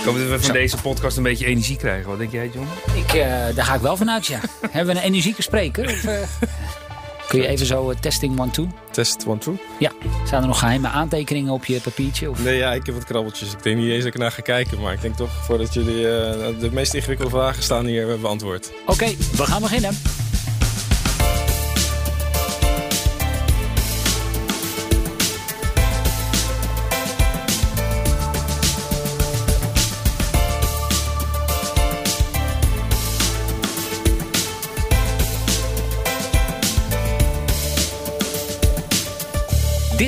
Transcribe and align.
Ik 0.00 0.06
hoop 0.06 0.16
dat 0.16 0.28
we 0.28 0.40
van 0.40 0.52
deze 0.52 0.76
podcast 0.76 1.16
een 1.16 1.22
beetje 1.22 1.46
energie 1.46 1.76
krijgen. 1.76 2.08
Wat 2.08 2.18
denk 2.18 2.32
jij, 2.32 2.50
John? 2.54 2.66
Ik, 2.94 3.14
uh, 3.14 3.22
daar 3.54 3.64
ga 3.64 3.74
ik 3.74 3.80
wel 3.80 3.96
vanuit, 3.96 4.26
ja. 4.26 4.40
Hebben 4.70 4.94
we 4.94 5.00
een 5.00 5.06
energieke 5.06 5.42
spreker? 5.42 5.84
Of, 5.84 6.04
uh, 6.04 6.20
kun 7.28 7.40
je 7.40 7.46
even 7.46 7.66
zo 7.66 7.90
uh, 7.90 7.96
testing 7.96 8.40
one 8.40 8.50
two? 8.50 8.68
Test 8.90 9.26
one 9.26 9.38
two? 9.38 9.56
Ja. 9.78 9.92
Staan 10.24 10.42
er 10.42 10.48
nog 10.48 10.58
geheime 10.58 10.88
aantekeningen 10.88 11.52
op 11.52 11.64
je 11.64 11.80
papiertje? 11.80 12.30
Of? 12.30 12.42
Nee, 12.44 12.56
ja, 12.56 12.72
ik 12.72 12.86
heb 12.86 12.94
wat 12.94 13.04
krabbeltjes. 13.04 13.52
Ik 13.52 13.62
denk 13.62 13.76
niet 13.76 13.90
eens 13.90 14.04
dat 14.04 14.14
ik 14.14 14.20
naar 14.20 14.32
ga 14.32 14.42
kijken. 14.42 14.80
Maar 14.80 14.92
ik 14.92 15.00
denk 15.00 15.16
toch, 15.16 15.44
voordat 15.44 15.74
jullie 15.74 16.02
de 16.58 16.68
meest 16.72 16.94
ingewikkelde 16.94 17.30
vragen 17.30 17.62
staan 17.62 17.86
hier 17.86 18.20
beantwoord. 18.20 18.72
Oké, 18.82 18.92
okay, 18.92 19.16
we 19.36 19.46
gaan 19.46 19.62
beginnen. 19.62 19.94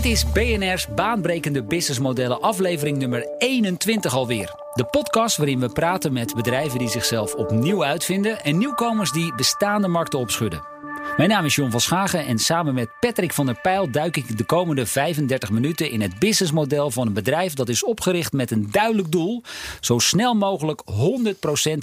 Dit 0.03 0.13
is 0.13 0.33
BNR's 0.33 0.87
Baanbrekende 0.95 1.63
Businessmodellen, 1.63 2.41
aflevering 2.41 2.99
nummer 2.99 3.27
21 3.39 4.15
alweer. 4.15 4.55
De 4.75 4.85
podcast 4.85 5.37
waarin 5.37 5.61
we 5.61 5.69
praten 5.69 6.13
met 6.13 6.35
bedrijven 6.35 6.79
die 6.79 6.89
zichzelf 6.89 7.35
opnieuw 7.35 7.85
uitvinden 7.85 8.45
en 8.45 8.59
nieuwkomers 8.59 9.13
die 9.13 9.35
bestaande 9.35 9.89
markten 9.89 10.19
opschudden. 10.19 10.72
Mijn 11.17 11.29
naam 11.29 11.45
is 11.45 11.55
John 11.55 11.71
van 11.71 11.81
Schagen 11.81 12.27
en 12.27 12.39
samen 12.39 12.75
met 12.75 12.91
Patrick 13.01 13.33
van 13.33 13.47
der 13.47 13.61
Pijl 13.63 13.91
duik 13.91 14.17
ik 14.17 14.39
de 14.39 14.45
komende 14.45 14.87
35 14.87 15.51
minuten 15.51 15.91
in 15.91 16.01
het 16.01 16.19
businessmodel 16.19 16.91
van 16.91 17.07
een 17.07 17.13
bedrijf 17.13 17.55
dat 17.55 17.69
is 17.69 17.85
opgericht 17.85 18.33
met 18.33 18.51
een 18.51 18.69
duidelijk 18.71 19.13
doel: 19.13 19.43
zo 19.81 19.99
snel 19.99 20.35
mogelijk 20.35 20.83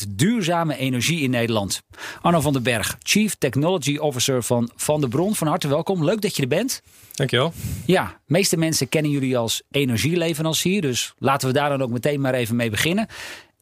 100% 0.03 0.07
duurzame 0.09 0.77
energie 0.77 1.21
in 1.21 1.29
Nederland. 1.29 1.81
Arno 2.21 2.41
van 2.41 2.53
den 2.53 2.63
Berg, 2.63 2.97
Chief 3.03 3.35
Technology 3.35 3.97
Officer 3.97 4.43
van 4.43 4.71
Van 4.75 4.99
der 4.99 5.09
Bron, 5.09 5.35
van 5.35 5.47
harte 5.47 5.67
welkom. 5.67 6.03
Leuk 6.03 6.21
dat 6.21 6.35
je 6.35 6.41
er 6.41 6.47
bent. 6.47 6.81
Dankjewel. 7.13 7.53
Ja, 7.85 8.05
de 8.05 8.33
meeste 8.33 8.57
mensen 8.57 8.89
kennen 8.89 9.11
jullie 9.11 9.37
als 9.37 9.61
energieleverancier, 9.71 10.81
dus 10.81 11.13
laten 11.17 11.47
we 11.47 11.53
daar 11.53 11.69
dan 11.69 11.81
ook 11.81 11.89
meteen 11.89 12.21
maar 12.21 12.33
even 12.33 12.55
mee 12.55 12.69
beginnen. 12.69 13.07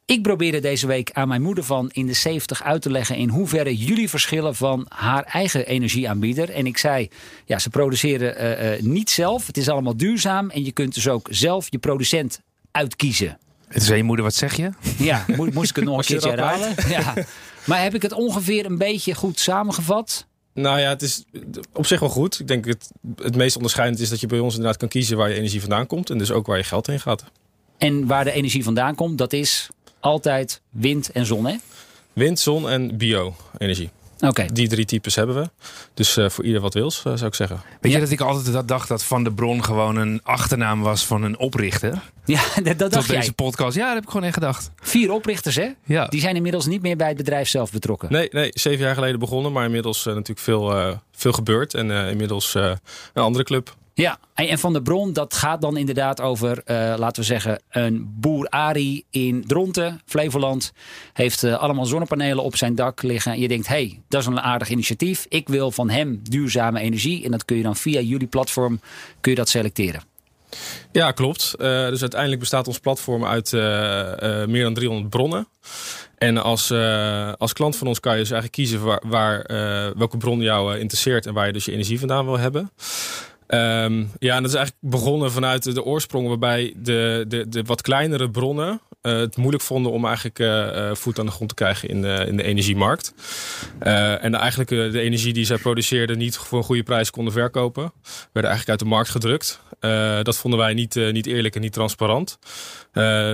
Ik 0.08 0.22
probeerde 0.22 0.60
deze 0.60 0.88
week 0.88 1.12
aan 1.12 1.28
mijn 1.28 1.42
moeder 1.42 1.64
van 1.64 1.90
in 1.92 2.06
de 2.06 2.14
70 2.14 2.64
uit 2.64 2.82
te 2.82 2.92
leggen 2.92 3.16
in 3.16 3.30
hoeverre 3.30 3.78
jullie 3.78 4.10
verschillen 4.10 4.56
van 4.56 4.86
haar 4.90 5.24
eigen 5.24 5.66
energieaanbieder. 5.66 6.50
En 6.50 6.66
ik 6.66 6.78
zei, 6.78 7.10
ja, 7.46 7.60
ze 7.60 7.70
produceren 7.70 8.44
uh, 8.44 8.78
uh, 8.78 8.82
niet 8.82 9.10
zelf. 9.10 9.48
Het 9.48 9.58
is 9.58 9.70
allemaal 9.70 9.98
duurzaam 9.98 10.50
en 10.50 10.66
je 10.66 10.72
kunt 10.72 10.94
dus 10.94 11.08
ook 11.08 11.28
zelf 11.32 11.68
je 11.70 11.78
producent 11.78 12.42
uitkiezen. 12.72 13.38
Het 13.68 13.82
is 13.82 13.88
je 13.88 14.04
moeder, 14.04 14.26
wat 14.26 14.36
zeg 14.36 14.56
je? 14.56 14.70
Ja, 14.98 15.26
moest 15.54 15.70
ik 15.70 15.76
het 15.76 15.86
nog 15.86 15.98
een 15.98 16.06
keertje 16.06 16.30
herhalen? 16.30 16.76
Ja. 16.88 17.14
Maar 17.66 17.82
heb 17.82 17.96
ik 17.96 18.02
het 18.02 18.14
ongeveer 18.14 18.66
een 18.66 18.78
beetje 18.78 19.16
goed 19.16 19.40
samengevat? 19.40 20.28
Nou 20.54 20.80
ja, 20.80 20.90
het 20.90 21.02
is 21.02 21.24
op 21.74 21.86
zich 21.86 22.00
wel 22.00 22.10
goed. 22.10 22.40
Ik 22.40 22.48
denk 22.48 22.66
het, 22.66 22.92
het 23.16 23.36
meest 23.36 23.56
onderscheidend 23.56 24.00
is 24.00 24.10
dat 24.10 24.20
je 24.20 24.28
bij 24.28 24.40
ons 24.40 24.54
inderdaad 24.54 24.80
kan 24.80 24.90
kiezen 24.90 25.18
waar 25.18 25.30
je 25.30 25.36
energie 25.36 25.60
vandaan 25.60 25.88
komt. 25.88 26.10
En 26.10 26.18
dus 26.18 26.32
ook 26.32 26.48
waar 26.48 26.58
je 26.58 26.64
geld 26.64 26.88
heen 26.88 27.00
gaat. 27.00 27.24
En 27.78 28.08
waar 28.08 28.24
de 28.24 28.32
energie 28.32 28.64
vandaan 28.64 28.96
komt, 28.96 29.18
dat 29.18 29.34
is 29.34 29.70
altijd 30.00 30.62
wind 30.70 31.12
en 31.12 31.26
zon, 31.26 31.46
hè? 31.46 31.56
Wind, 32.14 32.40
zon 32.40 32.70
en 32.70 32.98
bio-energie. 32.98 33.90
Oké. 34.20 34.46
Die 34.54 34.68
drie 34.68 34.86
types 34.86 35.16
hebben 35.16 35.36
we. 35.36 35.50
Dus 35.94 36.18
uh, 36.18 36.30
voor 36.30 36.44
ieder 36.44 36.62
wat 36.62 36.74
wils, 36.74 36.98
uh, 36.98 37.04
zou 37.04 37.26
ik 37.26 37.36
zeggen. 37.36 37.62
Weet 37.82 37.92
je 37.92 38.00
dat 38.00 38.10
ik 38.10 38.22
altijd 38.22 38.54
dat 38.54 38.68
dacht 38.68 38.88
dat 38.88 39.04
Van 39.04 39.24
de 39.24 39.32
Bron 39.32 39.64
gewoon 39.64 39.96
een 39.96 40.20
achternaam 40.24 40.82
was 40.82 41.06
van 41.06 41.24
een 41.24 41.38
oprichter? 41.38 42.02
Ja, 42.26 42.42
dat, 42.64 42.78
dat 42.78 42.92
dacht 42.92 43.08
Tot 43.08 43.16
deze 43.16 43.34
podcast. 43.34 43.76
Ja, 43.76 43.86
dat 43.86 43.94
heb 43.94 44.04
ik 44.04 44.10
gewoon 44.10 44.26
echt 44.26 44.34
gedacht. 44.34 44.72
Vier 44.82 45.12
oprichters, 45.12 45.56
hè? 45.56 45.70
Ja. 45.84 46.06
Die 46.06 46.22
zijn 46.22 46.36
inmiddels 46.36 46.66
niet 46.66 46.82
meer 46.82 46.96
bij 46.96 47.08
het 47.08 47.18
bedrijf 47.18 47.48
zelf 47.48 47.72
betrokken. 47.72 48.12
Nee, 48.12 48.28
nee 48.32 48.50
zeven 48.54 48.86
jaar 48.86 48.96
geleden 48.96 49.20
begonnen. 49.20 49.52
Maar 49.52 49.66
inmiddels 49.66 50.00
uh, 50.00 50.06
natuurlijk 50.06 50.40
veel, 50.40 51.00
veel 51.12 51.32
gebeurd. 51.32 51.74
En 51.74 51.92
inmiddels 51.92 52.54
een 52.54 52.78
andere 53.14 53.44
club. 53.44 53.76
Ja, 53.98 54.20
en 54.34 54.60
Van 54.60 54.74
der 54.74 54.82
Bron, 54.82 55.14
dat 55.14 55.34
gaat 55.34 55.62
dan 55.62 55.78
inderdaad 55.78 56.22
over, 56.22 56.62
uh, 56.66 56.94
laten 56.98 57.22
we 57.22 57.28
zeggen, 57.28 57.62
een 57.70 58.14
boer 58.20 58.50
Ari 58.50 59.04
in 59.10 59.44
Dronten, 59.48 60.02
Flevoland. 60.06 60.74
Heeft 61.14 61.44
uh, 61.44 61.58
allemaal 61.58 61.86
zonnepanelen 61.86 62.44
op 62.44 62.56
zijn 62.56 62.76
dak 62.76 63.02
liggen. 63.02 63.32
En 63.32 63.40
je 63.40 63.48
denkt, 63.48 63.68
hé, 63.68 63.74
hey, 63.76 64.02
dat 64.08 64.22
is 64.22 64.28
een 64.28 64.40
aardig 64.40 64.70
initiatief. 64.70 65.26
Ik 65.30 65.48
wil 65.48 65.72
van 65.72 65.90
hem 65.90 66.20
duurzame 66.24 66.80
energie. 66.80 67.26
En 67.26 67.32
dat 67.32 67.46
kun 67.46 67.58
je 67.58 67.64
dan 67.64 67.76
via 67.76 68.00
jullie 68.00 68.28
platform 68.28 68.80
kun 69.20 69.32
je 69.32 69.38
dat 69.38 69.50
selecteren. 69.50 70.02
Ja, 70.92 71.12
klopt. 71.12 71.56
Uh, 71.58 71.88
dus 71.88 72.02
uiteindelijk 72.02 72.40
bestaat 72.40 72.68
ons 72.68 72.80
platform 72.80 73.26
uit 73.26 73.52
meer 74.48 74.64
dan 74.64 74.74
300 74.74 75.10
bronnen. 75.10 75.48
En 76.18 76.38
als, 76.38 76.72
als 77.38 77.54
klant 77.54 77.76
van 77.76 77.88
ons 77.88 78.00
kan 78.00 78.14
je 78.14 78.20
dus 78.20 78.32
eigenlijk 78.32 78.62
kiezen 78.62 78.84
waar, 78.84 79.02
waar 79.06 79.44
welke 79.98 80.18
bron 80.18 80.42
jou 80.42 80.78
interesseert 80.78 81.26
en 81.26 81.34
waar 81.34 81.48
je 81.48 81.54
dus 81.54 81.66
je 81.66 81.72
energie 81.72 82.00
vandaan 82.00 82.26
wil 82.26 82.40
hebben. 82.40 82.72
Um, 83.48 84.12
ja, 84.20 84.36
en 84.36 84.42
dat 84.42 84.52
is 84.52 84.58
eigenlijk 84.58 84.78
begonnen 84.80 85.32
vanuit 85.32 85.64
de 85.74 85.84
oorsprong 85.84 86.28
waarbij 86.28 86.74
de, 86.78 87.26
de, 87.28 87.50
de 87.50 87.62
wat 87.62 87.82
kleinere 87.82 88.30
bronnen 88.30 88.82
uh, 89.02 89.18
het 89.18 89.38
moeilijk 89.38 89.64
vonden 89.64 89.92
om 89.92 90.06
eigenlijk 90.06 90.40
uh, 90.40 90.94
voet 90.94 91.20
aan 91.20 91.26
de 91.26 91.32
grond 91.32 91.50
te 91.50 91.56
krijgen 91.56 91.90
in 91.90 92.02
de, 92.02 92.26
in 92.28 92.38
de 92.38 92.44
energiemarkt. 92.44 93.14
En 93.80 94.36
eigenlijk 94.36 94.70
de 94.70 95.00
energie 95.00 95.34
die 95.34 95.46
zij 95.46 95.58
produceerden 95.58 96.18
niet 96.18 96.38
voor 96.38 96.58
een 96.58 96.64
goede 96.64 96.84
prijs 96.84 97.10
konden 97.10 97.34
verkopen. 97.34 97.92
Werden 98.32 98.52
eigenlijk 98.52 98.70
uit 98.70 98.80
de 98.80 98.96
markt 98.96 99.10
gedrukt. 99.10 99.62
dat 100.24 100.38
vonden 100.38 100.60
wij 100.60 100.74
niet, 100.74 100.96
niet 100.96 101.26
eerlijk 101.26 101.56
en 101.56 101.62
niet 101.62 101.74
transparant. 101.74 102.40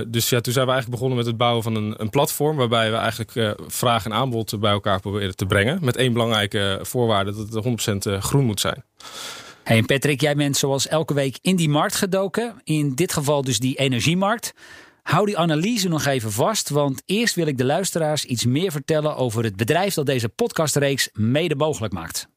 dus 0.08 0.28
ja, 0.28 0.40
toen 0.40 0.52
zijn 0.52 0.66
we 0.66 0.72
eigenlijk 0.72 0.90
begonnen 0.90 1.16
met 1.16 1.26
het 1.26 1.36
bouwen 1.36 1.62
van 1.62 1.74
een, 1.74 1.94
een 1.96 2.10
platform 2.10 2.56
waarbij 2.56 2.90
we 2.90 2.96
eigenlijk 2.96 3.56
vraag 3.66 4.04
en 4.04 4.12
aanbod 4.12 4.60
bij 4.60 4.72
elkaar 4.72 5.00
proberen 5.00 5.36
te 5.36 5.46
brengen. 5.46 5.78
Met 5.82 5.96
één 5.96 6.12
belangrijke 6.12 6.78
voorwaarde 6.82 7.34
dat 7.34 7.64
het 7.64 8.08
100% 8.08 8.18
groen 8.18 8.44
moet 8.44 8.60
zijn. 8.60 8.84
Hey 9.64 9.82
Patrick, 9.82 10.20
jij 10.20 10.34
bent 10.34 10.56
zoals 10.56 10.88
elke 10.88 11.14
week 11.14 11.38
in 11.40 11.56
die 11.56 11.68
markt 11.68 11.94
gedoken. 11.94 12.60
In 12.64 12.94
dit 12.94 13.12
geval 13.12 13.42
dus 13.42 13.58
die 13.58 13.76
energiemarkt. 13.76 14.52
Hou 15.02 15.26
die 15.26 15.38
analyse 15.38 15.88
nog 15.88 16.04
even 16.04 16.32
vast, 16.32 16.68
want 16.68 17.02
eerst 17.06 17.34
wil 17.34 17.46
ik 17.46 17.58
de 17.58 17.64
luisteraars 17.64 18.24
iets 18.24 18.44
meer 18.44 18.72
vertellen 18.72 19.16
over 19.16 19.44
het 19.44 19.56
bedrijf 19.56 19.94
dat 19.94 20.06
deze 20.06 20.28
podcastreeks 20.28 21.08
mede 21.12 21.54
mogelijk 21.54 21.92
maakt. 21.92 22.28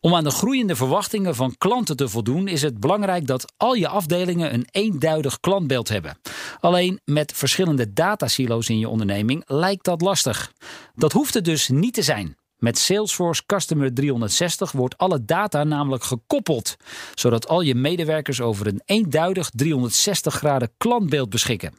Om 0.00 0.14
aan 0.14 0.24
de 0.24 0.30
groeiende 0.30 0.76
verwachtingen 0.76 1.34
van 1.34 1.54
klanten 1.58 1.96
te 1.96 2.08
voldoen, 2.08 2.48
is 2.48 2.62
het 2.62 2.80
belangrijk 2.80 3.26
dat 3.26 3.52
al 3.56 3.74
je 3.74 3.88
afdelingen 3.88 4.54
een 4.54 4.68
eenduidig 4.70 5.40
klantbeeld 5.40 5.88
hebben. 5.88 6.18
Alleen 6.60 7.00
met 7.04 7.32
verschillende 7.32 7.92
datasilo's 7.92 8.68
in 8.68 8.78
je 8.78 8.88
onderneming 8.88 9.42
lijkt 9.46 9.84
dat 9.84 10.00
lastig. 10.00 10.52
Dat 10.94 11.12
hoeft 11.12 11.34
het 11.34 11.44
dus 11.44 11.68
niet 11.68 11.94
te 11.94 12.02
zijn. 12.02 12.36
Met 12.60 12.78
Salesforce 12.78 13.42
Customer 13.46 13.94
360 13.94 14.72
wordt 14.72 14.98
alle 14.98 15.24
data 15.24 15.64
namelijk 15.64 16.04
gekoppeld, 16.04 16.76
zodat 17.14 17.48
al 17.48 17.60
je 17.60 17.74
medewerkers 17.74 18.40
over 18.40 18.66
een 18.66 18.82
eenduidig 18.84 19.50
360 19.50 20.34
graden 20.34 20.70
klantbeeld 20.76 21.30
beschikken. 21.30 21.74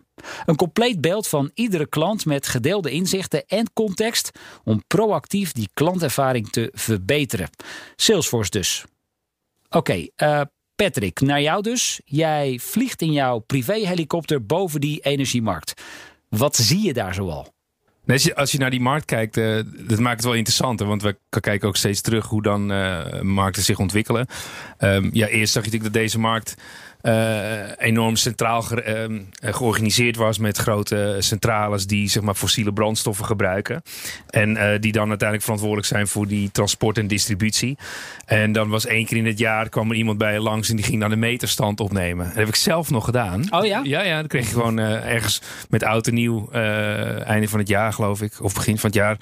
Een 0.45 0.55
compleet 0.55 1.01
beeld 1.01 1.27
van 1.27 1.51
iedere 1.53 1.85
klant 1.85 2.25
met 2.25 2.47
gedeelde 2.47 2.91
inzichten 2.91 3.45
en 3.47 3.73
context 3.73 4.31
om 4.63 4.83
proactief 4.87 5.51
die 5.51 5.69
klantervaring 5.73 6.49
te 6.49 6.69
verbeteren. 6.73 7.49
Salesforce 7.95 8.51
dus. 8.51 8.85
Oké, 9.69 10.07
uh, 10.17 10.41
Patrick, 10.75 11.19
naar 11.19 11.41
jou 11.41 11.61
dus. 11.61 12.01
Jij 12.05 12.59
vliegt 12.59 13.01
in 13.01 13.11
jouw 13.11 13.39
privéhelikopter 13.39 14.45
boven 14.45 14.81
die 14.81 14.99
energiemarkt. 14.99 15.81
Wat 16.29 16.55
zie 16.55 16.81
je 16.85 16.93
daar 16.93 17.13
zoal? 17.13 17.53
Nee, 18.11 18.35
als, 18.35 18.51
je, 18.51 18.57
naar 18.57 18.69
die 18.69 18.81
markt 18.81 19.05
kijkt, 19.05 19.37
uh, 19.37 19.59
dat 19.87 19.99
maakt 19.99 20.15
het 20.15 20.25
wel 20.25 20.33
interessanter. 20.33 20.87
Want 20.87 21.01
we 21.01 21.15
kijken 21.39 21.67
ook 21.67 21.75
steeds 21.75 22.01
terug 22.01 22.25
hoe 22.25 22.41
dan 22.41 22.71
uh, 22.71 23.21
markten 23.21 23.63
zich 23.63 23.79
ontwikkelen. 23.79 24.27
Um, 24.79 25.09
ja, 25.13 25.27
eerst 25.27 25.53
zag 25.53 25.63
je 25.63 25.69
natuurlijk 25.69 25.93
dat 25.93 26.03
deze 26.03 26.19
markt 26.19 26.55
enorm 27.77 28.15
centraal 28.15 28.61
ge, 28.61 29.07
uh, 29.43 29.53
georganiseerd 29.53 30.15
was 30.15 30.37
met 30.37 30.57
grote 30.57 31.15
centrales 31.19 31.87
die 31.87 32.09
zeg 32.09 32.23
maar, 32.23 32.35
fossiele 32.35 32.73
brandstoffen 32.73 33.25
gebruiken. 33.25 33.81
En 34.29 34.49
uh, 34.49 34.69
die 34.79 34.91
dan 34.91 35.09
uiteindelijk 35.09 35.41
verantwoordelijk 35.41 35.87
zijn 35.87 36.07
voor 36.07 36.27
die 36.27 36.51
transport 36.51 36.97
en 36.97 37.07
distributie. 37.07 37.77
En 38.25 38.51
dan 38.51 38.69
was 38.69 38.85
één 38.85 39.05
keer 39.05 39.17
in 39.17 39.25
het 39.25 39.39
jaar 39.39 39.69
kwam 39.69 39.89
er 39.89 39.95
iemand 39.95 40.17
bij 40.17 40.39
langs 40.39 40.69
en 40.69 40.75
die 40.75 40.85
ging 40.85 40.99
dan 40.99 41.09
de 41.09 41.15
meterstand 41.15 41.79
opnemen. 41.79 42.25
Dat 42.25 42.35
heb 42.35 42.47
ik 42.47 42.55
zelf 42.55 42.89
nog 42.89 43.05
gedaan. 43.05 43.45
Oh 43.49 43.65
ja? 43.65 43.81
Ja, 43.83 44.01
ja. 44.03 44.19
Dan 44.19 44.27
kreeg 44.27 44.45
je 44.45 44.53
gewoon 44.53 44.77
ergens 44.79 45.41
met 45.69 45.83
oud 45.83 46.07
en 46.07 46.13
nieuw, 46.13 46.51
einde 46.51 47.47
van 47.47 47.59
het 47.59 47.67
jaar 47.67 47.93
geloof 47.93 48.21
ik, 48.21 48.33
of 48.41 48.53
begin 48.53 48.77
van 48.77 48.89
het 48.89 48.99
jaar 48.99 49.17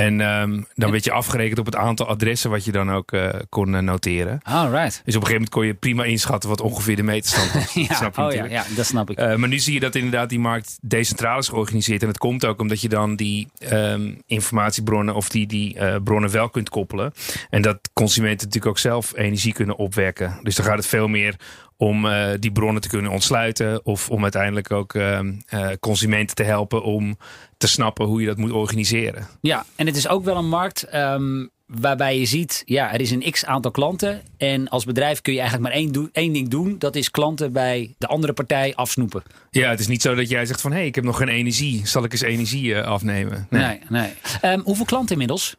en 0.00 0.20
um, 0.20 0.66
dan 0.74 0.90
werd 0.90 1.04
je 1.04 1.12
afgerekend 1.12 1.58
op 1.58 1.66
het 1.66 1.76
aantal 1.76 2.06
adressen 2.06 2.50
wat 2.50 2.64
je 2.64 2.72
dan 2.72 2.92
ook 2.92 3.12
uh, 3.12 3.28
kon 3.48 3.72
uh, 3.72 3.78
noteren. 3.78 4.40
Alright. 4.42 5.02
Dus 5.04 5.16
op 5.16 5.22
een 5.22 5.26
gegeven 5.26 5.32
moment 5.32 5.48
kon 5.48 5.66
je 5.66 5.74
prima 5.74 6.04
inschatten 6.04 6.48
wat 6.48 6.60
ongeveer 6.60 6.96
de 6.96 7.02
meterstand 7.02 7.52
was. 7.52 7.72
ja, 7.88 7.94
snap 7.94 8.16
je 8.16 8.22
oh 8.22 8.32
ja, 8.32 8.44
ja, 8.44 8.64
dat 8.76 8.86
snap 8.86 9.10
ik. 9.10 9.20
Uh, 9.20 9.34
maar 9.34 9.48
nu 9.48 9.58
zie 9.58 9.74
je 9.74 9.80
dat 9.80 9.94
inderdaad 9.94 10.28
die 10.28 10.38
markt 10.38 10.78
decentraal 10.82 11.38
is 11.38 11.48
georganiseerd. 11.48 12.02
En 12.02 12.08
het 12.08 12.18
komt 12.18 12.44
ook 12.44 12.60
omdat 12.60 12.80
je 12.80 12.88
dan 12.88 13.16
die 13.16 13.48
um, 13.72 14.22
informatiebronnen 14.26 15.14
of 15.14 15.28
die, 15.28 15.46
die 15.46 16.00
bronnen 16.00 16.30
wel 16.30 16.48
kunt 16.48 16.68
koppelen. 16.68 17.12
En 17.50 17.62
dat 17.62 17.90
consumenten 17.92 18.46
natuurlijk 18.46 18.72
ook 18.72 18.78
zelf 18.78 19.12
energie 19.16 19.52
kunnen 19.52 19.76
opwekken. 19.76 20.38
Dus 20.42 20.54
dan 20.54 20.66
gaat 20.66 20.76
het 20.76 20.86
veel 20.86 21.08
meer 21.08 21.36
om 21.80 22.04
uh, 22.04 22.28
die 22.38 22.52
bronnen 22.52 22.82
te 22.82 22.88
kunnen 22.88 23.10
ontsluiten. 23.10 23.84
Of 23.84 24.10
om 24.10 24.22
uiteindelijk 24.22 24.70
ook 24.70 24.94
uh, 24.94 25.20
uh, 25.54 25.68
consumenten 25.80 26.36
te 26.36 26.42
helpen 26.42 26.82
om 26.82 27.16
te 27.56 27.66
snappen 27.66 28.06
hoe 28.06 28.20
je 28.20 28.26
dat 28.26 28.36
moet 28.36 28.50
organiseren. 28.50 29.26
Ja, 29.40 29.64
en 29.76 29.86
het 29.86 29.96
is 29.96 30.08
ook 30.08 30.24
wel 30.24 30.36
een 30.36 30.48
markt 30.48 30.94
um, 30.94 31.50
waarbij 31.66 32.18
je 32.18 32.24
ziet, 32.24 32.62
ja, 32.64 32.92
er 32.92 33.00
is 33.00 33.10
een 33.10 33.30
x 33.30 33.44
aantal 33.44 33.70
klanten. 33.70 34.22
En 34.36 34.68
als 34.68 34.84
bedrijf 34.84 35.20
kun 35.20 35.32
je 35.32 35.38
eigenlijk 35.38 35.68
maar 35.68 35.78
één, 35.78 35.92
do 35.92 36.08
één 36.12 36.32
ding 36.32 36.48
doen. 36.48 36.78
Dat 36.78 36.96
is 36.96 37.10
klanten 37.10 37.52
bij 37.52 37.94
de 37.98 38.06
andere 38.06 38.32
partij 38.32 38.74
afsnoepen. 38.74 39.22
Ja, 39.50 39.70
het 39.70 39.80
is 39.80 39.86
niet 39.86 40.02
zo 40.02 40.14
dat 40.14 40.28
jij 40.28 40.46
zegt 40.46 40.60
van... 40.60 40.70
hé, 40.70 40.76
hey, 40.76 40.86
ik 40.86 40.94
heb 40.94 41.04
nog 41.04 41.16
geen 41.16 41.28
energie. 41.28 41.86
Zal 41.86 42.04
ik 42.04 42.12
eens 42.12 42.22
energie 42.22 42.78
afnemen? 42.78 43.46
Nee, 43.50 43.80
nee. 43.88 44.10
nee. 44.42 44.52
Um, 44.52 44.60
hoeveel 44.64 44.84
klanten 44.84 45.12
inmiddels? 45.12 45.56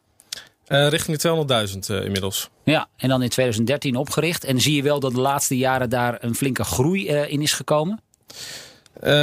Uh, 0.71 0.87
richting 0.87 1.17
de 1.17 1.67
200.000 1.73 1.77
uh, 1.91 2.03
inmiddels. 2.05 2.49
Ja, 2.63 2.87
en 2.97 3.09
dan 3.09 3.21
in 3.21 3.29
2013 3.29 3.95
opgericht. 3.95 4.43
En 4.43 4.61
zie 4.61 4.75
je 4.75 4.83
wel 4.83 4.99
dat 4.99 5.13
de 5.13 5.19
laatste 5.19 5.57
jaren 5.57 5.89
daar 5.89 6.17
een 6.19 6.35
flinke 6.35 6.63
groei 6.63 7.09
uh, 7.09 7.31
in 7.31 7.41
is 7.41 7.53
gekomen? 7.53 8.01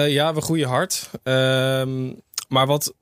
Ja, 0.09 0.35
we 0.35 0.41
groeien 0.41 0.69
hard. 0.69 1.11
Ehm, 1.23 2.12
maar 2.49 2.67
wat 2.67 2.95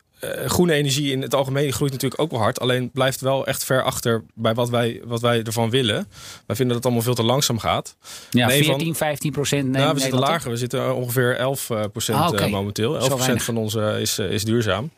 groene 0.46 0.72
energie 0.72 1.12
in 1.12 1.22
het 1.22 1.34
algemeen 1.34 1.72
groeit 1.72 1.92
natuurlijk 1.92 2.20
ook 2.20 2.30
wel 2.30 2.40
hard. 2.40 2.60
Alleen 2.60 2.90
blijft 2.90 3.20
wel 3.20 3.46
echt 3.46 3.64
ver 3.64 3.82
achter 3.82 4.24
bij 4.34 4.54
wat 4.54 4.68
wij, 4.68 5.00
wat 5.04 5.20
wij 5.20 5.42
ervan 5.42 5.70
willen. 5.70 6.08
Wij 6.46 6.56
vinden 6.56 6.66
dat 6.66 6.76
het 6.76 6.84
allemaal 6.84 7.02
veel 7.02 7.14
te 7.14 7.22
langzaam 7.22 7.58
gaat. 7.58 7.96
Ja, 8.30 8.50
14, 8.50 8.78
van, 8.78 8.94
15 8.94 9.32
procent. 9.32 9.68
Nou, 9.68 9.94
we 9.94 10.00
zitten 10.00 10.18
lager. 10.18 10.50
We 10.50 10.56
zitten 10.56 10.94
ongeveer 10.94 11.36
11 11.36 11.70
procent 11.92 12.18
ah, 12.18 12.28
okay. 12.28 12.50
momenteel. 12.50 12.98
11 12.98 13.08
procent 13.08 13.42
van 13.42 13.56
ons 13.56 13.74
is, 13.74 14.18
is 14.18 14.44
duurzaam. 14.44 14.90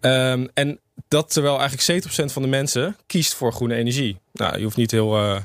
Um, 0.00 0.48
en 0.54 0.80
dat 1.08 1.32
terwijl 1.32 1.58
eigenlijk 1.58 2.04
70% 2.06 2.32
van 2.32 2.42
de 2.42 2.48
mensen 2.48 2.96
kiest 3.06 3.34
voor 3.34 3.52
groene 3.52 3.74
energie. 3.74 4.18
Nou, 4.32 4.56
je 4.56 4.62
hoeft 4.62 4.76
niet 4.76 4.90
heel, 4.90 5.18
uh, 5.18 5.36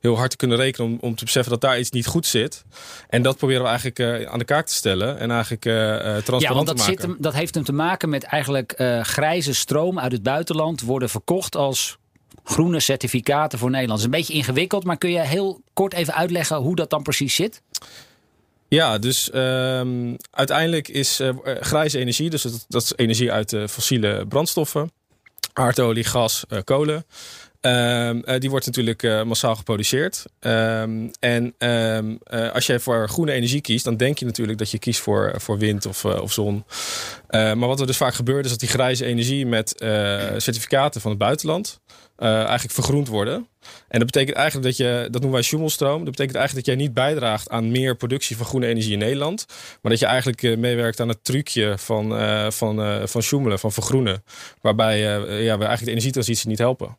heel 0.00 0.16
hard 0.16 0.30
te 0.30 0.36
kunnen 0.36 0.56
rekenen 0.56 0.90
om, 0.90 0.98
om 1.00 1.14
te 1.14 1.24
beseffen 1.24 1.52
dat 1.52 1.60
daar 1.60 1.78
iets 1.78 1.90
niet 1.90 2.06
goed 2.06 2.26
zit. 2.26 2.64
En 3.08 3.22
dat 3.22 3.36
proberen 3.36 3.62
we 3.62 3.68
eigenlijk 3.68 3.98
uh, 3.98 4.22
aan 4.30 4.38
de 4.38 4.44
kaak 4.44 4.66
te 4.66 4.74
stellen 4.74 5.18
en 5.18 5.30
eigenlijk 5.30 5.64
uh, 5.64 5.74
transparant 5.74 6.42
ja, 6.42 6.54
want 6.54 6.66
dat 6.66 6.76
te 6.76 6.82
maken. 6.82 7.00
Zit 7.00 7.10
hem, 7.10 7.16
dat 7.18 7.34
heeft 7.34 7.54
hem 7.54 7.64
te 7.64 7.72
maken 7.72 8.08
met 8.08 8.24
eigenlijk 8.24 8.74
grijze 9.02 9.54
stroom 9.54 9.98
uit 9.98 10.12
het 10.12 10.22
buitenland 10.22 10.80
worden 10.80 11.08
verkocht 11.08 11.56
als 11.56 11.98
groene 12.44 12.80
certificaten 12.80 13.58
voor 13.58 13.70
Nederland. 13.70 14.00
Het 14.00 14.08
is 14.08 14.14
een 14.14 14.24
beetje 14.24 14.38
ingewikkeld, 14.38 14.84
maar 14.84 14.98
kun 14.98 15.10
je 15.10 15.20
heel 15.20 15.60
kort 15.72 15.94
even 15.94 16.14
uitleggen 16.14 16.56
hoe 16.56 16.76
dat 16.76 16.90
dan 16.90 17.02
precies 17.02 17.34
zit? 17.34 17.62
Ja, 18.68 18.98
dus 18.98 19.30
um, 19.34 20.16
uiteindelijk 20.30 20.88
is 20.88 21.20
uh, 21.20 21.30
grijze 21.44 21.98
energie, 21.98 22.30
dus 22.30 22.42
dat, 22.42 22.64
dat, 22.68 22.82
is 22.82 22.92
energie 22.96 23.32
uit 23.32 23.52
uh, 23.52 23.66
fossiele 23.66 24.26
brandstoffen, 24.26 24.90
aardolie, 25.58 26.04
gas, 26.04 26.44
uh, 26.48 26.58
kolen. 26.64 27.04
Um, 27.60 28.22
die 28.38 28.50
wordt 28.50 28.66
natuurlijk 28.66 29.24
massaal 29.24 29.56
geproduceerd. 29.56 30.24
Um, 30.40 31.10
en 31.20 31.54
als 32.52 32.66
je 32.66 32.80
voor 32.80 33.08
groene 33.08 33.32
energie 33.32 33.60
kiest, 33.60 33.84
dan 33.84 33.96
denk 33.96 34.18
je 34.18 34.24
natuurlijk 34.24 34.58
dat 34.58 34.70
je 34.70 34.78
kiest 34.78 35.00
voor, 35.00 35.34
voor 35.36 35.58
wind 35.58 35.86
of, 35.86 36.04
of 36.04 36.32
zon. 36.32 36.64
maar 37.30 37.58
wat 37.58 37.80
er 37.80 37.86
dus 37.86 37.96
vaak 37.96 38.14
gebeurt, 38.14 38.44
is 38.44 38.50
dat 38.50 38.60
die 38.60 38.68
grijze 38.68 39.04
energie 39.04 39.46
met 39.46 39.74
certificaten 40.36 41.00
van 41.00 41.10
het 41.10 41.18
buitenland 41.18 41.80
eigenlijk 42.16 42.74
vergroend 42.74 43.08
worden. 43.08 43.48
En 43.88 43.98
dat 43.98 44.10
betekent 44.10 44.36
eigenlijk 44.36 44.66
dat 44.66 44.76
je, 44.76 45.00
dat 45.02 45.20
noemen 45.20 45.32
wij 45.32 45.42
Schummelstroom. 45.42 46.04
Dat 46.04 46.10
betekent 46.10 46.36
eigenlijk 46.36 46.66
dat 46.66 46.76
jij 46.76 46.84
niet 46.84 46.94
bijdraagt 46.94 47.50
aan 47.50 47.70
meer 47.70 47.96
productie 47.96 48.36
van 48.36 48.46
groene 48.46 48.66
energie 48.66 48.92
in 48.92 48.98
Nederland. 48.98 49.46
Maar 49.82 49.90
dat 49.92 50.00
je 50.00 50.06
eigenlijk 50.06 50.56
meewerkt 50.58 51.00
aan 51.00 51.08
het 51.08 51.24
trucje 51.24 51.74
van, 51.78 52.12
uh, 52.12 52.50
van, 52.50 53.08
van 53.08 53.22
sjoemelen, 53.22 53.58
van 53.58 53.72
vergroenen. 53.72 54.24
Waarbij 54.60 54.98
ja, 54.98 55.26
we 55.26 55.38
eigenlijk 55.46 55.84
de 55.84 55.90
energietransitie 55.90 56.48
niet 56.48 56.58
helpen. 56.58 56.96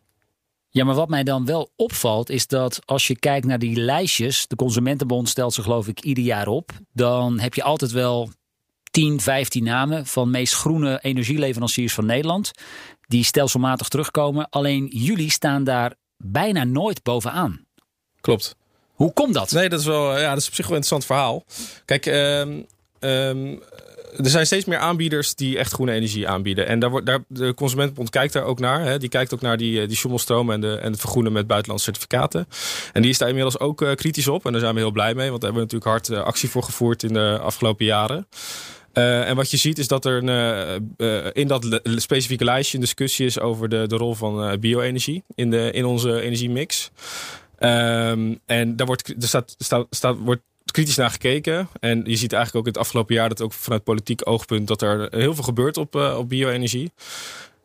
Ja, 0.69 0.83
maar 0.83 0.95
wat 0.95 1.09
mij 1.09 1.23
dan 1.23 1.45
wel 1.45 1.71
opvalt 1.75 2.29
is 2.29 2.47
dat 2.47 2.79
als 2.85 3.07
je 3.07 3.19
kijkt 3.19 3.45
naar 3.45 3.59
die 3.59 3.75
lijstjes, 3.75 4.47
de 4.47 4.55
Consumentenbond 4.55 5.29
stelt 5.29 5.53
ze 5.53 5.61
geloof 5.61 5.87
ik 5.87 5.99
ieder 5.99 6.23
jaar 6.23 6.47
op, 6.47 6.71
dan 6.93 7.39
heb 7.39 7.53
je 7.53 7.63
altijd 7.63 7.91
wel 7.91 8.29
10, 8.91 9.21
15 9.21 9.63
namen 9.63 10.05
van 10.05 10.31
meest 10.31 10.53
groene 10.53 10.99
energieleveranciers 11.01 11.93
van 11.93 12.05
Nederland 12.05 12.51
die 13.07 13.23
stelselmatig 13.23 13.87
terugkomen. 13.87 14.49
Alleen 14.49 14.85
jullie 14.85 15.31
staan 15.31 15.63
daar 15.63 15.93
bijna 16.17 16.63
nooit 16.63 17.03
bovenaan. 17.03 17.65
Klopt. 18.21 18.55
Hoe 18.93 19.13
komt 19.13 19.33
dat? 19.33 19.51
Nee, 19.51 19.69
dat 19.69 19.79
is 19.79 19.85
wel 19.85 20.19
ja, 20.19 20.29
dat 20.29 20.41
is 20.41 20.47
op 20.47 20.53
zich 20.53 20.67
wel 20.67 20.77
een 20.77 20.81
interessant 20.83 21.05
verhaal. 21.05 21.43
Kijk, 21.85 22.05
um, 22.05 22.65
um, 22.99 23.61
er 24.17 24.29
zijn 24.29 24.45
steeds 24.45 24.65
meer 24.65 24.77
aanbieders 24.77 25.35
die 25.35 25.57
echt 25.57 25.73
groene 25.73 25.91
energie 25.91 26.27
aanbieden. 26.27 26.67
En 26.67 26.79
daar 26.79 27.03
daar, 27.03 27.19
de 27.27 27.53
Consumentenbond 27.53 28.09
kijkt 28.09 28.33
daar 28.33 28.43
ook 28.43 28.59
naar. 28.59 28.81
Hè. 28.81 28.97
Die 28.97 29.09
kijkt 29.09 29.33
ook 29.33 29.41
naar 29.41 29.57
die, 29.57 29.87
die 29.87 29.97
schommelstromen 29.97 30.53
en, 30.55 30.61
de, 30.61 30.75
en 30.75 30.91
het 30.91 30.99
vergroenen 30.99 31.31
met 31.31 31.47
buitenlandse 31.47 31.85
certificaten. 31.85 32.47
En 32.93 33.01
die 33.01 33.11
is 33.11 33.17
daar 33.17 33.27
inmiddels 33.27 33.59
ook 33.59 33.81
uh, 33.81 33.93
kritisch 33.93 34.27
op. 34.27 34.45
En 34.45 34.51
daar 34.51 34.61
zijn 34.61 34.73
we 34.73 34.79
heel 34.79 34.91
blij 34.91 35.13
mee, 35.13 35.29
want 35.29 35.41
daar 35.41 35.51
hebben 35.51 35.69
we 35.69 35.75
natuurlijk 35.75 36.07
hard 36.07 36.19
uh, 36.19 36.27
actie 36.27 36.49
voor 36.49 36.63
gevoerd 36.63 37.03
in 37.03 37.13
de 37.13 37.39
afgelopen 37.41 37.85
jaren. 37.85 38.27
Uh, 38.93 39.29
en 39.29 39.35
wat 39.35 39.51
je 39.51 39.57
ziet 39.57 39.77
is 39.77 39.87
dat 39.87 40.05
er 40.05 40.23
een, 40.23 40.81
uh, 40.97 41.25
in 41.33 41.47
dat 41.47 41.81
specifieke 41.83 42.43
lijstje 42.43 42.77
een 42.77 42.83
discussie 42.83 43.25
is 43.25 43.39
over 43.39 43.69
de, 43.69 43.87
de 43.87 43.95
rol 43.95 44.15
van 44.15 44.59
bio-energie 44.59 45.23
in, 45.35 45.49
de, 45.49 45.71
in 45.71 45.85
onze 45.85 46.21
energiemix. 46.21 46.91
Um, 47.59 48.39
en 48.45 48.75
daar 48.75 48.87
wordt, 48.87 49.07
er 49.07 49.27
staat, 49.27 49.55
staat, 49.57 49.87
staat, 49.89 50.17
wordt 50.17 50.41
kritisch 50.71 50.95
naar 50.95 51.09
gekeken. 51.09 51.69
En 51.79 52.01
je 52.05 52.15
ziet 52.15 52.33
eigenlijk 52.33 52.55
ook 52.55 52.73
in 52.73 52.79
het 52.79 52.87
afgelopen 52.87 53.15
jaar 53.15 53.29
dat 53.29 53.41
ook 53.41 53.53
vanuit 53.53 53.83
politiek 53.83 54.27
oogpunt 54.27 54.67
dat 54.67 54.81
er 54.81 55.07
heel 55.11 55.35
veel 55.35 55.43
gebeurt 55.43 55.77
op, 55.77 55.95
op 55.95 56.29
bio-energie. 56.29 56.91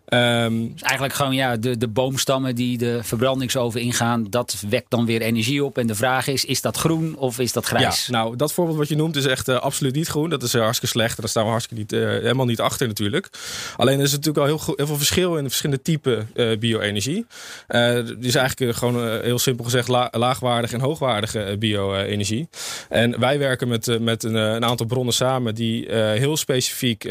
Um, 0.08 0.72
dus 0.72 0.82
eigenlijk 0.82 1.14
gewoon 1.14 1.34
ja, 1.34 1.56
de, 1.56 1.78
de 1.78 1.88
boomstammen 1.88 2.54
die 2.54 2.78
de 2.78 2.98
verbrandingsoven 3.02 3.80
ingaan, 3.80 4.26
dat 4.30 4.64
wekt 4.68 4.90
dan 4.90 5.06
weer 5.06 5.20
energie 5.20 5.64
op. 5.64 5.78
En 5.78 5.86
de 5.86 5.94
vraag 5.94 6.26
is, 6.26 6.44
is 6.44 6.60
dat 6.60 6.76
groen 6.76 7.16
of 7.16 7.38
is 7.38 7.52
dat 7.52 7.66
grijs? 7.66 8.06
Ja, 8.06 8.12
nou, 8.12 8.36
dat 8.36 8.52
voorbeeld 8.52 8.78
wat 8.78 8.88
je 8.88 8.96
noemt 8.96 9.16
is 9.16 9.26
echt 9.26 9.48
uh, 9.48 9.56
absoluut 9.56 9.94
niet 9.94 10.08
groen. 10.08 10.30
Dat 10.30 10.42
is 10.42 10.54
uh, 10.54 10.62
hartstikke 10.62 10.98
slecht 10.98 11.16
en 11.16 11.20
daar 11.20 11.30
staan 11.30 11.44
we 11.44 11.50
hartstikke 11.50 11.82
niet, 11.82 11.92
uh, 11.92 12.08
helemaal 12.08 12.46
niet 12.46 12.60
achter 12.60 12.86
natuurlijk. 12.86 13.28
Alleen 13.76 13.98
er 13.98 14.04
is 14.04 14.10
natuurlijk 14.10 14.38
al 14.38 14.56
heel, 14.56 14.74
heel 14.76 14.86
veel 14.86 14.96
verschil 14.96 15.36
in 15.36 15.42
de 15.42 15.48
verschillende 15.48 15.82
typen 15.82 16.28
bio-energie. 16.58 17.26
er 17.66 18.16
is 18.20 18.34
eigenlijk 18.34 18.76
gewoon 18.76 19.20
heel 19.22 19.38
simpel 19.38 19.64
gezegd 19.64 19.88
la, 19.88 20.08
laagwaardige 20.12 20.74
en 20.74 20.80
hoogwaardige 20.80 21.56
bio-energie. 21.58 22.48
En 22.88 23.20
wij 23.20 23.38
werken 23.38 23.68
met, 23.68 24.00
met 24.00 24.22
een, 24.22 24.34
een, 24.34 24.64
aantal 24.64 24.86
bronnen 24.86 25.14
samen 25.14 25.54
die 25.54 25.92
heel 25.94 26.36
specifiek 26.36 27.02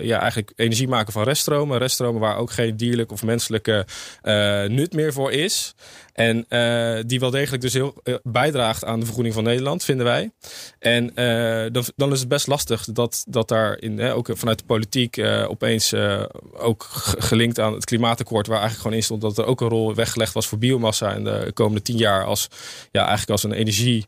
ja, 0.00 0.20
eigenlijk 0.20 0.52
energie 0.56 0.88
maken 0.88 1.12
van 1.12 1.22
reststromen. 1.22 1.78
Reststromen 1.78 2.20
waar 2.20 2.31
ook 2.36 2.50
geen 2.50 2.76
dierlijk 2.76 3.12
of 3.12 3.22
menselijke 3.22 3.86
uh, 4.22 4.64
nut 4.64 4.92
meer 4.92 5.12
voor 5.12 5.32
is. 5.32 5.74
En 6.12 6.46
uh, 6.48 6.98
die 7.06 7.20
wel 7.20 7.30
degelijk 7.30 7.62
dus 7.62 7.72
heel 7.72 7.94
uh, 8.04 8.14
bijdraagt 8.22 8.84
aan 8.84 8.98
de 8.98 9.04
vergroening 9.04 9.34
van 9.34 9.44
Nederland, 9.44 9.84
vinden 9.84 10.06
wij. 10.06 10.30
En 10.78 11.04
uh, 11.04 11.72
dan, 11.72 11.84
dan, 11.96 12.12
is 12.12 12.20
het 12.20 12.28
best 12.28 12.46
lastig 12.46 12.84
dat, 12.84 13.24
dat 13.28 13.48
daar 13.48 13.80
in, 13.80 14.00
ook 14.00 14.28
vanuit 14.32 14.58
de 14.58 14.64
politiek 14.64 15.18
opeens 15.48 15.94
ook 16.52 16.86
gelinkt 17.18 17.60
aan 17.60 17.72
het 17.72 17.84
klimaatakkoord, 17.84 18.46
waar 18.46 18.58
eigenlijk 18.58 18.82
gewoon 18.82 18.96
in 18.96 19.04
stond 19.04 19.20
dat 19.20 19.38
er 19.38 19.44
ook 19.44 19.60
een 19.60 19.68
rol 19.68 19.94
weggelegd 19.94 20.32
was 20.32 20.46
voor 20.46 20.58
biomassa 20.58 21.12
in 21.12 21.24
de 21.24 21.50
komende 21.54 21.82
tien 21.82 21.96
jaar 21.96 22.24
als, 22.24 22.48
ja, 22.90 23.00
eigenlijk 23.00 23.30
als 23.30 23.42
een 23.42 23.52
energie 23.52 24.06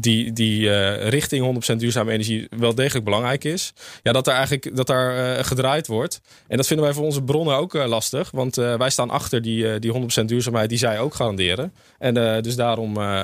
die, 0.00 0.32
die 0.32 0.70
richting 0.94 1.72
100% 1.72 1.76
duurzame 1.76 2.12
energie 2.12 2.46
wel 2.50 2.74
degelijk 2.74 3.04
belangrijk 3.04 3.44
is. 3.44 3.72
Ja, 4.02 4.12
dat 4.12 4.24
daar 4.24 4.36
eigenlijk 4.36 4.76
dat 4.76 4.86
daar 4.86 5.44
gedraaid 5.44 5.86
wordt. 5.86 6.20
En 6.48 6.56
dat 6.56 6.66
vinden 6.66 6.84
wij 6.84 6.94
voor 6.94 7.04
onze 7.04 7.22
bronnen 7.22 7.56
ook 7.56 7.72
lastig, 7.72 8.30
want 8.30 8.54
wij 8.54 8.90
staan 8.90 9.10
achter 9.10 9.42
die, 9.42 9.78
die 9.78 9.89
die 9.92 10.22
100% 10.22 10.24
duurzaamheid 10.24 10.68
die 10.68 10.78
zij 10.78 10.98
ook 10.98 11.14
garanderen. 11.14 11.72
En 11.98 12.16
uh, 12.16 12.40
dus 12.40 12.56
daarom 12.56 12.98
uh, 12.98 13.22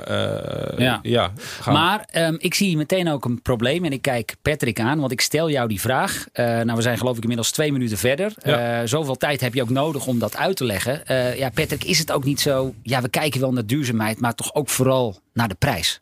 ja. 0.76 1.00
ja 1.02 1.32
maar 1.66 2.08
um, 2.16 2.37
ik 2.38 2.54
zie 2.54 2.76
meteen 2.76 3.08
ook 3.08 3.25
een 3.25 3.42
probleem. 3.42 3.85
En 3.85 3.92
ik 3.92 4.02
kijk 4.02 4.37
Patrick 4.42 4.80
aan, 4.80 5.00
want 5.00 5.12
ik 5.12 5.20
stel 5.20 5.50
jou 5.50 5.68
die 5.68 5.80
vraag. 5.80 6.26
nou, 6.35 6.75
we 6.75 6.82
zijn 6.82 6.99
geloof 6.99 7.16
ik 7.16 7.23
inmiddels 7.23 7.50
twee 7.50 7.73
minuten 7.73 7.99
verder. 7.99 8.35
Ja. 8.42 8.87
zoveel 8.87 9.16
tijd 9.16 9.40
heb 9.40 9.54
je 9.54 9.62
ook 9.62 9.70
nodig 9.70 10.06
om 10.06 10.18
dat 10.18 10.37
uit 10.37 10.56
te 10.56 10.64
leggen. 10.64 11.02
ja, 11.37 11.50
Patrick, 11.50 11.85
is 11.85 11.99
het 11.99 12.12
ook 12.12 12.25
niet 12.25 12.40
zo... 12.40 12.75
Ja, 12.82 13.02
we 13.02 13.08
kijken 13.08 13.40
wel 13.40 13.52
naar 13.52 13.66
duurzaamheid, 13.66 14.20
maar 14.20 14.35
toch 14.35 14.54
ook 14.54 14.68
vooral 14.68 15.18
naar 15.32 15.49
de 15.49 15.54
prijs. 15.54 16.00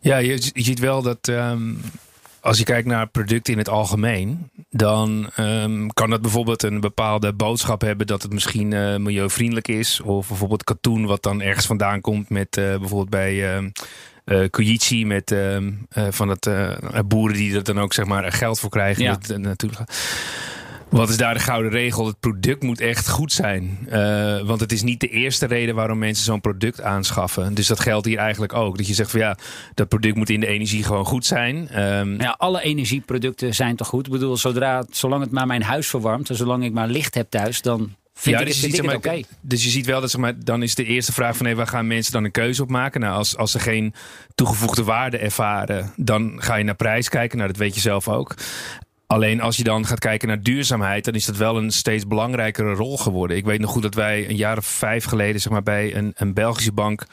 Ja, 0.00 0.16
je, 0.16 0.50
je 0.52 0.62
ziet 0.62 0.78
wel 0.78 1.02
dat... 1.02 1.28
Um 1.28 1.80
als 2.42 2.58
je 2.58 2.64
kijkt 2.64 2.86
naar 2.86 3.08
producten 3.08 3.52
in 3.52 3.58
het 3.58 3.68
algemeen, 3.68 4.50
dan 4.74 5.30
um, 5.38 5.92
kan 5.92 6.10
dat 6.10 6.20
bijvoorbeeld 6.20 6.62
een 6.62 6.80
bepaalde 6.80 7.32
boodschap 7.32 7.80
hebben 7.80 8.06
dat 8.06 8.22
het 8.22 8.32
misschien 8.32 8.70
uh, 8.70 8.96
milieuvriendelijk 8.96 9.68
is. 9.68 10.00
Of 10.00 10.28
bijvoorbeeld 10.28 10.64
katoen, 10.64 11.06
wat 11.06 11.22
dan 11.22 11.42
ergens 11.42 11.66
vandaan 11.66 12.00
komt 12.00 12.30
met 12.30 12.56
uh, 12.56 12.64
bijvoorbeeld 12.64 13.10
bij. 13.10 13.58
Uh, 13.58 13.68
uh, 14.24 14.48
Kojichi 14.50 15.06
met 15.06 15.30
uh, 15.30 15.56
van 16.10 16.28
het 16.28 16.48
boeren 17.08 17.36
die 17.36 17.54
er 17.54 17.64
dan 17.64 17.80
ook 17.80 17.92
zeg 17.92 18.04
maar 18.04 18.32
geld 18.32 18.60
voor 18.60 18.70
krijgen. 18.70 19.02
Ja. 19.02 19.18
Dat, 19.26 19.38
natuurlijk. 19.38 19.80
Wat 20.92 21.08
is 21.08 21.16
daar 21.16 21.34
de 21.34 21.40
gouden 21.40 21.70
regel? 21.70 22.06
Het 22.06 22.20
product 22.20 22.62
moet 22.62 22.80
echt 22.80 23.08
goed 23.08 23.32
zijn. 23.32 23.78
Uh, 23.92 24.40
want 24.40 24.60
het 24.60 24.72
is 24.72 24.82
niet 24.82 25.00
de 25.00 25.08
eerste 25.08 25.46
reden 25.46 25.74
waarom 25.74 25.98
mensen 25.98 26.24
zo'n 26.24 26.40
product 26.40 26.80
aanschaffen. 26.82 27.54
Dus 27.54 27.66
dat 27.66 27.80
geldt 27.80 28.06
hier 28.06 28.18
eigenlijk 28.18 28.52
ook. 28.54 28.76
Dat 28.76 28.86
je 28.86 28.94
zegt 28.94 29.10
van 29.10 29.20
ja, 29.20 29.36
dat 29.74 29.88
product 29.88 30.16
moet 30.16 30.30
in 30.30 30.40
de 30.40 30.46
energie 30.46 30.84
gewoon 30.84 31.04
goed 31.04 31.26
zijn. 31.26 31.80
Um, 31.82 32.20
ja, 32.20 32.34
alle 32.38 32.62
energieproducten 32.62 33.54
zijn 33.54 33.76
toch 33.76 33.86
goed? 33.88 34.06
Ik 34.06 34.12
bedoel, 34.12 34.36
zodra, 34.36 34.84
zolang 34.90 35.22
het 35.22 35.30
maar 35.30 35.46
mijn 35.46 35.62
huis 35.62 35.86
verwarmt 35.88 36.28
en 36.30 36.36
zolang 36.36 36.64
ik 36.64 36.72
maar 36.72 36.88
licht 36.88 37.14
heb 37.14 37.30
thuis, 37.30 37.62
dan 37.62 37.94
vind 38.14 38.36
Ja, 38.36 38.40
ik, 38.40 38.46
dus 38.46 38.54
het- 38.56 38.64
je 38.64 38.70
vind 38.70 38.84
ik 38.84 38.90
ziet, 38.92 39.02
zeg 39.02 39.12
maar, 39.12 39.22
dus 39.40 39.64
je 39.64 39.70
ziet 39.70 39.86
wel 39.86 40.00
dat 40.00 40.10
zeg 40.10 40.20
maar, 40.20 40.34
dan 40.44 40.62
is 40.62 40.74
de 40.74 40.84
eerste 40.84 41.12
vraag 41.12 41.36
van 41.36 41.46
hey, 41.46 41.56
waar 41.56 41.66
gaan 41.66 41.86
mensen 41.86 42.12
dan 42.12 42.24
een 42.24 42.30
keuze 42.30 42.62
op 42.62 42.70
maken? 42.70 43.00
Nou, 43.00 43.16
als, 43.16 43.36
als 43.36 43.50
ze 43.50 43.58
geen 43.58 43.94
toegevoegde 44.34 44.84
waarde 44.84 45.18
ervaren, 45.18 45.92
dan 45.96 46.32
ga 46.36 46.54
je 46.56 46.64
naar 46.64 46.74
prijs 46.74 47.08
kijken. 47.08 47.36
Nou, 47.38 47.50
dat 47.50 47.58
weet 47.60 47.74
je 47.74 47.80
zelf 47.80 48.08
ook. 48.08 48.34
Alleen 49.12 49.40
als 49.40 49.56
je 49.56 49.64
dan 49.64 49.86
gaat 49.86 49.98
kijken 49.98 50.28
naar 50.28 50.42
duurzaamheid, 50.42 51.04
dan 51.04 51.14
is 51.14 51.24
dat 51.24 51.36
wel 51.36 51.56
een 51.56 51.70
steeds 51.70 52.06
belangrijkere 52.06 52.74
rol 52.74 52.98
geworden. 52.98 53.36
Ik 53.36 53.44
weet 53.44 53.60
nog 53.60 53.70
goed 53.70 53.82
dat 53.82 53.94
wij 53.94 54.28
een 54.28 54.36
jaar 54.36 54.58
of 54.58 54.66
vijf 54.66 55.04
geleden 55.04 55.40
zeg 55.40 55.52
maar, 55.52 55.62
bij 55.62 55.96
een, 55.96 56.12
een 56.14 56.34
Belgische 56.34 56.72
bank 56.72 57.06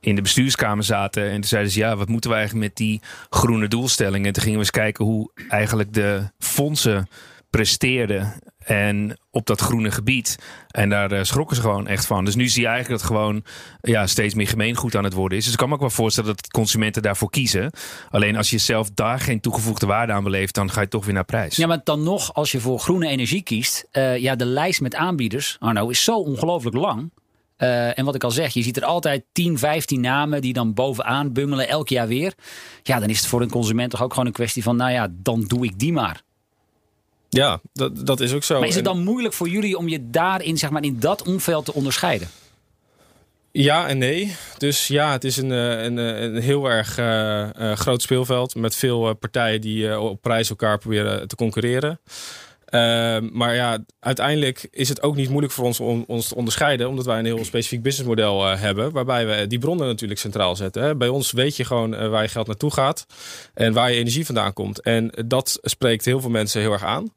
in 0.00 0.14
de 0.14 0.22
bestuurskamer 0.22 0.84
zaten. 0.84 1.24
En 1.24 1.34
toen 1.34 1.44
zeiden 1.44 1.72
ze, 1.72 1.78
ja, 1.78 1.96
wat 1.96 2.08
moeten 2.08 2.30
we 2.30 2.36
eigenlijk 2.36 2.66
met 2.66 2.76
die 2.76 3.00
groene 3.30 3.68
doelstellingen? 3.68 4.26
En 4.26 4.32
toen 4.32 4.42
gingen 4.42 4.58
we 4.58 4.64
eens 4.64 4.74
kijken 4.74 5.04
hoe 5.04 5.30
eigenlijk 5.48 5.92
de 5.94 6.30
fondsen 6.38 7.08
presteerden. 7.50 8.32
En 8.64 9.18
op 9.30 9.46
dat 9.46 9.60
groene 9.60 9.90
gebied. 9.90 10.38
En 10.68 10.88
daar 10.88 11.12
eh, 11.12 11.22
schrokken 11.22 11.56
ze 11.56 11.62
gewoon 11.62 11.86
echt 11.86 12.06
van. 12.06 12.24
Dus 12.24 12.34
nu 12.34 12.48
zie 12.48 12.62
je 12.62 12.68
eigenlijk 12.68 13.00
dat 13.00 13.10
gewoon 13.10 13.44
ja, 13.80 14.06
steeds 14.06 14.34
meer 14.34 14.48
gemeengoed 14.48 14.96
aan 14.96 15.04
het 15.04 15.12
worden 15.12 15.38
is. 15.38 15.44
Dus 15.44 15.52
ik 15.52 15.58
kan 15.58 15.68
me 15.68 15.74
ook 15.74 15.80
wel 15.80 15.90
voorstellen 15.90 16.36
dat 16.36 16.50
consumenten 16.50 17.02
daarvoor 17.02 17.30
kiezen. 17.30 17.72
Alleen 18.10 18.36
als 18.36 18.50
je 18.50 18.58
zelf 18.58 18.90
daar 18.90 19.20
geen 19.20 19.40
toegevoegde 19.40 19.86
waarde 19.86 20.12
aan 20.12 20.24
beleeft, 20.24 20.54
dan 20.54 20.70
ga 20.70 20.80
je 20.80 20.88
toch 20.88 21.04
weer 21.04 21.14
naar 21.14 21.24
prijs. 21.24 21.56
Ja, 21.56 21.66
maar 21.66 21.80
dan 21.84 22.02
nog, 22.02 22.34
als 22.34 22.52
je 22.52 22.60
voor 22.60 22.78
groene 22.78 23.08
energie 23.08 23.42
kiest, 23.42 23.86
eh, 23.90 24.16
ja, 24.16 24.36
de 24.36 24.46
lijst 24.46 24.80
met 24.80 24.94
aanbieders, 24.94 25.56
Arno, 25.58 25.88
is 25.88 26.04
zo 26.04 26.16
ongelooflijk 26.16 26.76
lang. 26.76 27.10
Eh, 27.56 27.98
en 27.98 28.04
wat 28.04 28.14
ik 28.14 28.24
al 28.24 28.30
zeg, 28.30 28.52
je 28.52 28.62
ziet 28.62 28.76
er 28.76 28.84
altijd 28.84 29.24
10, 29.32 29.58
15 29.58 30.00
namen 30.00 30.40
die 30.40 30.52
dan 30.52 30.74
bovenaan 30.74 31.32
bungelen 31.32 31.68
elk 31.68 31.88
jaar 31.88 32.08
weer. 32.08 32.34
Ja, 32.82 32.98
dan 32.98 33.08
is 33.08 33.18
het 33.18 33.26
voor 33.26 33.42
een 33.42 33.50
consument 33.50 33.90
toch 33.90 34.02
ook 34.02 34.10
gewoon 34.10 34.26
een 34.26 34.32
kwestie 34.32 34.62
van, 34.62 34.76
nou 34.76 34.90
ja, 34.90 35.08
dan 35.10 35.44
doe 35.44 35.64
ik 35.64 35.78
die 35.78 35.92
maar. 35.92 36.22
Ja, 37.30 37.60
dat, 37.72 38.06
dat 38.06 38.20
is 38.20 38.32
ook 38.32 38.44
zo. 38.44 38.58
Maar 38.58 38.68
is 38.68 38.74
het 38.74 38.86
En- 38.86 38.92
dan 38.94 39.04
moeilijk 39.04 39.34
voor 39.34 39.48
jullie 39.48 39.78
om 39.78 39.88
je 39.88 40.10
daarin, 40.10 40.58
zeg 40.58 40.70
maar, 40.70 40.82
in 40.82 41.00
dat 41.00 41.22
omveld 41.22 41.64
te 41.64 41.74
onderscheiden? 41.74 42.28
Ja 43.52 43.88
en 43.88 43.98
nee. 43.98 44.36
Dus 44.58 44.86
ja, 44.86 45.12
het 45.12 45.24
is 45.24 45.36
een, 45.36 45.52
eh, 45.52 45.82
een, 45.82 45.98
eh, 45.98 46.22
een 46.22 46.36
heel 46.36 46.70
erg 46.70 46.98
eh, 46.98 47.72
groot 47.72 48.02
speelveld 48.02 48.54
met 48.54 48.76
veel 48.76 49.14
partijen 49.14 49.60
die 49.60 50.00
op 50.00 50.22
prijs 50.22 50.50
elkaar 50.50 50.78
proberen 50.78 51.28
te 51.28 51.36
concurreren. 51.36 52.00
Ehm, 52.70 53.28
maar 53.32 53.54
ja, 53.54 53.78
uiteindelijk 54.00 54.68
is 54.70 54.88
het 54.88 55.02
ook 55.02 55.16
niet 55.16 55.28
moeilijk 55.28 55.52
voor 55.52 55.64
ons 55.64 55.80
om 55.80 56.04
ons 56.06 56.28
te 56.28 56.34
onderscheiden, 56.34 56.88
omdat 56.88 57.04
wij 57.04 57.18
een 57.18 57.24
heel 57.24 57.44
specifiek 57.44 57.82
businessmodel 57.82 58.46
eh, 58.46 58.60
hebben, 58.60 58.92
waarbij 58.92 59.26
we 59.26 59.46
die 59.46 59.58
bronnen 59.58 59.86
natuurlijk 59.86 60.20
centraal 60.20 60.56
zetten. 60.56 60.82
Hè. 60.82 60.96
Bij 60.96 61.08
ons 61.08 61.32
weet 61.32 61.56
je 61.56 61.64
gewoon 61.64 61.94
eh, 61.94 62.08
waar 62.08 62.22
je 62.22 62.28
geld 62.28 62.46
naartoe 62.46 62.72
gaat 62.72 63.06
en 63.54 63.72
waar 63.72 63.90
je 63.90 63.96
energie 63.96 64.26
vandaan 64.26 64.52
komt. 64.52 64.80
En 64.80 65.12
dat 65.26 65.58
spreekt 65.62 66.04
heel 66.04 66.20
veel 66.20 66.30
mensen 66.30 66.60
heel 66.60 66.72
erg 66.72 66.84
aan. 66.84 67.12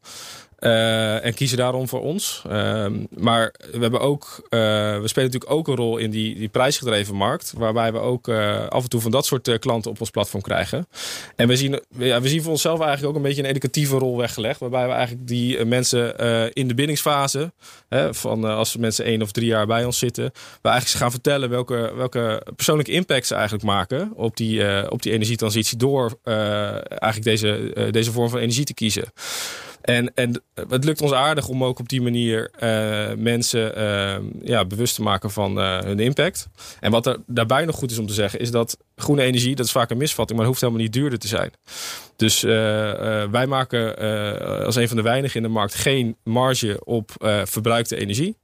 Eh, 0.63 1.25
en 1.25 1.34
kiezen 1.34 1.58
daarom 1.58 1.88
voor 1.88 2.01
ons. 2.01 2.43
Ehm, 2.50 2.93
maar 3.10 3.53
we, 3.72 3.79
hebben 3.79 4.00
ook, 4.00 4.48
eh, 4.50 4.60
we 5.00 5.08
spelen 5.08 5.32
natuurlijk 5.32 5.51
ook 5.51 5.67
een 5.67 5.75
rol 5.75 5.98
in 5.98 6.10
die, 6.10 6.36
die 6.36 6.48
prijsgedreven 6.48 7.15
markt. 7.15 7.53
Waarbij 7.58 7.91
we 7.91 7.98
ook 8.00 8.27
eh, 8.27 8.67
af 8.67 8.84
en 8.84 8.89
toe 8.89 9.01
van 9.01 9.12
dat 9.12 9.25
soort 9.25 9.60
klanten 9.60 9.91
op 9.91 10.00
ons 10.00 10.10
platform 10.10 10.41
krijgen. 10.41 10.88
En 11.36 11.48
we 11.48 11.55
zien, 11.55 11.82
ja, 11.98 12.22
we 12.22 12.27
zien 12.27 12.41
voor 12.41 12.51
onszelf 12.51 12.79
eigenlijk 12.79 13.10
ook 13.10 13.15
een 13.15 13.27
beetje 13.27 13.43
een 13.43 13.50
educatieve 13.50 13.98
rol 13.98 14.17
weggelegd. 14.17 14.60
Waarbij 14.60 14.88
we 14.88 14.93
eigenlijk 14.93 15.27
die 15.27 15.65
mensen 15.65 16.17
in 16.53 16.67
de 16.67 16.74
bindingsfase, 16.74 17.51
hè, 17.89 18.13
van 18.13 18.43
als 18.43 18.77
mensen 18.77 19.05
één 19.05 19.22
of 19.22 19.32
drie 19.32 19.48
jaar 19.48 19.67
bij 19.67 19.86
ons 19.86 20.00
zitten, 20.00 20.32
we 20.62 20.70
eigenlijk 20.70 21.00
gaan 21.00 21.12
vertellen 21.12 21.50
welke, 21.50 21.91
welke 21.96 22.46
persoonlijke 22.55 22.91
impact 22.91 23.27
ze 23.27 23.34
eigenlijk 23.34 23.65
maken 23.65 24.12
op 24.15 24.38
die, 24.38 24.91
op 24.91 25.01
die 25.01 25.12
energietransitie 25.12 25.77
door 25.77 26.17
eigenlijk 26.24 27.24
deze, 27.24 27.74
deze 27.91 28.12
vorm 28.12 28.29
van 28.29 28.39
energie 28.39 28.65
te 28.65 28.74
kiezen. 28.74 29.05
En, 29.84 30.13
en 30.13 30.44
het 30.70 30.84
lukt 30.84 31.02
ons 31.02 31.12
aardig 31.12 31.48
om 31.48 31.63
ook 31.63 31.80
op 31.80 31.90
die 31.90 32.02
manier 32.02 32.50
eh, 32.52 33.13
mensen 33.18 33.75
eh, 33.75 34.16
ja, 34.44 34.66
bewust 34.66 34.96
te 34.96 35.02
maken 35.02 35.32
van 35.32 35.60
eh, 35.60 35.80
hun 35.80 36.00
impact. 36.00 36.48
En 36.80 36.92
wat 36.92 37.06
er 37.06 37.18
daarbij 37.28 37.66
nog 37.66 37.75
goed 37.75 37.92
is 37.92 37.98
om 37.98 38.08
te 38.08 38.13
zeggen, 38.13 38.40
is 38.40 38.52
dat 38.52 38.78
groene 38.96 39.22
energie, 39.22 39.56
dat 39.56 39.66
is 39.66 39.72
vaak 39.72 39.90
een 39.90 39.98
misvatting, 39.98 40.40
maar 40.40 40.48
het 40.48 40.58
hoeft 40.58 40.62
helemaal 40.62 40.84
niet 40.84 40.94
duurder 40.94 41.20
te 41.20 41.28
zijn. 41.28 41.52
Dus 42.16 42.42
wij 43.32 43.48
maken 43.48 43.98
als 44.66 44.75
een 44.75 44.88
van 44.88 44.98
de 44.98 45.04
weinigen 45.04 45.36
in 45.36 45.44
de 45.44 45.54
markt 45.54 45.75
geen 45.75 46.18
marge 46.24 46.82
op 46.84 47.12
verbruikte 47.44 47.98
energie. 47.98 48.38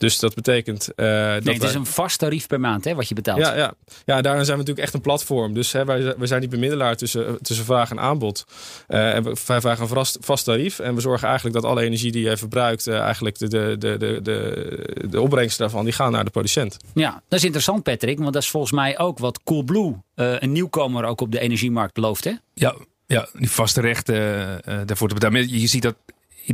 Dus 0.00 0.18
dat 0.18 0.34
betekent 0.34 0.94
eh, 0.94 1.06
dat 1.32 1.54
het 1.54 1.62
is 1.62 1.74
een 1.74 1.86
vast 1.86 2.18
tarief 2.18 2.46
per 2.46 2.60
maand 2.60 2.84
hè, 2.84 2.94
wat 2.94 3.08
je 3.08 3.14
betaalt. 3.14 3.38
ja, 3.38 3.56
ja. 3.56 3.74
ja, 4.04 4.20
daarin 4.20 4.44
zijn 4.44 4.56
we 4.56 4.62
natuurlijk 4.62 4.78
echt 4.78 4.94
een 4.94 5.00
platform. 5.00 5.54
Dus 5.54 5.72
hè, 5.72 5.84
wij, 5.84 6.14
wij 6.16 6.26
zijn 6.26 6.40
die 6.40 6.48
bemiddelaar 6.48 6.96
tussen, 6.96 7.38
tussen 7.42 7.64
vraag 7.64 7.90
en 7.90 8.00
aanbod. 8.00 8.46
Eh, 8.86 9.14
en 9.14 9.22
we, 9.22 9.36
wij 9.46 9.60
vragen 9.60 9.82
een 9.82 9.88
vast, 9.88 10.18
vast 10.20 10.44
tarief. 10.44 10.78
En 10.78 10.94
we 10.94 11.00
zorgen 11.00 11.26
eigenlijk 11.28 11.56
dat 11.56 11.70
alle 11.70 11.82
energie 11.82 12.12
die 12.12 12.24
je 12.24 12.36
verbruikt, 12.36 12.86
eh, 12.86 13.00
eigenlijk 13.00 13.38
de, 13.38 13.48
de, 13.48 13.76
de, 13.78 13.96
de, 13.96 14.20
de, 14.22 15.08
de 15.08 15.20
opbrengsten 15.20 15.62
daarvan, 15.62 15.84
die 15.84 15.92
gaan 15.92 16.12
naar 16.12 16.24
de 16.24 16.30
producent. 16.30 16.76
Ja, 16.94 17.22
dat 17.28 17.38
is 17.38 17.44
interessant 17.44 17.82
Patrick, 17.82 18.18
want 18.18 18.32
dat 18.32 18.42
is 18.42 18.50
volgens 18.50 18.72
mij 18.72 18.98
ook 18.98 19.18
wat 19.18 19.42
Coolblue, 19.42 19.94
eh 20.14 20.34
een 20.38 20.52
nieuwkomer 20.52 21.04
ook 21.04 21.20
op 21.20 21.32
de 21.32 21.40
energiemarkt, 21.40 21.94
belooft 21.94 22.24
hè? 22.24 22.32
Ja, 22.54 22.74
ja 23.06 23.28
die 23.32 23.50
vaste 23.50 23.80
rechten 23.80 24.14
eh, 24.14 24.80
eh, 24.80 24.86
daarvoor 24.86 25.08
te 25.08 25.14
betalen. 25.14 25.60
Je 25.60 25.66
ziet 25.66 25.82
dat 25.82 25.94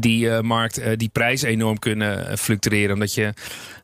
die 0.00 0.30
eh, 0.30 0.40
markt, 0.40 0.78
eh, 0.78 0.92
die 0.96 1.08
prijs 1.08 1.42
enorm 1.42 1.78
kunnen 1.78 2.28
eh, 2.28 2.36
fluctueren. 2.36 2.94
Omdat 2.94 3.14
je 3.14 3.32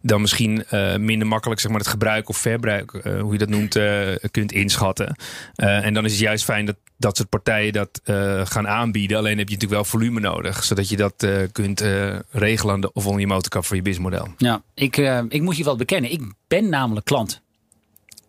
dan 0.02 0.20
misschien 0.20 0.64
eh, 0.64 0.96
minder 0.96 1.28
makkelijk 1.28 1.60
zeg 1.60 1.70
maar, 1.70 1.80
het 1.80 1.88
gebruik 1.88 2.28
of 2.28 2.36
verbruik, 2.36 2.92
eh, 2.94 3.20
hoe 3.20 3.32
je 3.32 3.38
dat 3.38 3.48
noemt, 3.48 3.76
eh, 3.76 4.08
kunt 4.30 4.52
inschatten. 4.52 5.16
Eh, 5.54 5.84
en 5.86 5.94
dan 5.94 6.04
is 6.04 6.10
het 6.10 6.20
juist 6.20 6.44
fijn 6.44 6.66
dat 6.66 6.76
dat 6.96 7.16
soort 7.16 7.28
partijen 7.28 7.72
dat 7.72 8.00
eh, 8.04 8.40
gaan 8.46 8.68
aanbieden. 8.68 9.16
Alleen 9.18 9.38
heb 9.38 9.48
je 9.48 9.54
natuurlijk 9.54 9.82
wel 9.82 9.90
volume 9.90 10.20
nodig. 10.20 10.64
Zodat 10.64 10.88
je 10.88 10.96
dat 10.96 11.22
eh, 11.22 11.36
kunt 11.52 11.80
eh, 11.80 12.18
regelen 12.30 12.74
aan 12.74 12.80
de- 12.80 12.92
of 12.92 13.06
onder 13.06 13.20
je 13.20 13.26
motorkap 13.26 13.64
voor 13.64 13.76
je 13.76 13.82
businessmodel. 13.82 14.28
Ja, 14.36 14.62
ik, 14.74 14.96
eh, 14.96 15.20
ik 15.28 15.42
moet 15.42 15.56
je 15.56 15.64
wel 15.64 15.76
bekennen, 15.76 16.12
ik 16.12 16.20
ben 16.48 16.68
namelijk 16.68 17.06
klant. 17.06 17.40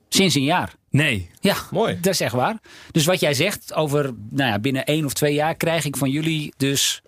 Sinds 0.09 0.35
een 0.35 0.43
jaar. 0.43 0.73
Nee. 0.89 1.29
Ja, 1.39 1.55
Mooi. 1.71 1.97
dat 2.01 2.13
is 2.13 2.19
echt 2.19 2.33
waar. 2.33 2.57
Dus 2.91 3.05
wat 3.05 3.19
jij 3.19 3.33
zegt 3.33 3.73
over 3.73 4.03
nou 4.29 4.49
ja, 4.51 4.59
binnen 4.59 4.85
één 4.85 5.05
of 5.05 5.13
twee 5.13 5.33
jaar 5.33 5.55
krijg 5.55 5.85
ik 5.85 5.97
van 5.97 6.09
jullie 6.09 6.53
dus, 6.57 7.01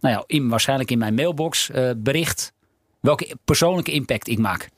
nou 0.00 0.14
ja, 0.14 0.24
in, 0.26 0.48
waarschijnlijk 0.48 0.90
in 0.90 0.98
mijn 0.98 1.14
mailbox 1.14 1.70
eh, 1.70 1.90
bericht 1.96 2.52
welke 3.00 3.36
persoonlijke 3.44 3.90
impact 3.92 4.28
ik 4.28 4.38
maak. 4.38 4.68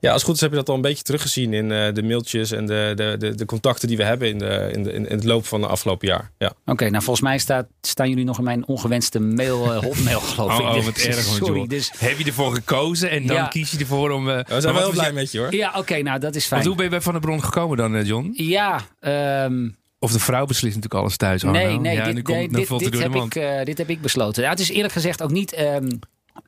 Ja, 0.00 0.08
als 0.12 0.16
het 0.16 0.24
goed 0.26 0.34
is 0.34 0.40
heb 0.40 0.50
je 0.50 0.56
dat 0.56 0.68
al 0.68 0.74
een 0.74 0.80
beetje 0.80 1.02
teruggezien 1.02 1.52
in 1.52 1.72
eh, 1.72 1.92
de 1.94 2.02
mailtjes 2.02 2.50
en 2.50 2.66
de, 2.66 2.92
de, 2.96 3.14
de, 3.18 3.34
de 3.34 3.44
contacten 3.44 3.88
die 3.88 3.96
we 3.96 4.04
hebben 4.04 4.28
in, 4.28 4.38
de, 4.38 4.70
in, 4.72 4.82
de, 4.82 4.92
in 4.92 5.04
het 5.04 5.24
loop 5.24 5.46
van 5.46 5.60
de 5.60 5.66
afgelopen 5.66 6.08
jaar. 6.08 6.30
Ja. 6.38 6.52
Oké, 6.66 6.90
nou 6.90 7.02
volgens 7.04 7.26
mij 7.26 7.38
staat, 7.38 7.66
staan 7.80 8.08
jullie 8.08 8.24
nog 8.24 8.38
in 8.38 8.44
mijn 8.44 8.66
ongewenste 8.66 9.20
mail, 9.20 9.72
eh, 9.72 9.78
hotmail 9.82 10.20
geloof 10.30 10.58
ik. 10.58 10.64
Oh, 10.64 10.74
Dus- 10.74 10.84
wat 10.84 10.96
erg. 10.98 11.26
hoor, 11.26 11.36
Sorry, 11.46 11.66
dus 11.66 11.92
Heb 11.98 12.18
je 12.18 12.24
ervoor 12.24 12.54
gekozen 12.54 13.10
en 13.10 13.26
dan 13.26 13.36
Ja. 13.36 13.46
kies 13.46 13.70
je 13.70 13.78
ervoor 13.78 14.10
om... 14.10 14.30
eh, 14.30 14.44
We 14.44 14.60
zijn 14.60 14.74
wel 14.74 14.90
blij 14.90 15.06
je- 15.06 15.12
met 15.12 15.32
je 15.32 15.38
hoor. 15.38 15.54
ja, 15.54 15.72
oké, 15.76 16.02
nou 16.02 16.18
dat 16.20 16.34
is 16.34 16.48
Want 16.48 16.62
fijn. 16.62 16.66
hoe 16.66 16.74
ben 16.74 16.84
je 16.84 16.90
bij 16.90 17.00
Van 17.00 17.12
der 17.12 17.20
Bron 17.22 17.42
gekomen 17.44 17.76
dan, 17.76 18.04
John? 18.04 18.30
Ja, 18.36 18.80
ehm, 19.00 19.68
Of 20.02 20.12
de 20.12 20.18
vrouw 20.18 20.44
beslist 20.44 20.74
natuurlijk 20.74 21.02
alles 21.02 21.16
thuis. 21.16 21.44
Arno. 21.44 21.58
nee, 21.58 21.78
nee, 21.78 21.94
ja, 21.94 22.04
dit, 22.04 22.14
nu 22.14 22.22
komt, 22.22 22.50
nee, 22.50 22.66
dit, 22.78 22.98
heb 22.98 23.14
ik, 23.14 23.34
eh, 23.34 23.64
dit 23.64 23.78
heb 23.78 23.88
ik 23.90 24.00
besloten. 24.00 24.42
Ja, 24.42 24.50
het 24.50 24.60
is 24.60 24.70
eerlijk 24.70 24.92
gezegd 24.92 25.22
ook 25.22 25.30
niet... 25.30 25.52
ehm, 25.52 25.90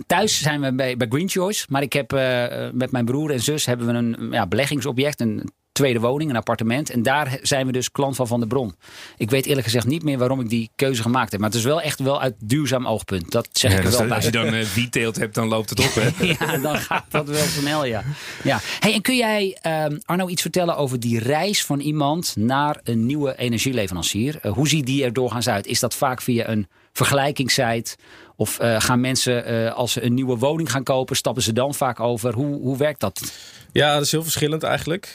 thuis 0.07 0.43
zijn 0.43 0.61
we 0.61 0.75
bij, 0.75 0.97
bij 0.97 1.07
Green 1.11 1.29
Choice. 1.29 1.67
Maar 1.69 1.83
ik 1.83 1.93
heb 1.93 2.13
eh, 2.13 2.69
met 2.73 2.91
mijn 2.91 3.05
broer 3.05 3.31
en 3.31 3.41
zus 3.41 3.67
hebben 3.67 3.87
we 3.87 3.93
een 3.93 4.29
ja, 4.31 4.47
beleggingsobject. 4.47 5.21
Een 5.21 5.51
tweede 5.75 6.01
woning, 6.01 6.31
een 6.31 6.37
appartement. 6.37 6.91
En 6.91 7.03
daar 7.03 7.39
zijn 7.43 7.67
we 7.67 7.73
dus 7.73 7.91
klant 7.91 8.17
van 8.17 8.27
Van 8.27 8.39
der 8.41 8.49
Bron. 8.49 8.75
Ik 9.17 9.31
weet 9.31 9.47
eerlijk 9.47 9.65
gezegd 9.65 9.87
niet 9.87 10.03
meer 10.03 10.19
waarom 10.19 10.41
ik 10.41 10.49
die 10.49 10.71
keuze 10.77 11.03
gemaakt 11.03 11.31
heb. 11.31 11.41
Maar 11.41 11.49
het 11.49 11.59
is 11.59 11.65
wel 11.65 11.81
echt 11.81 12.01
wel 12.01 12.21
uit 12.21 12.35
duurzaam 12.39 12.87
oogpunt. 12.87 13.31
Dat 13.31 13.49
zeg 13.53 13.71
Ja, 13.73 13.79
ik 13.79 13.85
er 13.85 13.91
wel 13.91 14.07
bij. 14.07 14.17
als 14.17 14.25
je 14.25 14.31
dan 14.31 14.47
eh 14.55 14.75
detailed 14.75 15.17
hebt, 15.17 15.35
dan 15.35 15.49
loopt 15.49 15.71
het 15.71 15.81
op. 15.81 15.95
Hè? 15.95 16.09
Ja, 16.39 16.59
dan 16.59 16.77
gaat 16.77 17.05
dat 17.09 17.29
wel 17.29 17.45
snel, 17.45 17.85
ja. 17.85 18.03
ja. 18.43 18.59
Hey, 18.81 18.93
en 18.95 19.03
kun 19.03 19.17
jij, 19.17 19.59
ehm, 19.61 19.99
Arno, 20.05 20.29
iets 20.29 20.43
vertellen 20.43 20.77
over 20.77 21.01
die 21.01 21.19
reis 21.19 21.65
van 21.65 21.81
iemand 21.81 22.35
naar 22.37 22.81
een 22.85 23.07
nieuwe 23.07 23.37
energieleverancier? 23.37 24.39
Eh, 24.43 24.53
hoe 24.53 24.69
ziet 24.69 24.87
die 24.87 25.05
er 25.05 25.13
doorgaans 25.13 25.49
uit? 25.49 25.67
Is 25.67 25.81
dat 25.81 25.95
vaak 25.95 26.23
via 26.23 26.49
een 26.49 26.69
vergelijkingssite? 26.93 27.97
Of 28.37 28.59
eh, 28.59 28.81
gaan 28.81 29.01
mensen, 29.01 29.45
eh, 29.45 29.75
als 29.75 29.93
ze 29.93 30.05
een 30.05 30.15
nieuwe 30.15 30.37
woning 30.37 30.71
gaan 30.71 30.83
kopen, 30.83 31.17
stappen 31.17 31.43
ze 31.43 31.53
dan 31.53 31.75
vaak 31.75 32.01
over? 32.01 32.35
Hoe, 32.35 32.61
hoe 32.61 32.77
werkt 32.77 33.01
dat? 33.01 33.33
Ja, 33.73 33.95
dat 33.95 34.03
is 34.05 34.11
heel 34.13 34.23
verschillend 34.23 34.63
eigenlijk. 34.63 35.15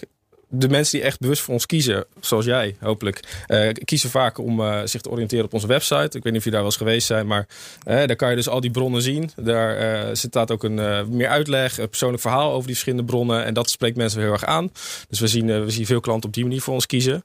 De 0.51 0.70
mensen 0.70 0.98
die 0.98 1.08
echt 1.08 1.20
bewust 1.20 1.41
voor 1.41 1.53
ons 1.53 1.65
kiezen, 1.65 2.06
zoals 2.20 2.46
jij 2.46 2.75
hopelijk, 2.79 3.44
eh, 3.48 3.70
kiezen 3.86 4.10
vaak 4.10 4.38
om 4.38 4.62
eh, 4.62 4.82
zich 4.86 5.01
te 5.01 5.10
oriënteren 5.10 5.46
op 5.46 5.53
onze 5.53 5.68
website. 5.68 6.18
Ik 6.18 6.24
weet 6.24 6.24
niet 6.24 6.38
of 6.38 6.44
je 6.44 6.50
daar 6.50 6.60
wel 6.60 6.70
eens 6.70 6.77
geweest 6.77 7.08
zijn, 7.08 7.27
maar 7.27 7.48
eh, 7.84 7.96
daar 7.96 8.15
kan 8.15 8.29
je 8.29 8.36
dus 8.36 8.50
al 8.50 8.62
die 8.62 8.72
bronnen 8.72 9.01
zien. 9.01 9.32
Daar 9.36 10.18
staat 10.18 10.51
ook 10.51 10.63
een 10.63 11.08
meer 11.15 11.27
uitleg, 11.27 11.77
een 11.77 11.89
persoonlijk 11.89 12.22
verhaal 12.22 12.50
over 12.51 12.65
die 12.65 12.75
verschillende 12.75 13.06
bronnen. 13.06 13.46
En 13.46 13.53
dat 13.53 13.70
spreekt 13.70 13.98
mensen 13.98 14.22
heel 14.22 14.32
erg 14.32 14.46
aan. 14.46 14.72
Dus 15.10 15.20
we 15.20 15.27
zien, 15.27 15.63
we 15.65 15.70
zien 15.70 15.86
veel 15.86 16.00
klanten 16.00 16.29
op 16.29 16.36
die 16.36 16.44
manier 16.44 16.62
voor 16.62 16.74
ons 16.74 16.86
kiezen. 16.86 17.24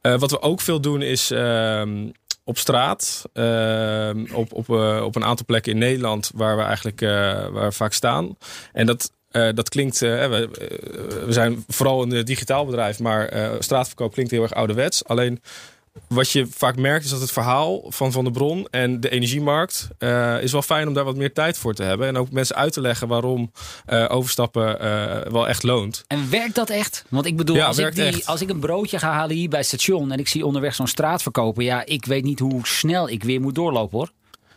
Wat 0.00 0.30
we 0.30 0.40
ook 0.40 0.60
veel 0.60 0.80
doen 0.80 1.02
is 1.02 1.30
ehm, 1.30 2.08
op 2.44 2.58
straat, 2.58 3.24
ehm, 3.32 4.24
op, 4.32 4.52
op, 4.52 4.68
op 5.02 5.16
een 5.16 5.24
aantal 5.24 5.46
plekken 5.46 5.72
in 5.72 5.78
Nederland 5.78 6.30
waar 6.34 6.56
we 6.56 6.62
eigenlijk 6.62 7.00
waar 7.00 7.64
we 7.64 7.72
vaak 7.72 7.92
staan. 7.92 8.36
En 8.72 8.86
dat, 8.86 9.10
eh, 9.36 9.48
dat 9.54 9.68
klinkt, 9.68 10.02
eh, 10.02 10.10
we, 10.10 10.48
eh, 10.50 11.24
we 11.24 11.32
zijn 11.32 11.64
vooral 11.68 12.02
een 12.02 12.24
digitaal 12.24 12.64
bedrijf, 12.64 12.98
maar 12.98 13.32
straatverkoop 13.58 14.12
klinkt 14.12 14.30
heel 14.30 14.42
erg 14.42 14.54
ouderwets. 14.54 15.04
Alleen 15.04 15.40
wat 16.08 16.30
je 16.30 16.46
vaak 16.50 16.76
merkt 16.76 17.04
is 17.04 17.10
dat 17.10 17.20
het 17.20 17.32
verhaal 17.32 17.84
van 17.88 18.12
Van 18.12 18.24
de 18.24 18.30
Bron 18.30 18.66
en 18.70 19.00
de 19.00 19.08
energiemarkt 19.08 19.88
uh, 19.98 20.42
is 20.42 20.52
wel 20.52 20.62
fijn 20.62 20.88
om 20.88 20.94
daar 20.94 21.04
wat 21.04 21.16
meer 21.16 21.32
tijd 21.32 21.58
voor 21.58 21.74
te 21.74 21.82
hebben. 21.82 22.06
En 22.06 22.16
ook 22.16 22.30
mensen 22.30 22.56
uit 22.56 22.72
te 22.72 22.80
leggen 22.80 23.08
waarom 23.08 23.52
uh, 23.88 24.04
overstappen 24.08 24.84
uh, 24.84 25.32
wel 25.32 25.48
echt 25.48 25.62
loont. 25.62 26.04
En 26.06 26.30
werkt 26.30 26.54
dat 26.54 26.70
echt? 26.70 27.04
Want 27.08 27.26
ik 27.26 27.36
bedoel, 27.36 27.56
Ja, 27.56 27.66
als, 27.66 27.78
ik 27.78 27.94
die, 27.94 28.04
echt. 28.04 28.26
als 28.26 28.40
ik 28.40 28.50
een 28.50 28.60
broodje 28.60 28.98
ga 28.98 29.12
halen 29.12 29.36
hier 29.36 29.48
bij 29.48 29.58
het 29.58 29.68
station 29.68 30.12
en 30.12 30.18
ik 30.18 30.28
zie 30.28 30.46
onderweg 30.46 30.74
zo'n 30.74 30.86
straat 30.86 31.22
verkopen, 31.22 31.64
ja, 31.64 31.84
ik 31.84 32.04
weet 32.04 32.24
niet 32.24 32.38
hoe 32.38 32.66
snel 32.66 33.08
ik 33.08 33.24
weer 33.24 33.40
moet 33.40 33.54
doorlopen 33.54 33.98
hoor. 33.98 34.10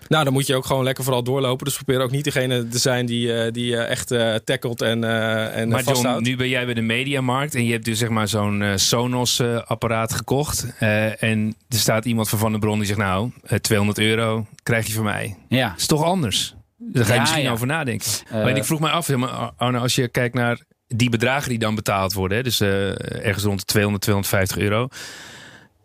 Nou, 0.09 0.23
dan 0.23 0.33
moet 0.33 0.47
je 0.47 0.55
ook 0.55 0.65
gewoon 0.65 0.83
lekker 0.83 1.03
vooral 1.03 1.23
doorlopen. 1.23 1.65
Dus 1.65 1.75
probeer 1.75 2.01
ook 2.01 2.11
niet 2.11 2.23
degene 2.23 2.67
te 2.67 2.77
zijn 2.77 3.05
die, 3.05 3.33
eh, 3.33 3.51
die 3.51 3.75
eh, 3.77 3.89
echt 3.89 4.11
eh 4.11 4.35
tackelt 4.35 4.81
en, 4.81 5.03
eh 5.03 5.57
en 5.57 5.69
Maar 5.69 5.79
John, 5.79 5.89
vasthoudt. 5.93 6.25
nu 6.25 6.35
ben 6.35 6.49
jij 6.49 6.65
bij 6.65 6.73
de 6.73 6.81
mediamarkt 6.81 7.55
en 7.55 7.65
je 7.65 7.71
hebt 7.71 7.85
dus 7.85 7.97
zeg 7.99 8.09
maar 8.09 8.27
zo'n 8.27 8.61
eh, 8.61 8.71
Sonos-apparaat 8.75 10.13
gekocht. 10.13 10.73
Eh, 10.79 11.23
en 11.23 11.55
er 11.67 11.77
staat 11.77 12.05
iemand 12.05 12.29
van 12.29 12.39
Van 12.39 12.51
der 12.51 12.59
Bron 12.59 12.77
die 12.77 12.87
zegt, 12.87 12.99
nou, 12.99 13.31
eh, 13.43 13.57
200 13.57 13.99
euro 13.99 14.45
krijg 14.63 14.87
je 14.87 14.93
van 14.93 15.03
mij. 15.03 15.37
Ja. 15.49 15.73
is 15.77 15.85
toch 15.85 16.03
anders? 16.03 16.55
Daar 16.77 17.03
ga 17.05 17.09
je 17.09 17.15
Ja, 17.15 17.21
misschien 17.21 17.43
ja. 17.43 17.51
over 17.51 17.67
nadenken. 17.67 18.07
Maar 18.31 18.57
ik 18.57 18.63
vroeg 18.63 18.79
mij 18.79 18.91
af, 18.91 19.09
Arne, 19.57 19.77
als 19.79 19.95
je 19.95 20.07
kijkt 20.07 20.35
naar 20.35 20.59
die 20.87 21.09
bedragen 21.09 21.49
die 21.49 21.59
dan 21.59 21.75
betaald 21.75 22.13
worden, 22.13 22.37
hè, 22.37 22.43
dus 22.43 22.59
eh, 22.59 23.25
ergens 23.25 23.43
rond 23.43 23.59
de 23.59 23.65
200, 23.65 24.03
250 24.03 24.57
euro. 24.57 24.87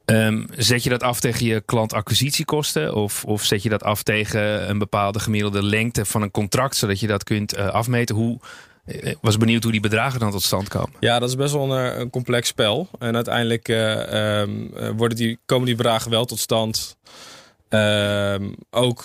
Ehm, 0.05 0.45
zet 0.57 0.83
je 0.83 0.91
dat 0.91 1.03
af 1.03 1.21
tegen 1.21 1.47
je 1.47 1.61
klantacquisitiekosten? 1.61 2.95
Of, 2.95 3.25
of 3.25 3.45
zet 3.45 3.63
je 3.63 3.69
dat 3.69 3.83
af 3.83 4.03
tegen 4.03 4.71
een 4.71 4.79
bepaalde 4.79 5.19
gemiddelde 5.19 5.63
lengte 5.63 6.05
van 6.05 6.23
een 6.23 6.31
contract, 6.31 6.77
zodat 6.77 7.01
je 7.01 7.07
dat 7.07 7.25
kunt 7.25 7.55
eh, 7.55 7.69
afmeten? 7.69 8.15
Hoe, 8.15 8.41
ik 8.87 9.19
was 9.21 9.37
benieuwd 9.37 9.63
hoe 9.63 9.73
die 9.73 9.81
bedragen 9.81 10.21
dan 10.21 10.31
tot 10.31 10.43
stand 10.43 10.69
komen. 10.69 10.93
Ja, 11.01 11.19
dat 11.19 11.29
is 11.29 11.37
best 11.37 11.53
wel 11.53 11.73
een, 11.73 11.99
eh, 11.99 12.11
complex 12.11 12.49
spel. 12.49 12.89
En 12.99 13.15
uiteindelijk 13.15 13.69
eh, 13.69 14.41
ehm, 14.41 14.67
eh, 14.77 14.91
worden 14.97 15.17
die, 15.17 15.39
komen 15.47 15.67
die 15.67 15.77
bedragen 15.77 16.11
wel 16.11 16.25
tot 16.25 16.39
stand. 16.39 16.97
Ehm, 17.69 18.53
ook 18.71 19.05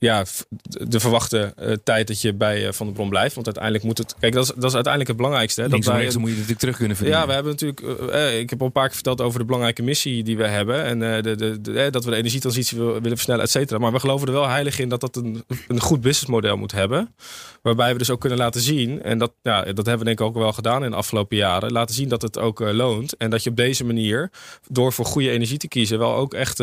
ja, 0.00 0.24
de 0.62 1.00
verwachte 1.00 1.52
eh, 1.56 1.72
tijd 1.84 2.06
dat 2.06 2.20
je 2.20 2.34
bij 2.34 2.66
eh, 2.66 2.72
Van 2.72 2.86
de 2.86 2.92
Bron 2.92 3.08
blijft. 3.08 3.34
Want 3.34 3.46
uiteindelijk 3.46 3.84
moet 3.84 3.98
het... 3.98 4.14
Kijk, 4.20 4.32
dat 4.32 4.42
is, 4.44 4.48
dat 4.54 4.64
is 4.64 4.74
uiteindelijk 4.74 5.06
het 5.08 5.16
belangrijkste. 5.16 5.60
Hè, 5.62 5.68
dat 5.68 5.84
wij 5.84 6.00
rechts 6.00 6.16
moet 6.16 6.24
je 6.24 6.30
het 6.30 6.36
natuurlijk 6.40 6.60
terug 6.60 6.76
kunnen 6.76 6.96
verdienen. 6.96 7.22
Ja, 7.22 7.28
we 7.28 7.34
hebben 7.34 7.52
natuurlijk. 7.52 7.80
eh, 8.10 8.38
ik 8.38 8.50
heb 8.50 8.60
al 8.60 8.66
een 8.66 8.72
paar 8.72 8.86
keer 8.86 8.94
verteld 8.94 9.20
over 9.20 9.38
de 9.38 9.44
belangrijke 9.44 9.82
missie 9.82 10.22
die 10.22 10.36
we 10.36 10.46
hebben. 10.46 10.84
En 10.84 10.98
de, 11.22 11.36
de, 11.36 11.60
de- 11.60 11.88
dat 11.90 12.04
we 12.04 12.10
de 12.10 12.16
energietransitie 12.16 12.78
wil- 12.78 12.92
willen 12.92 13.16
versnellen, 13.16 13.44
et 13.44 13.50
cetera. 13.50 13.78
Maar 13.78 13.92
we 13.92 14.00
geloven 14.00 14.26
er 14.26 14.32
wel 14.32 14.48
heilig 14.48 14.78
in 14.78 14.88
dat 14.88 15.00
dat 15.00 15.16
een, 15.16 15.44
een 15.68 15.80
goed 15.80 16.00
businessmodel 16.00 16.56
moet 16.56 16.72
hebben. 16.72 17.14
Waarbij 17.62 17.92
we 17.92 17.98
dus 17.98 18.10
ook 18.10 18.20
kunnen 18.20 18.38
laten 18.38 18.60
zien. 18.60 19.02
En 19.02 19.18
dat, 19.18 19.32
ja, 19.42 19.62
dat 19.62 19.86
hebben 19.86 19.98
we 19.98 20.04
denk 20.04 20.20
ik 20.20 20.26
ook 20.26 20.34
wel 20.34 20.52
gedaan 20.52 20.84
in 20.84 20.90
de 20.90 20.96
afgelopen 20.96 21.36
jaren. 21.36 21.72
Laten 21.72 21.94
zien 21.94 22.08
dat 22.08 22.22
het 22.22 22.38
ook 22.38 22.58
loont. 22.60 23.16
En 23.16 23.30
dat 23.30 23.44
je 23.44 23.50
op 23.50 23.56
deze 23.56 23.84
manier, 23.84 24.30
door 24.68 24.92
voor 24.92 25.04
goede 25.04 25.30
energie 25.30 25.58
te 25.58 25.68
kiezen, 25.68 25.98
wel 25.98 26.14
ook 26.14 26.34
echt 26.34 26.56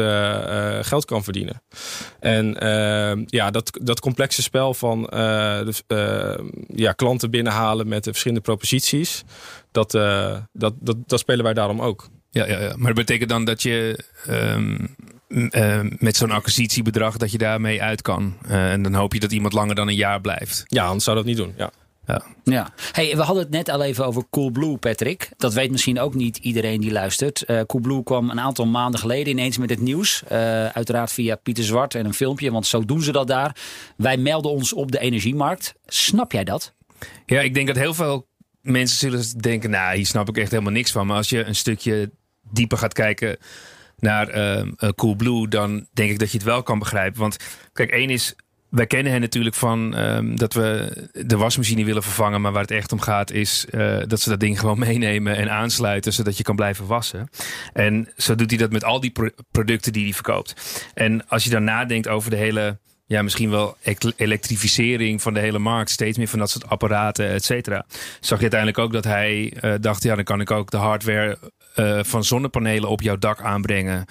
geld 0.87 1.05
kan 1.05 1.23
verdienen. 1.23 1.61
En 2.19 2.59
eh, 2.59 3.25
ja, 3.29 3.51
dat, 3.51 3.79
dat 3.81 3.99
complexe 3.99 4.41
spel 4.41 4.73
van 4.73 5.09
eh, 5.09 5.67
eh, 5.87 6.39
ja, 6.67 6.91
klanten 6.91 7.31
binnenhalen 7.31 7.87
met 7.87 8.03
de 8.03 8.09
verschillende 8.09 8.43
proposities. 8.43 9.23
Dat, 9.71 9.93
eh, 9.93 10.37
dat, 10.53 10.73
dat, 10.79 10.97
dat 11.05 11.19
spelen 11.19 11.43
wij 11.43 11.53
daarom 11.53 11.81
ook. 11.81 12.09
Ja, 12.31 12.47
ja, 12.47 12.59
ja. 12.59 12.73
Maar 12.75 12.93
dat 12.93 13.05
betekent 13.05 13.29
dan 13.29 13.45
dat 13.45 13.61
je 13.61 14.03
ehm, 14.25 14.85
met 15.99 16.15
zo'n 16.15 16.31
acquisitiebedrag 16.31 17.17
dat 17.17 17.31
je 17.31 17.37
daarmee 17.37 17.81
uit 17.81 18.01
kan. 18.01 18.37
En 18.47 18.81
dan 18.81 18.93
hoop 18.93 19.13
je 19.13 19.19
dat 19.19 19.31
iemand 19.31 19.53
langer 19.53 19.75
dan 19.75 19.87
een 19.87 19.95
jaar 19.95 20.21
blijft. 20.21 20.63
Ja, 20.67 20.85
anders 20.85 21.03
zou 21.03 21.17
dat 21.17 21.25
niet 21.25 21.37
doen. 21.37 21.53
Ja. 21.57 21.71
Ja. 22.43 22.73
Hey, 22.91 23.15
we 23.15 23.21
hadden 23.21 23.43
het 23.43 23.51
net 23.51 23.69
al 23.69 23.83
even 23.83 24.05
over 24.05 24.23
Coolblue, 24.29 24.77
Patrick. 24.77 25.29
Dat 25.37 25.53
weet 25.53 25.71
misschien 25.71 25.99
ook 25.99 26.13
niet 26.15 26.37
iedereen 26.37 26.81
die 26.81 26.91
luistert. 26.91 27.41
Eh 27.41 27.61
Coolblue 27.61 28.03
kwam 28.03 28.29
een 28.29 28.39
aantal 28.39 28.65
maanden 28.65 28.99
geleden 28.99 29.33
ineens 29.33 29.57
met 29.57 29.69
het 29.69 29.79
nieuws. 29.79 30.23
Eh, 30.27 30.65
uiteraard 30.65 31.11
via 31.11 31.35
Pieter 31.35 31.63
Zwart 31.63 31.95
en 31.95 32.05
een 32.05 32.13
filmpje, 32.13 32.51
want 32.51 32.67
zo 32.67 32.85
doen 32.85 33.01
ze 33.01 33.11
dat 33.11 33.27
daar. 33.27 33.55
Wij 33.97 34.17
melden 34.17 34.51
ons 34.51 34.73
op 34.73 34.91
de 34.91 34.99
energiemarkt. 34.99 35.73
Snap 35.85 36.31
jij 36.31 36.43
dat? 36.43 36.73
Ja, 37.25 37.41
ik 37.41 37.53
denk 37.53 37.67
dat 37.67 37.75
heel 37.75 37.93
veel 37.93 38.27
mensen 38.61 38.97
zullen 38.97 39.41
denken, 39.41 39.69
nou, 39.69 39.95
hier 39.95 40.05
snap 40.05 40.29
ik 40.29 40.37
echt 40.37 40.51
helemaal 40.51 40.71
niks 40.71 40.91
van. 40.91 41.07
Maar 41.07 41.17
als 41.17 41.29
je 41.29 41.43
een 41.43 41.55
stukje 41.55 42.11
dieper 42.51 42.77
gaat 42.77 42.93
kijken 42.93 43.37
naar 43.97 44.27
eh, 44.27 44.89
Coolblue, 44.95 45.47
dan 45.47 45.87
denk 45.93 46.11
ik 46.11 46.19
dat 46.19 46.31
je 46.31 46.37
het 46.37 46.45
wel 46.45 46.63
kan 46.63 46.79
begrijpen. 46.79 47.19
Want 47.19 47.37
kijk, 47.73 47.89
één 47.89 48.09
is, 48.09 48.35
wij 48.69 48.87
kennen 48.87 49.11
hen 49.11 49.21
natuurlijk 49.21 49.55
van 49.55 49.95
ehm, 49.95 50.35
dat 50.35 50.53
we 50.53 50.91
de 51.25 51.37
wasmachine 51.37 51.85
willen 51.85 52.03
vervangen. 52.03 52.41
Maar 52.41 52.51
waar 52.51 52.61
het 52.61 52.71
echt 52.71 52.91
om 52.91 52.99
gaat 52.99 53.31
is 53.31 53.65
eh, 53.69 53.97
dat 54.07 54.19
ze 54.19 54.29
dat 54.29 54.39
ding 54.39 54.59
gewoon 54.59 54.79
meenemen 54.87 55.35
en 55.35 55.51
aansluiten. 55.51 56.13
Zodat 56.13 56.37
je 56.37 56.43
kan 56.43 56.55
blijven 56.55 56.85
wassen. 56.85 57.29
En 57.73 58.09
zo 58.17 58.35
doet 58.35 58.49
hij 58.49 58.59
dat 58.59 58.71
met 58.71 58.83
al 58.83 58.99
die 58.99 59.11
pro- 59.11 59.29
producten 59.51 59.93
die 59.93 60.03
hij 60.03 60.13
verkoopt. 60.13 60.81
En 60.93 61.27
als 61.27 61.43
je 61.43 61.49
dan 61.49 61.63
nadenkt 61.63 62.07
over 62.07 62.29
de 62.29 62.35
hele 62.35 62.77
ja, 63.05 63.21
misschien 63.21 63.49
wel 63.49 63.77
elektrificering 64.15 65.21
van 65.21 65.33
de 65.33 65.39
hele 65.39 65.59
markt. 65.59 65.89
Steeds 65.89 66.17
meer 66.17 66.27
van 66.27 66.39
dat 66.39 66.49
soort 66.49 66.69
apparaten, 66.69 67.29
et 67.29 67.45
cetera. 67.45 67.85
Zag 68.19 68.37
je 68.37 68.41
uiteindelijk 68.41 68.79
ook 68.79 68.93
dat 68.93 69.03
hij 69.03 69.53
eh, 69.59 69.73
dacht... 69.79 70.03
ja, 70.03 70.15
dan 70.15 70.23
kan 70.23 70.41
ik 70.41 70.51
ook 70.51 70.71
de 70.71 70.77
hardware 70.77 71.37
eh, 71.75 71.99
van 72.03 72.23
zonnepanelen 72.23 72.89
op 72.89 73.01
jouw 73.01 73.17
dak 73.17 73.41
aanbrengen. 73.41 74.05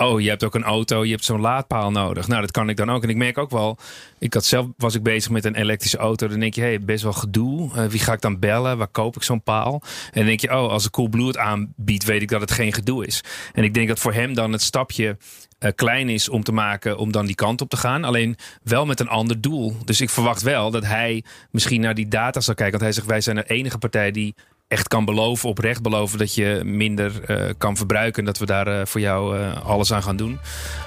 Oh, 0.00 0.20
je 0.20 0.28
hebt 0.28 0.44
ook 0.44 0.54
een 0.54 0.64
auto, 0.64 1.04
je 1.04 1.10
hebt 1.10 1.24
zo'n 1.24 1.40
laadpaal 1.40 1.90
nodig. 1.90 2.28
Nou, 2.28 2.40
dat 2.40 2.50
kan 2.50 2.68
ik 2.68 2.76
dan 2.76 2.90
ook. 2.90 3.02
En 3.02 3.08
ik 3.08 3.16
merk 3.16 3.38
ook 3.38 3.50
wel... 3.50 3.78
Ik 4.18 4.34
had 4.34 4.44
zelf, 4.44 4.66
was 4.76 4.94
ik 4.94 5.02
bezig 5.02 5.30
met 5.30 5.44
een 5.44 5.54
elektrische 5.54 5.96
auto. 5.96 6.28
Dan 6.28 6.40
denk 6.40 6.54
je, 6.54 6.60
hey, 6.60 6.80
best 6.80 7.02
wel 7.02 7.12
gedoe. 7.12 7.70
Eh, 7.74 7.84
wie 7.84 8.00
ga 8.00 8.12
ik 8.12 8.20
dan 8.20 8.38
bellen? 8.38 8.78
Waar 8.78 8.88
koop 8.88 9.16
ik 9.16 9.22
zo'n 9.22 9.42
paal? 9.42 9.82
En 10.04 10.10
dan 10.12 10.24
denk 10.24 10.40
je, 10.40 10.48
oh, 10.48 10.70
als 10.70 10.84
een 10.84 10.90
Coolblue 10.90 11.26
het 11.26 11.36
aanbiedt... 11.36 12.04
weet 12.04 12.22
ik 12.22 12.28
dat 12.28 12.40
het 12.40 12.50
geen 12.50 12.72
gedoe 12.72 13.06
is. 13.06 13.24
En 13.52 13.64
ik 13.64 13.74
denk 13.74 13.88
dat 13.88 13.98
voor 13.98 14.12
hem 14.12 14.34
dan 14.34 14.52
het 14.52 14.62
stapje 14.62 15.16
eh, 15.58 15.70
klein 15.74 16.08
is 16.08 16.28
om 16.28 16.42
te 16.42 16.52
maken 16.52 16.98
om 16.98 17.12
dan 17.12 17.26
die 17.26 17.34
kant 17.34 17.60
op 17.60 17.68
te 17.68 17.76
gaan. 17.76 18.04
Alleen 18.04 18.36
wel 18.62 18.86
met 18.86 19.00
een 19.00 19.08
ander 19.08 19.40
doel. 19.40 19.76
Dus 19.84 20.00
ik 20.00 20.10
verwacht 20.10 20.42
wel 20.42 20.70
dat 20.70 20.84
hij 20.84 21.24
misschien 21.50 21.80
naar 21.80 21.94
die 21.94 22.08
data 22.08 22.40
zal 22.40 22.54
kijken. 22.54 22.78
Want 22.78 22.84
hij 22.84 22.92
zegt, 22.92 23.06
wij 23.06 23.20
zijn 23.20 23.36
de 23.36 23.54
enige 23.54 23.78
partij 23.78 24.10
die 24.10 24.34
echt 24.68 24.88
kan 24.88 25.04
beloven, 25.04 25.48
oprecht 25.48 25.82
beloven 25.82 26.18
dat 26.18 26.34
je 26.34 26.60
minder 26.64 27.24
eh, 27.24 27.54
kan 27.58 27.76
verbruiken. 27.76 28.18
En 28.18 28.24
dat 28.24 28.38
we 28.38 28.46
daar 28.46 28.66
eh, 28.66 28.86
voor 28.86 29.00
jou 29.00 29.38
eh, 29.38 29.66
alles 29.66 29.92
aan 29.92 30.02
gaan 30.02 30.16
doen. 30.16 30.38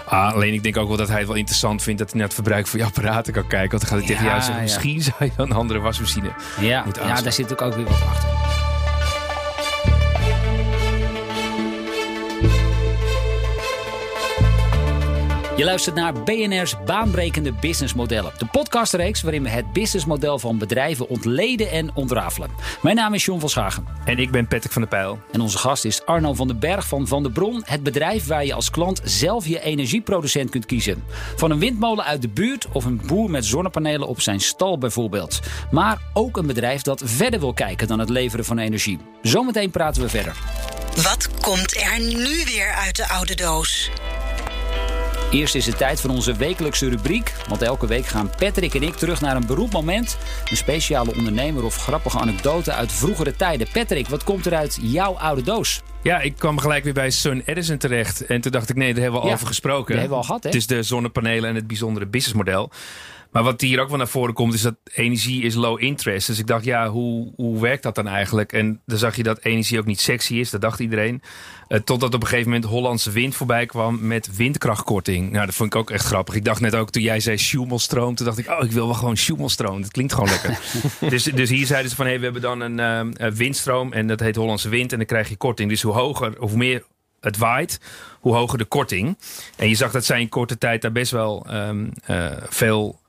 Ah, 0.05 0.33
alleen 0.33 0.53
ik 0.53 0.63
denk 0.63 0.77
ook 0.77 0.87
wel 0.87 0.97
dat 0.97 1.07
hij 1.07 1.17
het 1.17 1.27
wel 1.27 1.35
interessant 1.35 1.83
vindt 1.83 1.99
dat 1.99 2.09
hij 2.09 2.17
naar 2.17 2.27
het 2.27 2.35
verbruik 2.35 2.67
van 2.67 2.79
je 2.79 2.85
apparaten 2.85 3.33
kan 3.33 3.47
kijken. 3.47 3.69
Want 3.69 3.81
dan 3.81 3.91
gaat 3.91 3.99
hij 3.99 4.07
tegen 4.07 4.25
jou 4.25 4.37
zeggen, 4.37 4.55
ja. 4.55 4.61
misschien 4.61 5.01
zou 5.01 5.15
je 5.19 5.31
wel 5.35 5.45
een 5.45 5.51
andere 5.51 5.79
wasmachine. 5.79 6.31
Ja, 6.59 6.83
Moet 6.85 6.95
ja 6.95 7.21
daar 7.21 7.33
zit 7.33 7.61
ook 7.61 7.75
weer 7.75 7.85
wat 7.85 8.01
achter. 8.01 8.50
Je 15.61 15.67
luistert 15.67 15.95
naar 15.95 16.23
BNR's 16.23 16.75
baanbrekende 16.85 17.51
businessmodellen. 17.51 18.33
De 18.37 18.45
podcastreeks 18.45 19.21
waarin 19.21 19.43
we 19.43 19.49
het 19.49 19.73
businessmodel 19.73 20.39
van 20.39 20.57
bedrijven 20.57 21.09
ontleden 21.09 21.71
en 21.71 21.95
ontrafelen. 21.95 22.49
Mijn 22.81 22.95
naam 22.95 23.13
is 23.13 23.25
John 23.25 23.39
van 23.39 23.49
Schagen. 23.49 23.85
En 24.05 24.17
ik 24.17 24.31
ben 24.31 24.47
Patrick 24.47 24.71
van 24.71 24.81
der 24.81 24.91
Pijl. 24.91 25.19
En 25.31 25.41
onze 25.41 25.57
gast 25.57 25.85
is 25.85 26.05
Arno 26.05 26.33
van 26.33 26.47
den 26.47 26.59
Berg 26.59 26.87
van 26.87 27.07
Van 27.07 27.23
der 27.23 27.31
Bron. 27.31 27.61
Het 27.65 27.83
bedrijf 27.83 28.27
waar 28.27 28.45
je 28.45 28.53
als 28.53 28.69
klant 28.69 29.01
zelf 29.03 29.47
je 29.47 29.61
energieproducent 29.61 30.49
kunt 30.49 30.65
kiezen. 30.65 31.03
Van 31.35 31.51
een 31.51 31.59
windmolen 31.59 32.05
uit 32.05 32.21
de 32.21 32.29
buurt 32.29 32.67
of 32.71 32.85
een 32.85 33.01
boer 33.05 33.29
met 33.29 33.45
zonnepanelen 33.45 34.07
op 34.07 34.21
zijn 34.21 34.39
stal 34.39 34.77
bijvoorbeeld. 34.77 35.39
Maar 35.71 36.01
ook 36.13 36.37
een 36.37 36.47
bedrijf 36.47 36.81
dat 36.81 37.01
verder 37.05 37.39
wil 37.39 37.53
kijken 37.53 37.87
dan 37.87 37.99
het 37.99 38.09
leveren 38.09 38.45
van 38.45 38.57
energie. 38.57 38.99
Zometeen 39.21 39.71
praten 39.71 40.01
we 40.01 40.09
verder. 40.09 40.35
Wat 40.95 41.29
komt 41.41 41.75
er 41.75 41.99
nu 41.99 42.43
weer 42.45 42.71
uit 42.71 42.95
de 42.95 43.07
oude 43.07 43.35
doos? 43.35 43.89
Eerst 45.31 45.55
is 45.55 45.65
het 45.65 45.77
tijd 45.77 46.01
voor 46.01 46.09
onze 46.09 46.33
wekelijkse 46.35 46.89
rubriek. 46.89 47.33
Want 47.47 47.61
elke 47.61 47.87
week 47.87 48.05
gaan 48.05 48.29
Patrick 48.37 48.73
en 48.73 48.83
ik 48.83 48.93
terug 48.95 49.21
naar 49.21 49.35
een 49.35 49.45
beroepmoment. 49.45 50.17
Een 50.49 50.57
speciale 50.57 51.15
ondernemer 51.15 51.63
of 51.63 51.75
grappige 51.75 52.19
anekdote 52.19 52.71
uit 52.73 52.91
vroegere 52.91 53.35
tijden. 53.35 53.67
Patrick, 53.73 54.07
wat 54.07 54.23
komt 54.23 54.45
er 54.45 54.53
uit 54.55 54.77
jouw 54.81 55.17
oude 55.17 55.41
doos? 55.41 55.81
Ja, 56.01 56.19
ik 56.19 56.35
kwam 56.37 56.57
gelijk 56.59 56.83
weer 56.83 56.93
bij 56.93 57.09
Sun 57.09 57.41
Edison 57.45 57.77
terecht. 57.77 58.25
En 58.25 58.41
toen 58.41 58.51
dacht 58.51 58.69
ik, 58.69 58.75
nee, 58.75 58.93
daar 58.93 59.01
hebben 59.01 59.19
we 59.19 59.25
al 59.25 59.27
Ja, 59.31 59.35
over 59.35 59.47
gesproken. 59.47 59.85
die 59.85 59.95
hebben 59.99 60.17
we 60.17 60.23
al 60.23 60.23
gehad, 60.27 60.43
hè? 60.43 60.49
Het 60.49 60.57
is 60.57 60.67
de 60.67 60.83
zonnepanelen 60.83 61.49
en 61.49 61.55
het 61.55 61.67
bijzondere 61.67 62.05
businessmodel. 62.05 62.69
Maar 63.31 63.43
wat 63.43 63.61
hier 63.61 63.79
ook 63.79 63.89
wel 63.89 63.97
naar 63.97 64.07
voren 64.07 64.33
komt, 64.33 64.53
is 64.53 64.61
dat 64.61 64.75
energie 64.93 65.43
is 65.43 65.55
low 65.55 65.81
interest. 65.81 66.27
Dus 66.27 66.39
ik 66.39 66.47
dacht, 66.47 66.65
ja, 66.65 66.89
hoe, 66.89 67.33
hoe 67.35 67.61
werkt 67.61 67.83
dat 67.83 67.95
dan 67.95 68.07
eigenlijk? 68.07 68.53
En 68.53 68.81
dan 68.85 68.97
zag 68.97 69.15
je 69.15 69.23
dat 69.23 69.39
energie 69.43 69.79
ook 69.79 69.85
niet 69.85 69.99
sexy 70.01 70.33
is, 70.35 70.49
dat 70.49 70.61
dacht 70.61 70.79
iedereen. 70.79 71.21
Eh, 71.67 71.79
totdat 71.79 72.13
op 72.13 72.21
een 72.21 72.27
gegeven 72.27 72.51
moment 72.51 72.69
Hollandse 72.69 73.11
wind 73.11 73.35
voorbij 73.35 73.65
kwam 73.65 74.07
met 74.07 74.35
windkrachtkorting. 74.35 75.31
Nou, 75.31 75.45
dat 75.45 75.55
vond 75.55 75.73
ik 75.73 75.79
ook 75.79 75.91
echt 75.91 76.05
grappig. 76.05 76.35
Ik 76.35 76.45
dacht 76.45 76.61
net 76.61 76.75
ook, 76.75 76.89
toen 76.89 77.01
jij 77.01 77.19
zei 77.19 77.37
Schumelstroom, 77.37 78.15
toen 78.15 78.25
dacht 78.25 78.37
ik, 78.37 78.49
oh, 78.49 78.63
ik 78.63 78.71
wil 78.71 78.85
wel 78.85 78.95
gewoon 78.95 79.17
Schumelstroom. 79.17 79.81
Dat 79.81 79.91
klinkt 79.91 80.13
gewoon 80.13 80.29
lekker. 80.29 80.59
dus, 81.09 81.23
dus 81.23 81.49
hier 81.49 81.65
zeiden 81.65 81.89
ze 81.89 81.95
van, 81.95 82.05
hé, 82.05 82.11
hey, 82.11 82.19
we 82.19 82.25
hebben 82.25 82.41
dan 82.41 82.61
een 82.61 82.79
eh, 82.79 83.27
eh, 83.27 83.33
windstroom 83.33 83.93
en 83.93 84.07
dat 84.07 84.19
heet 84.19 84.35
Hollandse 84.35 84.69
wind 84.69 84.91
en 84.91 84.97
dan 84.97 85.07
krijg 85.07 85.29
je 85.29 85.35
korting. 85.35 85.69
Dus 85.69 85.81
hoe 85.81 85.93
hoger, 85.93 86.41
of 86.41 86.49
hoe 86.49 86.59
meer 86.59 86.83
het 87.19 87.37
waait, 87.37 87.79
hoe 88.19 88.35
hoger 88.35 88.57
de 88.57 88.65
korting. 88.65 89.17
En 89.57 89.69
je 89.69 89.75
zag 89.75 89.91
dat 89.91 90.05
zij 90.05 90.21
in 90.21 90.29
korte 90.29 90.57
tijd 90.57 90.81
daar 90.81 90.91
best 90.91 91.11
wel 91.11 91.45
ehm, 91.49 91.89
eh, 92.05 92.31
veel 92.49 93.00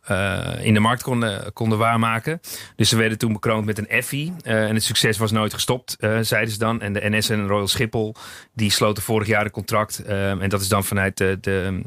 in 0.60 0.74
de 0.74 0.80
markt 0.80 1.02
konden, 1.02 1.52
konden 1.52 1.78
waarmaken. 1.78 2.40
Dus 2.76 2.88
ze 2.88 2.96
werden 2.96 3.18
toen 3.18 3.32
bekroond 3.32 3.64
met 3.64 3.78
een 3.78 3.88
Effie. 3.88 4.32
en 4.42 4.74
het 4.74 4.84
succes 4.84 5.18
was 5.18 5.30
nooit 5.30 5.54
gestopt, 5.54 5.96
zeiden 6.20 6.50
ze 6.52 6.58
dan. 6.58 6.80
En 6.80 6.92
de 6.92 7.08
NS 7.10 7.28
en 7.28 7.46
Royal 7.46 7.68
Schiphol 7.68 8.14
die 8.54 8.70
sloten 8.70 9.02
vorig 9.02 9.26
jaar 9.26 9.44
een 9.44 9.50
contract. 9.50 10.04
en 10.04 10.48
dat 10.48 10.60
is 10.60 10.68
dan 10.68 10.84
vanuit 10.84 11.16
de, 11.16 11.38
de 11.40 11.82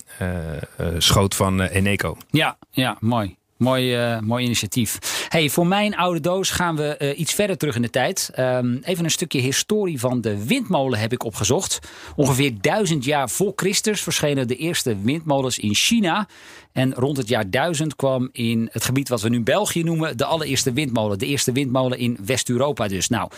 schoot 0.98 1.36
van 1.36 1.62
Eneco. 1.62 2.18
Ja, 2.30 2.58
ja, 2.72 2.98
mooi. 3.00 3.38
Mooi, 3.58 4.14
uh, 4.14 4.20
mooi 4.20 4.46
initiatief. 4.46 5.00
Hey, 5.30 5.50
voor 5.50 5.68
mijn 5.68 5.96
oude 5.96 6.20
doos 6.20 6.50
gaan 6.50 6.76
we 6.76 6.96
uh, 7.00 7.20
iets 7.20 7.34
verder 7.34 7.58
terug 7.58 7.76
in 7.76 7.82
de 7.82 7.90
tijd. 7.90 8.32
Um, 8.40 8.80
even 8.84 9.04
een 9.04 9.12
stukje 9.12 9.40
historie 9.40 10.00
van 10.00 10.22
de 10.22 10.46
windmolen 10.46 11.00
heb 11.00 11.14
ik 11.14 11.24
opgezocht. 11.24 11.80
Ongeveer 12.16 12.54
duizend 12.62 13.06
jaar 13.06 13.30
voor 13.30 13.54
Christus 13.56 14.02
verschenen 14.02 14.48
de 14.48 14.56
eerste 14.56 15.02
windmolens 15.02 15.60
in 15.60 15.74
China. 15.74 16.28
En 16.72 16.94
rond 16.94 17.18
het 17.18 17.28
jaar 17.28 17.50
1000 17.50 17.96
kwam 17.96 18.30
in 18.32 18.70
het 18.72 18.84
gebied 18.84 19.10
wat 19.10 19.22
we 19.22 19.30
nu 19.30 19.42
België 19.42 19.84
noemen 19.84 20.18
de 20.18 20.26
allereerste 20.26 20.74
windmolen. 20.74 21.20
De 21.20 21.26
eerste 21.26 21.52
windmolen 21.52 21.98
in 21.98 22.18
West-Europa 22.26 22.88
dus. 22.88 23.10
Nou, 23.10 23.30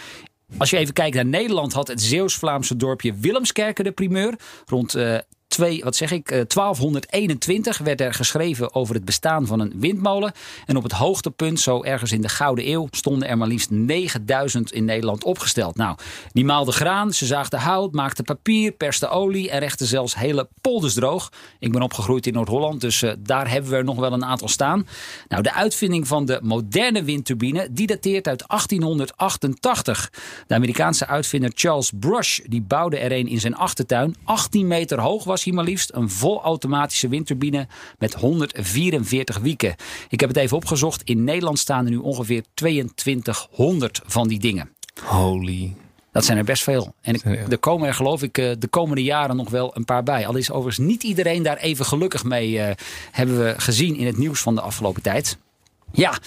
als 0.58 0.69
je 0.69 0.77
even 0.77 0.93
kijkt 0.93 1.15
naar 1.15 1.25
Nederland, 1.25 1.73
had 1.73 1.88
het 1.88 2.01
Zeeuws-Vlaamse 2.01 2.75
dorpje 2.75 3.13
Willemskerken 3.13 3.84
de 3.84 3.91
primeur. 3.91 4.36
Rond 4.65 4.95
uh, 4.95 5.17
twee, 5.47 5.83
wat 5.83 5.95
zeg 5.95 6.12
ik, 6.12 6.27
1221 6.27 7.79
eh, 7.79 7.86
werd 7.86 8.01
er 8.01 8.13
geschreven 8.13 8.75
over 8.75 8.95
het 8.95 9.05
bestaan 9.05 9.45
van 9.45 9.60
een 9.60 9.73
windmolen. 9.75 10.31
En 10.65 10.77
op 10.77 10.83
het 10.83 10.91
hoogtepunt, 10.91 11.60
zo 11.60 11.83
ergens 11.83 12.12
in 12.12 12.21
de 12.21 12.29
Gouden 12.29 12.69
Eeuw, 12.69 12.88
stonden 12.91 13.27
er 13.27 13.38
maar 13.38 13.47
liefst 13.47 13.69
9000 13.69 14.71
in 14.71 14.86
Nederland 14.86 15.23
opgesteld. 15.23 15.75
Nou, 15.75 15.97
die 16.33 16.45
maalden 16.45 16.73
graan, 16.73 17.13
ze 17.13 17.25
zaagden 17.25 17.60
hout, 17.60 17.91
maakten 17.91 18.23
papier, 18.23 18.71
persten 18.71 19.10
olie 19.10 19.49
en 19.49 19.60
rechten 19.60 19.86
zelfs 19.86 20.15
hele 20.15 20.47
polders 20.62 20.93
droog. 20.93 21.31
Ik 21.60 21.71
ben 21.71 21.81
opgegroeid 21.81 22.27
in 22.27 22.33
Noord-Holland, 22.33 22.81
dus 22.81 23.01
uh, 23.01 23.12
daar 23.19 23.49
hebben 23.49 23.71
we 23.71 23.77
er 23.77 23.83
nog 23.83 23.99
wel 23.99 24.13
een 24.13 24.25
aantal 24.25 24.47
staan. 24.47 24.88
Nou, 25.27 25.43
de 25.43 25.53
uitvinding 25.53 26.07
van 26.07 26.25
de 26.25 26.39
moderne 26.43 27.03
windturbine, 27.03 27.67
dateert 27.71 28.27
uit 28.27 28.43
1888. 28.47 30.12
De 30.47 30.55
Amerikaanse 30.55 31.07
uitvinder 31.07 31.51
Charles 31.53 31.91
Brush, 31.99 32.39
die 32.43 32.62
bouwde 32.62 32.97
er 32.97 33.12
een 33.12 33.27
in 33.27 33.39
zijn 33.39 33.55
achtertuin. 33.55 34.15
18 34.23 34.67
meter 34.67 34.99
hoog 34.99 35.23
was 35.23 35.37
maar 35.45 35.63
liefst. 35.63 35.91
Een 35.93 36.10
volautomatische 36.10 37.08
windturbine 37.08 37.67
met 37.97 38.13
144 38.13 39.38
wieken. 39.38 39.76
Ik 40.10 40.19
heb 40.19 40.30
het 40.30 40.38
even 40.38 40.58
opgezocht. 40.58 41.02
In 41.04 41.23
Nederland 41.23 41.60
staan 41.60 41.86
er 41.86 41.91
nu 41.91 41.97
ongeveer 41.97 42.43
2200 42.54 44.02
van 44.06 44.28
die 44.28 44.39
dingen. 44.39 44.69
Holy. 45.04 45.76
Dat 46.12 46.26
zijn 46.26 46.38
er 46.38 46.43
best 46.43 46.63
veel. 46.63 46.93
En 47.02 47.13
ik, 47.13 47.23
er 47.52 47.58
komen 47.58 47.88
er 47.88 47.93
geloof 47.93 48.23
ik 48.23 48.38
eh, 48.38 48.52
de 48.60 48.67
komende 48.67 49.04
jaren 49.04 49.36
nog 49.36 49.50
wel 49.50 49.76
een 49.76 49.86
paar 49.86 50.04
bij. 50.04 50.28
Al 50.28 50.36
is 50.36 50.52
overigens 50.52 50.88
niet 50.88 51.04
iedereen 51.04 51.43
daar 51.43 51.58
even 51.58 51.86
gelukkig 51.86 52.23
mee. 52.23 52.52
Uh, 52.52 52.69
hebben 53.12 53.43
we 53.43 53.54
gezien 53.58 53.95
in 53.95 54.06
het 54.06 54.17
nieuws 54.17 54.41
van 54.41 54.56
de 54.56 54.62
afgelopen 54.62 55.02
tijd. 55.02 55.38
Ja, 55.91 56.17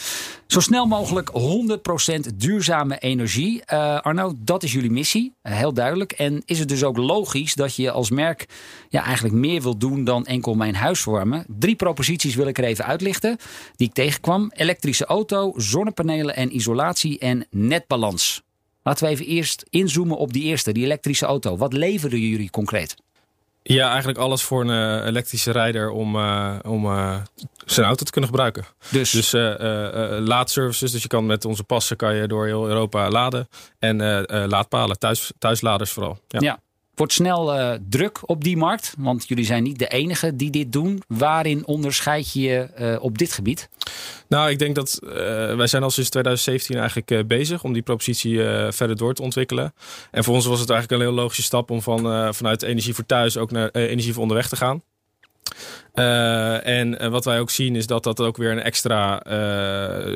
zo 0.46 0.60
snel 0.60 0.86
mogelijk 0.86 1.30
100% 2.30 2.34
duurzame 2.36 2.98
energie. 2.98 3.62
Uh, 3.72 4.00
Arno, 4.00 4.34
dat 4.38 4.62
is 4.62 4.72
jullie 4.72 4.90
missie. 4.90 5.34
Uh, 5.42 5.56
heel 5.56 5.72
duidelijk. 5.72 6.12
En 6.12 6.42
is 6.44 6.58
het 6.58 6.68
dus 6.68 6.84
ook 6.84 6.96
logisch 6.96 7.54
dat 7.54 7.76
je 7.76 7.90
als 7.90 8.10
merk 8.10 8.46
ja, 8.88 9.04
eigenlijk 9.04 9.34
meer 9.34 9.62
wilt 9.62 9.80
doen 9.80 10.04
dan 10.04 10.26
enkel 10.26 10.54
mijn 10.54 10.74
huis 10.74 11.00
verwarmen? 11.00 11.44
Drie 11.48 11.76
proposities 11.76 12.34
wil 12.34 12.46
ik 12.46 12.58
er 12.58 12.64
even 12.64 12.84
uitlichten 12.84 13.36
die 13.76 13.88
ik 13.88 13.94
tegenkwam. 13.94 14.50
Elektrische 14.54 15.04
auto, 15.04 15.52
zonnepanelen 15.56 16.36
en 16.36 16.54
isolatie 16.54 17.18
en 17.18 17.46
netbalans. 17.50 18.42
Laten 18.82 19.04
we 19.04 19.10
even 19.10 19.26
eerst 19.26 19.64
inzoomen 19.70 20.16
op 20.16 20.32
die 20.32 20.42
eerste, 20.42 20.72
die 20.72 20.84
elektrische 20.84 21.26
auto. 21.26 21.56
Wat 21.56 21.72
leveren 21.72 22.20
jullie 22.20 22.50
concreet? 22.50 22.96
Ja, 23.62 23.88
eigenlijk 23.88 24.18
alles 24.18 24.42
voor 24.42 24.60
een 24.60 25.00
uh, 25.00 25.06
elektrische 25.06 25.50
rijder 25.50 25.90
om, 25.90 26.16
uh, 26.16 26.58
om 26.62 26.84
uh, 26.84 27.16
zijn 27.64 27.86
auto 27.86 28.04
te 28.04 28.10
kunnen 28.10 28.30
gebruiken. 28.30 28.64
Dus, 28.90 29.10
dus 29.10 29.32
laadservices, 30.26 30.92
dus 30.92 31.02
je 31.02 31.08
kan 31.08 31.26
met 31.26 31.44
onze 31.44 31.64
passen 31.64 31.96
kan 31.96 32.14
je 32.14 32.28
door 32.28 32.46
heel 32.46 32.68
Europa 32.68 33.10
laden. 33.10 33.48
En 33.78 33.96
laadpalen, 34.48 34.98
thuis, 34.98 35.32
thuisladers 35.38 35.90
vooral. 35.90 36.18
Ja. 36.28 36.40
ja 36.40 36.60
wordt 37.00 37.14
snel 37.14 37.58
uh, 37.58 37.72
druk 37.88 38.18
op 38.26 38.44
die 38.44 38.56
markt. 38.56 38.94
Want 38.98 39.28
jullie 39.28 39.44
zijn 39.44 39.62
niet 39.62 39.78
de 39.78 39.88
enige 39.88 40.36
die 40.36 40.50
dit 40.50 40.72
doen. 40.72 41.02
Waarin 41.06 41.66
onderscheid 41.66 42.32
je 42.32 42.40
je 42.40 42.68
uh, 42.78 43.02
op 43.02 43.18
dit 43.18 43.32
gebied? 43.32 43.68
Nou, 44.28 44.50
ik 44.50 44.58
denk 44.58 44.74
dat 44.74 44.98
uh, 45.02 45.10
wij 45.54 45.66
zijn 45.66 45.82
al 45.82 45.90
sinds 45.90 46.10
2017 46.10 46.76
eigenlijk 46.76 47.28
bezig 47.28 47.64
om 47.64 47.72
die 47.72 47.82
propositie 47.82 48.38
verder 48.68 48.96
door 48.96 49.14
te 49.14 49.22
ontwikkelen. 49.22 49.74
En 50.10 50.24
voor 50.24 50.34
ons 50.34 50.46
was 50.46 50.60
het 50.60 50.70
eigenlijk 50.70 51.00
een 51.00 51.08
heel 51.08 51.16
logische 51.16 51.42
stap 51.42 51.70
om 51.70 51.82
van, 51.82 52.34
vanuit 52.34 52.62
energie 52.62 52.94
voor 52.94 53.06
thuis 53.06 53.36
ook 53.36 53.50
naar 53.50 53.70
energie 53.70 54.12
voor 54.12 54.22
onderweg 54.22 54.48
te 54.48 54.56
gaan. 54.56 54.82
en 56.62 57.10
wat 57.10 57.24
wij 57.24 57.40
ook 57.40 57.50
zien 57.50 57.76
is 57.76 57.86
dat 57.86 58.02
dat 58.02 58.20
ook 58.20 58.36
weer 58.36 58.50
een 58.50 58.62
extra 58.62 59.22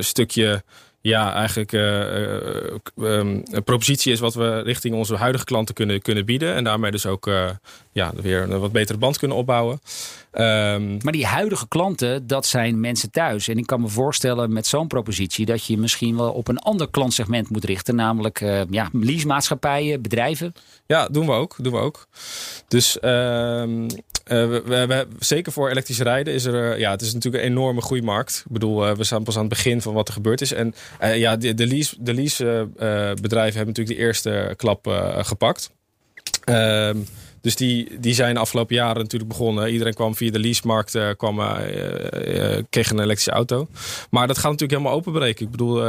stukje 0.00 0.62
ja, 1.04 1.32
eigenlijk 1.34 1.72
uh, 1.72 2.76
een 2.96 3.44
propositie 3.64 4.12
is 4.12 4.20
wat 4.20 4.34
we 4.34 4.60
richting 4.60 4.94
onze 4.94 5.16
huidige 5.16 5.44
klanten 5.44 5.74
kunnen, 5.74 6.02
kunnen 6.02 6.24
bieden. 6.24 6.54
En 6.54 6.64
daarmee 6.64 6.90
dus 6.90 7.06
ook 7.06 7.26
uh, 7.26 7.50
ja, 7.92 8.12
weer 8.14 8.42
een 8.42 8.60
wat 8.60 8.72
betere 8.72 8.98
band 8.98 9.18
kunnen 9.18 9.36
opbouwen. 9.36 9.80
Um, 10.32 10.96
maar 11.02 11.12
die 11.12 11.26
huidige 11.26 11.68
klanten, 11.68 12.26
dat 12.26 12.46
zijn 12.46 12.80
mensen 12.80 13.10
thuis. 13.10 13.48
En 13.48 13.58
ik 13.58 13.66
kan 13.66 13.80
me 13.80 13.88
voorstellen 13.88 14.52
met 14.52 14.66
zo'n 14.66 14.86
propositie 14.86 15.46
dat 15.46 15.66
je 15.66 15.78
misschien 15.78 16.16
wel 16.16 16.32
op 16.32 16.48
een 16.48 16.58
ander 16.58 16.90
klantsegment 16.90 17.50
moet 17.50 17.64
richten. 17.64 17.94
Namelijk 17.94 18.40
uh, 18.40 18.60
ja, 18.70 18.88
leasemaatschappijen, 18.92 20.02
bedrijven. 20.02 20.54
Ja, 20.86 21.08
doen 21.08 21.26
we 21.26 21.32
ook. 21.32 21.54
Doen 21.58 21.72
we 21.72 21.78
ook. 21.78 22.06
Dus 22.68 22.98
um, 23.02 23.86
uh, 24.24 24.46
we, 24.46 24.86
we, 24.86 25.06
zeker 25.18 25.52
voor 25.52 25.70
elektrisch 25.70 26.00
rijden 26.00 26.34
is 26.34 26.44
er, 26.44 26.78
ja, 26.78 26.90
het 26.90 27.02
is 27.02 27.14
natuurlijk 27.14 27.44
een 27.44 27.50
enorme 27.50 27.80
groeimarkt. 27.80 28.42
Ik 28.46 28.52
bedoel, 28.52 28.88
uh, 28.88 28.94
we 28.94 29.04
staan 29.04 29.24
pas 29.24 29.34
aan 29.34 29.40
het 29.40 29.48
begin 29.48 29.82
van 29.82 29.94
wat 29.94 30.08
er 30.08 30.14
gebeurd 30.14 30.40
is. 30.40 30.52
En 30.52 30.74
ja, 31.00 31.36
de, 31.36 31.54
de 31.54 31.66
lease, 31.66 31.96
de 31.98 32.14
lease 32.14 32.68
bedrijven 33.20 33.56
hebben 33.56 33.74
natuurlijk 33.74 33.98
de 33.98 34.04
eerste 34.04 34.54
klap 34.56 34.86
gepakt. 35.18 35.70
Ehm, 36.44 36.98
dus 37.44 37.56
die, 37.56 37.88
die 38.00 38.14
zijn 38.14 38.34
de 38.34 38.40
afgelopen 38.40 38.74
jaren 38.74 39.02
natuurlijk 39.02 39.30
begonnen. 39.30 39.72
Iedereen 39.72 39.94
kwam 39.94 40.14
via 40.14 40.30
de 40.30 40.38
leasemarkt, 40.38 40.94
uh, 40.94 41.08
kwam, 41.16 41.40
uh, 41.40 41.46
kreeg 42.70 42.90
een 42.90 42.98
elektrische 42.98 43.30
auto. 43.30 43.68
Maar 44.10 44.26
dat 44.26 44.38
gaat 44.38 44.50
natuurlijk 44.50 44.78
helemaal 44.78 44.98
openbreken. 44.98 45.44
Ik 45.44 45.50
bedoel, 45.50 45.86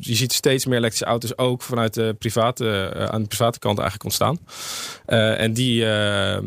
je 0.00 0.14
ziet 0.14 0.32
steeds 0.32 0.66
meer 0.66 0.76
elektrische 0.76 1.06
auto's 1.06 1.38
ook 1.38 1.62
vanuit 1.62 1.94
de 1.94 2.16
private, 2.18 2.94
aan 3.10 3.22
de 3.22 3.28
private 3.28 3.58
kant 3.58 3.78
eigenlijk 3.78 4.04
ontstaan. 4.04 4.38
en 5.36 5.52
die, 5.52 5.74
ja, 5.74 6.40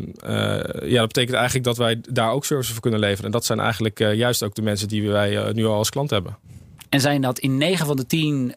dat 0.98 1.06
betekent 1.06 1.36
eigenlijk 1.36 1.64
dat 1.64 1.76
wij 1.76 2.00
daar 2.10 2.30
ook 2.30 2.44
services 2.44 2.72
voor 2.72 2.82
kunnen 2.82 3.00
leveren. 3.00 3.24
En 3.24 3.30
dat 3.30 3.44
zijn 3.44 3.60
eigenlijk 3.60 3.98
juist 3.98 4.42
ook 4.42 4.54
de 4.54 4.62
mensen 4.62 4.88
die 4.88 5.10
wij 5.10 5.52
nu 5.52 5.66
al 5.66 5.74
als 5.74 5.90
klant 5.90 6.10
hebben. 6.10 6.36
En 6.88 7.00
zijn 7.00 7.20
dat 7.20 7.38
in 7.38 7.56
9 7.56 7.86
van 7.86 7.96
de 7.96 8.06
10 8.06 8.54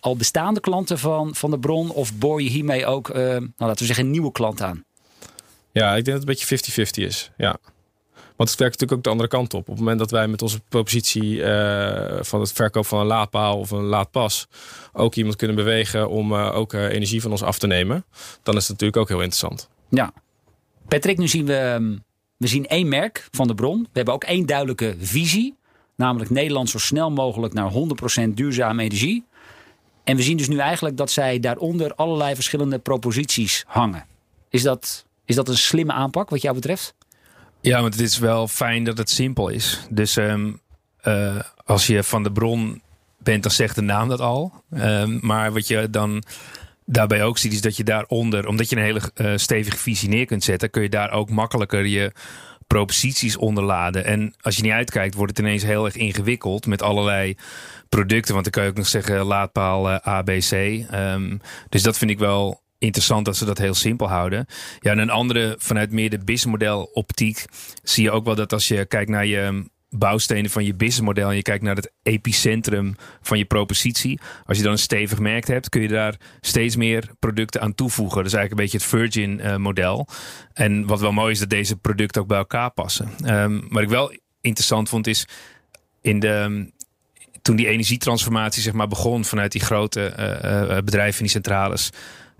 al 0.00 0.16
bestaande 0.16 0.60
klanten 0.60 0.98
van, 0.98 1.34
van 1.34 1.50
de 1.50 1.58
bron? 1.58 1.90
Of 1.90 2.14
boor 2.14 2.42
je 2.42 2.48
hiermee 2.48 2.86
ook, 2.86 3.14
nou, 3.14 3.50
laten 3.56 3.78
we 3.78 3.84
zeggen, 3.84 4.10
nieuwe 4.10 4.32
klant 4.32 4.62
aan? 4.62 4.84
Ja, 5.72 5.96
ik 5.96 6.04
denk 6.04 6.18
dat 6.18 6.28
het 6.28 6.46
een 6.46 6.62
beetje 6.64 7.04
50-50 7.04 7.06
is. 7.06 7.30
Ja. 7.36 7.58
Want 8.36 8.50
het 8.50 8.58
werkt 8.58 8.80
natuurlijk 8.80 8.92
ook 8.92 9.02
de 9.02 9.10
andere 9.10 9.28
kant 9.28 9.54
op. 9.54 9.60
Op 9.60 9.66
het 9.66 9.78
moment 9.78 9.98
dat 9.98 10.10
wij 10.10 10.28
met 10.28 10.42
onze 10.42 10.60
propositie 10.68 11.36
uh, 11.36 12.18
van 12.20 12.40
het 12.40 12.52
verkoop 12.52 12.86
van 12.86 13.00
een 13.00 13.06
laadpaal 13.06 13.58
of 13.58 13.70
een 13.70 13.84
laadpas 13.84 14.48
ook 14.92 15.14
iemand 15.14 15.36
kunnen 15.36 15.56
bewegen 15.56 16.08
om 16.08 16.32
uh, 16.32 16.56
ook 16.56 16.72
uh, 16.72 16.84
energie 16.84 17.20
van 17.20 17.30
ons 17.30 17.42
af 17.42 17.58
te 17.58 17.66
nemen, 17.66 18.04
dan 18.42 18.56
is 18.56 18.62
het 18.62 18.70
natuurlijk 18.70 18.96
ook 18.96 19.08
heel 19.08 19.20
interessant. 19.20 19.68
Ja. 19.88 20.12
Patrick, 20.88 21.18
nu 21.18 21.28
zien 21.28 21.46
we, 21.46 21.56
ehm, 21.56 21.96
we 22.36 22.46
zien 22.46 22.66
één 22.66 22.88
merk 22.88 23.28
van 23.30 23.46
de 23.46 23.54
bron. 23.54 23.82
We 23.82 23.88
hebben 23.92 24.14
ook 24.14 24.24
één 24.24 24.46
duidelijke 24.46 24.96
visie. 24.98 25.56
Namelijk 25.96 26.30
Nederland 26.30 26.70
zo 26.70 26.78
snel 26.78 27.10
mogelijk 27.10 27.54
naar 27.54 27.70
100% 27.70 28.34
duurzame 28.34 28.82
energie. 28.82 29.24
En 30.04 30.16
we 30.16 30.22
zien 30.22 30.36
dus 30.36 30.48
nu 30.48 30.58
eigenlijk 30.58 30.96
dat 30.96 31.10
zij 31.10 31.40
daaronder 31.40 31.94
allerlei 31.94 32.34
verschillende 32.34 32.78
proposities 32.78 33.64
hangen. 33.66 34.06
Is 34.48 34.62
dat 34.62 35.06
is 35.24 35.34
dat 35.34 35.48
een 35.48 35.56
slimme 35.56 35.92
aanpak 35.92 36.30
wat 36.30 36.42
jou 36.42 36.54
betreft? 36.54 36.94
Ja, 37.60 37.80
want 37.80 37.94
het 37.94 38.02
is 38.02 38.18
wel 38.18 38.48
fijn 38.48 38.84
dat 38.84 38.98
het 38.98 39.10
simpel 39.10 39.48
is. 39.48 39.86
Dus 39.90 40.16
um, 40.16 40.60
uh, 41.04 41.40
als 41.64 41.86
je 41.86 42.02
van 42.02 42.22
de 42.22 42.32
bron 42.32 42.82
bent, 43.18 43.42
dan 43.42 43.52
zegt 43.52 43.74
de 43.74 43.82
naam 43.82 44.08
dat 44.08 44.20
al. 44.20 44.52
Um, 44.70 45.18
maar 45.22 45.52
wat 45.52 45.68
je 45.68 45.90
dan 45.90 46.22
daarbij 46.84 47.24
ook 47.24 47.38
ziet, 47.38 47.52
is 47.52 47.60
dat 47.60 47.76
je 47.76 47.84
daaronder, 47.84 48.46
omdat 48.46 48.68
je 48.68 48.76
een 48.76 48.82
hele 48.82 49.00
uh, 49.14 49.32
stevige 49.36 49.76
visie 49.76 50.08
neer 50.08 50.26
kunt 50.26 50.44
zetten, 50.44 50.70
kun 50.70 50.82
je 50.82 50.88
daar 50.88 51.10
ook 51.10 51.30
makkelijker 51.30 51.86
je 51.86 52.12
proposities 52.66 53.36
onderladen. 53.36 54.04
En 54.04 54.34
als 54.40 54.56
je 54.56 54.62
niet 54.62 54.72
uitkijkt, 54.72 55.14
wordt 55.14 55.36
het 55.36 55.46
ineens 55.46 55.62
heel 55.62 55.84
erg 55.84 55.96
ingewikkeld 55.96 56.66
met 56.66 56.82
allerlei 56.82 57.36
producten. 57.88 58.32
Want 58.32 58.44
dan 58.44 58.52
kan 58.52 58.62
je 58.62 58.70
ook 58.70 58.76
nog 58.76 58.86
zeggen 58.86 59.24
laadpaal 59.24 59.90
uh, 59.90 59.96
ABC. 59.96 60.52
Um, 60.92 61.40
dus 61.68 61.82
dat 61.82 61.98
vind 61.98 62.10
ik 62.10 62.18
wel 62.18 62.60
interessant 62.82 63.24
dat 63.24 63.36
ze 63.36 63.44
dat 63.44 63.58
heel 63.58 63.74
simpel 63.74 64.08
houden. 64.08 64.46
Ja, 64.80 64.90
en 64.90 64.98
een 64.98 65.10
andere 65.10 65.54
vanuit 65.58 65.92
meer 65.92 66.10
de 66.10 66.18
businessmodel 66.18 66.90
optiek 66.92 67.44
zie 67.82 68.02
je 68.02 68.10
ook 68.10 68.24
wel 68.24 68.34
dat 68.34 68.52
als 68.52 68.68
je 68.68 68.86
kijkt 68.86 69.10
naar 69.10 69.26
je 69.26 69.70
bouwstenen 69.90 70.50
van 70.50 70.64
je 70.64 70.74
businessmodel 70.74 71.28
en 71.28 71.36
je 71.36 71.42
kijkt 71.42 71.64
naar 71.64 71.76
het 71.76 71.92
epicentrum 72.02 72.96
van 73.22 73.38
je 73.38 73.44
propositie. 73.44 74.20
Als 74.46 74.56
je 74.56 74.62
dan 74.62 74.72
een 74.72 74.78
stevig 74.78 75.18
merk 75.18 75.46
hebt, 75.46 75.68
kun 75.68 75.82
je 75.82 75.88
daar 75.88 76.16
steeds 76.40 76.76
meer 76.76 77.10
producten 77.18 77.60
aan 77.60 77.74
toevoegen. 77.74 78.16
Dat 78.16 78.26
is 78.26 78.32
eigenlijk 78.32 78.72
een 78.72 78.78
beetje 78.78 78.96
het 78.96 79.12
Virgin 79.12 79.40
uh, 79.40 79.56
model. 79.56 80.08
En 80.52 80.86
wat 80.86 81.00
wel 81.00 81.12
mooi 81.12 81.32
is, 81.32 81.38
dat 81.38 81.50
deze 81.50 81.76
producten 81.76 82.22
ook 82.22 82.28
bij 82.28 82.38
elkaar 82.38 82.70
passen. 82.70 83.08
Um, 83.24 83.66
wat 83.68 83.82
ik 83.82 83.88
wel 83.88 84.16
interessant 84.40 84.88
vond 84.88 85.06
is, 85.06 85.26
in 86.00 86.20
de, 86.20 86.66
toen 87.42 87.56
die 87.56 87.66
energietransformatie 87.66 88.62
zeg 88.62 88.72
maar, 88.72 88.88
begon 88.88 89.24
vanuit 89.24 89.52
die 89.52 89.60
grote 89.60 90.14
uh, 90.18 90.78
bedrijven 90.84 91.16
en 91.16 91.24
die 91.24 91.32
centrales 91.32 91.90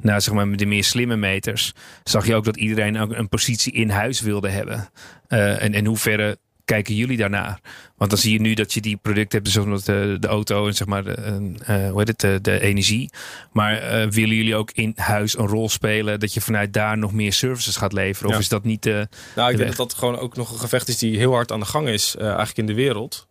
naar 0.03 0.23
zeg 0.23 0.35
maar, 0.35 0.57
de 0.57 0.67
meer 0.67 0.85
slimme 0.85 1.17
meters, 1.17 1.75
zag 2.05 2.27
je 2.27 2.35
ook 2.35 2.45
dat 2.45 2.57
iedereen 2.57 2.99
ook 2.99 3.13
een 3.13 3.29
positie 3.29 3.73
in 3.73 3.91
huis 3.91 4.21
wilde 4.21 4.49
hebben. 4.49 4.89
Uh, 5.29 5.63
en 5.63 5.75
in 5.75 5.87
hoeverre 5.87 6.39
kijken 6.65 6.95
jullie 6.95 7.17
daarnaar? 7.17 7.61
Want 7.97 8.11
dan 8.11 8.19
zie 8.19 8.33
je 8.33 8.41
nu 8.41 8.55
dat 8.55 8.73
je 8.73 8.81
die 8.81 8.97
producten 8.97 9.39
hebt, 9.39 9.51
zoals 9.51 9.85
de, 9.85 10.17
de 10.21 10.27
auto 10.27 10.67
en 10.67 10.75
zeg 10.75 10.87
maar 10.87 11.05
de, 11.05 11.55
uh, 11.71 11.91
hoe 11.91 11.99
heet 11.99 12.09
het, 12.09 12.21
de, 12.21 12.39
de 12.43 12.61
energie. 12.61 13.11
Maar 13.53 13.75
uh, 13.83 14.11
willen 14.11 14.37
jullie 14.37 14.55
ook 14.57 14.71
in 14.71 14.93
huis 14.97 15.39
een 15.39 15.47
rol 15.47 15.69
spelen 15.69 16.21
dat 16.21 16.35
je 16.35 16.41
vanuit 16.41 16.73
daar 16.73 16.99
nog 16.99 17.13
meer 17.13 17.33
services 17.33 17.77
gaat 17.77 17.93
leveren? 17.93 18.29
Of 18.29 18.35
Ja. 18.35 18.41
is 18.41 18.49
dat 18.49 18.65
niet 18.65 18.83
de. 18.83 19.09
Nou, 19.37 19.51
ik 19.51 19.57
de 19.57 19.63
denk 19.63 19.77
dat 19.77 19.89
dat 19.89 19.99
gewoon 19.99 20.19
ook 20.19 20.37
nog 20.37 20.53
een 20.53 20.59
gevecht 20.59 20.89
is 20.89 20.99
die 20.99 21.17
heel 21.17 21.33
hard 21.33 21.53
aan 21.53 21.61
de 21.61 21.67
gang 21.67 21.89
is, 21.89 22.17
eh, 22.17 22.27
eigenlijk 22.27 22.59
in 22.59 22.67
de 22.67 22.75
wereld. 22.75 23.27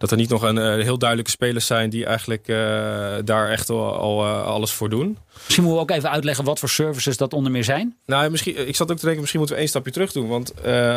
Dat 0.00 0.10
er 0.10 0.16
niet 0.16 0.28
nog 0.28 0.42
een 0.42 0.58
eh, 0.58 0.82
heel 0.82 0.98
duidelijke 0.98 1.30
spelers 1.30 1.66
zijn 1.66 1.90
die 1.90 2.04
eigenlijk 2.04 2.48
eh, 2.48 2.56
daar 3.24 3.48
echt 3.48 3.70
al, 3.70 3.94
al 3.94 4.24
eh, 4.24 4.44
alles 4.44 4.72
voor 4.72 4.90
doen. 4.90 5.18
Misschien 5.44 5.64
moeten 5.64 5.82
we 5.82 5.90
ook 5.90 5.96
even 5.96 6.10
uitleggen 6.10 6.44
wat 6.44 6.58
voor 6.58 6.68
services 6.68 7.16
dat 7.16 7.32
onder 7.32 7.52
meer 7.52 7.64
zijn. 7.64 7.96
Nou, 8.06 8.30
misschien, 8.30 8.68
ik 8.68 8.76
zat 8.76 8.90
ook 8.90 8.96
te 8.96 9.02
denken, 9.02 9.20
misschien 9.20 9.40
moeten 9.40 9.56
we 9.56 9.62
één 9.62 9.70
stapje 9.70 9.92
terug 9.92 10.12
doen. 10.12 10.28
Want 10.28 10.50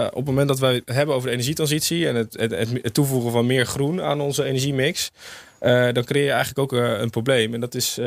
op 0.10 0.16
het 0.16 0.26
moment 0.26 0.48
dat 0.48 0.60
wij 0.60 0.74
het 0.74 0.96
hebben 0.96 1.16
over 1.16 1.28
de 1.28 1.34
energietransitie 1.34 2.08
en 2.08 2.16
het, 2.16 2.34
het, 2.39 2.52
het, 2.52 2.94
toevoegen 2.94 3.32
van 3.32 3.46
meer 3.46 3.66
groen 3.66 4.02
aan 4.02 4.22
onze 4.22 4.44
energiemix, 4.44 5.12
dan 5.60 6.04
creëer 6.04 6.26
je 6.26 6.32
eigenlijk 6.32 6.60
ook 6.60 6.72
een 6.72 7.10
probleem. 7.10 7.54
En 7.54 7.60
dat 7.60 7.76
is 7.76 8.00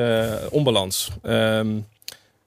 onbalans. 0.51 1.11
Ehm, 1.23 1.69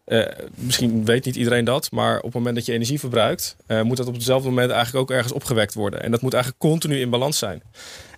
eh, 0.10 0.26
misschien 0.56 1.06
weet 1.06 1.26
niet 1.26 1.36
iedereen 1.36 1.66
dat, 1.66 1.92
maar 1.92 2.18
op 2.18 2.24
het 2.24 2.34
moment 2.34 2.56
dat 2.56 2.66
je 2.66 2.74
energie 2.74 3.00
verbruikt, 3.00 3.56
moet 3.84 3.98
dat 3.98 4.08
op 4.08 4.14
hetzelfde 4.14 4.50
moment 4.50 4.72
eigenlijk 4.72 5.02
ook 5.04 5.18
ergens 5.18 5.34
opgewekt 5.34 5.74
worden. 5.74 6.04
En 6.04 6.12
dat 6.12 6.22
moet 6.22 6.34
eigenlijk 6.34 6.64
continu 6.64 7.00
in 7.00 7.10
balans 7.10 7.38
zijn. 7.38 7.62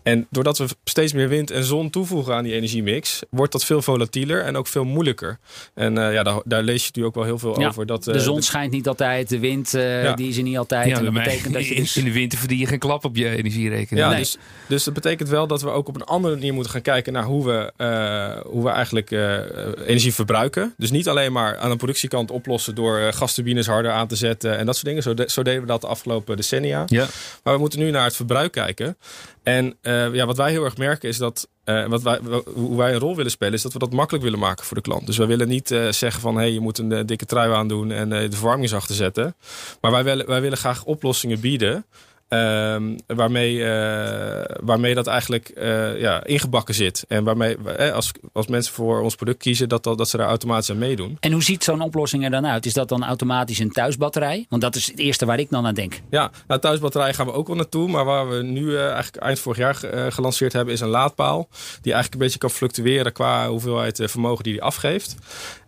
En 0.04 0.28
doordat 0.30 0.58
we 0.58 0.66
steeds 0.84 1.14
meer 1.14 1.30
wind 1.30 1.52
en 1.52 1.64
zon 1.64 1.90
toevoegen 1.90 2.36
aan 2.36 2.44
die 2.44 2.54
energiemix, 2.54 3.22
wordt 3.30 3.52
dat 3.52 3.66
veel 3.66 3.82
volatieler 3.82 4.44
en 4.44 4.56
ook 4.58 4.68
veel 4.68 4.84
moeilijker. 4.84 5.38
En 5.74 5.98
eh, 5.98 6.14
ja, 6.14 6.24
daar, 6.24 6.42
daar 6.46 6.64
lees 6.64 6.86
je 6.86 6.92
nu 6.94 7.06
ook 7.06 7.16
wel 7.16 7.24
heel 7.24 7.40
veel 7.40 7.60
Ja, 7.60 7.68
over. 7.68 7.86
Dat, 7.86 8.08
eh, 8.08 8.14
De 8.14 8.20
zon 8.20 8.42
schijnt 8.42 8.72
niet 8.72 8.88
altijd, 8.88 9.30
de 9.30 9.40
wind 9.40 9.74
eh, 9.74 10.04
Ja. 10.04 10.14
die 10.14 10.30
is 10.30 10.38
er 10.38 10.44
niet 10.44 10.58
altijd. 10.58 10.88
Ja, 10.88 10.98
en 10.98 11.04
dat 11.04 11.14
betekent 11.14 11.54
dat 11.54 11.68
je 11.68 11.74
in, 11.76 11.82
dus... 11.82 11.98
in 11.98 12.04
de 12.04 12.12
winter 12.12 12.40
verdien 12.40 12.58
je 12.58 12.66
geen 12.66 12.80
klap 12.80 13.06
op 13.06 13.16
je 13.16 13.30
energierekening. 13.30 14.06
Ja, 14.06 14.10
Nee. 14.10 14.20
dus, 14.20 14.38
dus 14.68 14.84
dat 14.84 14.94
betekent 14.94 15.30
wel 15.30 15.48
dat 15.48 15.62
we 15.62 15.70
ook 15.70 15.88
op 15.88 15.96
een 15.96 16.04
andere 16.04 16.36
manier 16.36 16.54
moeten 16.54 16.72
gaan 16.72 16.82
kijken 16.82 17.14
naar 17.14 17.24
hoe 17.24 17.46
we, 17.46 17.72
eh, 17.78 18.52
hoe 18.52 18.64
we 18.64 18.70
eigenlijk 18.70 19.12
eh, 19.12 19.38
energie 19.86 20.14
verbruiken. 20.14 20.74
Dus 20.78 20.92
niet 20.92 21.08
alleen 21.08 21.32
maar 21.32 21.58
aan 21.58 21.70
de 21.70 21.76
productiekant 21.76 22.32
oplossen 22.32 22.76
door 22.76 22.98
eh, 23.00 23.14
gasturbines 23.14 23.68
harder 23.68 23.92
aan 23.92 24.08
te 24.08 24.16
zetten 24.16 24.58
en 24.58 24.66
dat 24.66 24.76
soort 24.76 24.88
dingen. 24.88 25.04
Zo, 25.04 25.14
de- 25.14 25.30
zo 25.30 25.44
deden 25.44 25.62
we 25.62 25.68
dat 25.68 25.82
de 25.82 25.88
afgelopen 25.88 26.36
decennia. 26.36 26.84
Ja. 26.86 27.06
Maar 27.44 27.54
we 27.54 27.60
moeten 27.60 27.80
nu 27.80 27.92
naar 27.92 28.04
het 28.04 28.16
verbruik 28.16 28.52
kijken. 28.52 28.98
En 29.44 29.76
eh, 29.92 30.14
ja, 30.14 30.26
wat 30.26 30.38
wij 30.38 30.52
heel 30.52 30.64
erg 30.64 30.78
merken 30.78 31.10
is 31.10 31.18
dat, 31.18 31.48
eh, 31.64 31.86
wat 31.86 32.02
wij, 32.02 32.20
hoe 32.54 32.78
wij 32.78 32.94
een 32.94 33.00
rol 33.00 33.16
willen 33.16 33.32
spelen, 33.32 33.54
is 33.54 33.62
dat 33.62 33.74
we 33.74 33.80
dat 33.80 33.92
makkelijk 33.92 34.24
willen 34.24 34.40
maken 34.40 34.66
voor 34.66 34.78
de 34.78 34.84
klant. 34.84 35.06
Dus 35.06 35.18
wij 35.18 35.28
willen 35.28 35.48
niet 35.48 35.72
eh, 35.72 35.90
zeggen 35.90 36.22
van 36.22 36.36
hé, 36.36 36.42
hey, 36.42 36.52
je 36.52 36.60
moet 36.60 36.78
een 36.78 37.06
dikke 37.06 37.26
trui 37.26 37.52
aandoen 37.52 37.92
en 37.92 38.10
de 38.10 38.32
verwarming 38.32 38.70
zachter 38.70 38.96
zetten. 38.96 39.36
Maar 39.82 39.92
wij 39.92 40.26
wij 40.26 40.42
willen 40.42 40.58
graag 40.58 40.84
oplossingen 40.84 41.40
bieden. 41.40 41.86
Ehm, 42.32 42.98
waarmee, 43.08 43.64
eh, 43.64 44.56
waarmee 44.64 44.94
dat 44.96 45.08
eigenlijk 45.08 45.50
eh, 45.50 46.00
ja, 46.02 46.24
ingebakken 46.26 46.74
zit. 46.76 47.06
En 47.08 47.24
waarmee 47.24 47.58
eh, 47.58 47.94
als, 47.94 48.12
als 48.34 48.48
mensen 48.48 48.74
voor 48.74 49.02
ons 49.02 49.16
product 49.16 49.38
kiezen, 49.38 49.70
dat, 49.70 49.84
dat, 49.84 49.98
dat 49.98 50.10
ze 50.10 50.18
daar 50.18 50.28
automatisch 50.28 50.70
aan 50.70 50.78
meedoen. 50.78 51.18
En 51.20 51.32
hoe 51.32 51.44
ziet 51.44 51.64
zo'n 51.64 51.82
oplossing 51.82 52.24
er 52.24 52.30
dan 52.30 52.48
uit? 52.48 52.66
Is 52.66 52.74
dat 52.74 52.90
dan 52.90 53.04
automatisch 53.06 53.60
een 53.60 53.72
thuisbatterij? 53.72 54.46
Want 54.50 54.62
dat 54.62 54.76
is 54.76 54.88
het 54.88 55.00
eerste 55.00 55.26
waar 55.26 55.40
ik 55.40 55.50
dan 55.50 55.66
aan 55.66 55.74
denk. 55.74 56.02
Ja, 56.10 56.32
nou, 56.48 56.60
thuisbatterijen 56.60 57.16
gaan 57.16 57.26
we 57.26 57.34
ook 57.34 57.48
wel 57.48 57.56
naartoe. 57.56 57.90
Maar 57.90 58.06
waar 58.06 58.30
we 58.30 58.44
nu 58.44 58.76
eh, 58.76 58.86
eigenlijk 58.86 59.16
eind 59.24 59.40
vorig 59.40 59.58
jaar 59.58 59.76
ge- 59.76 60.08
gelanceerd 60.10 60.54
hebben, 60.54 60.74
is 60.74 60.80
een 60.80 60.88
laadpaal. 60.88 61.48
Die 61.82 61.94
eigenlijk 61.94 62.14
een 62.14 62.20
beetje 62.20 62.38
kan 62.40 62.50
fluctueren 62.50 63.14
qua 63.14 63.48
hoeveelheid 63.48 64.02
vermogen 64.04 64.44
die 64.44 64.54
die 64.54 64.62
afgeeft. 64.64 65.16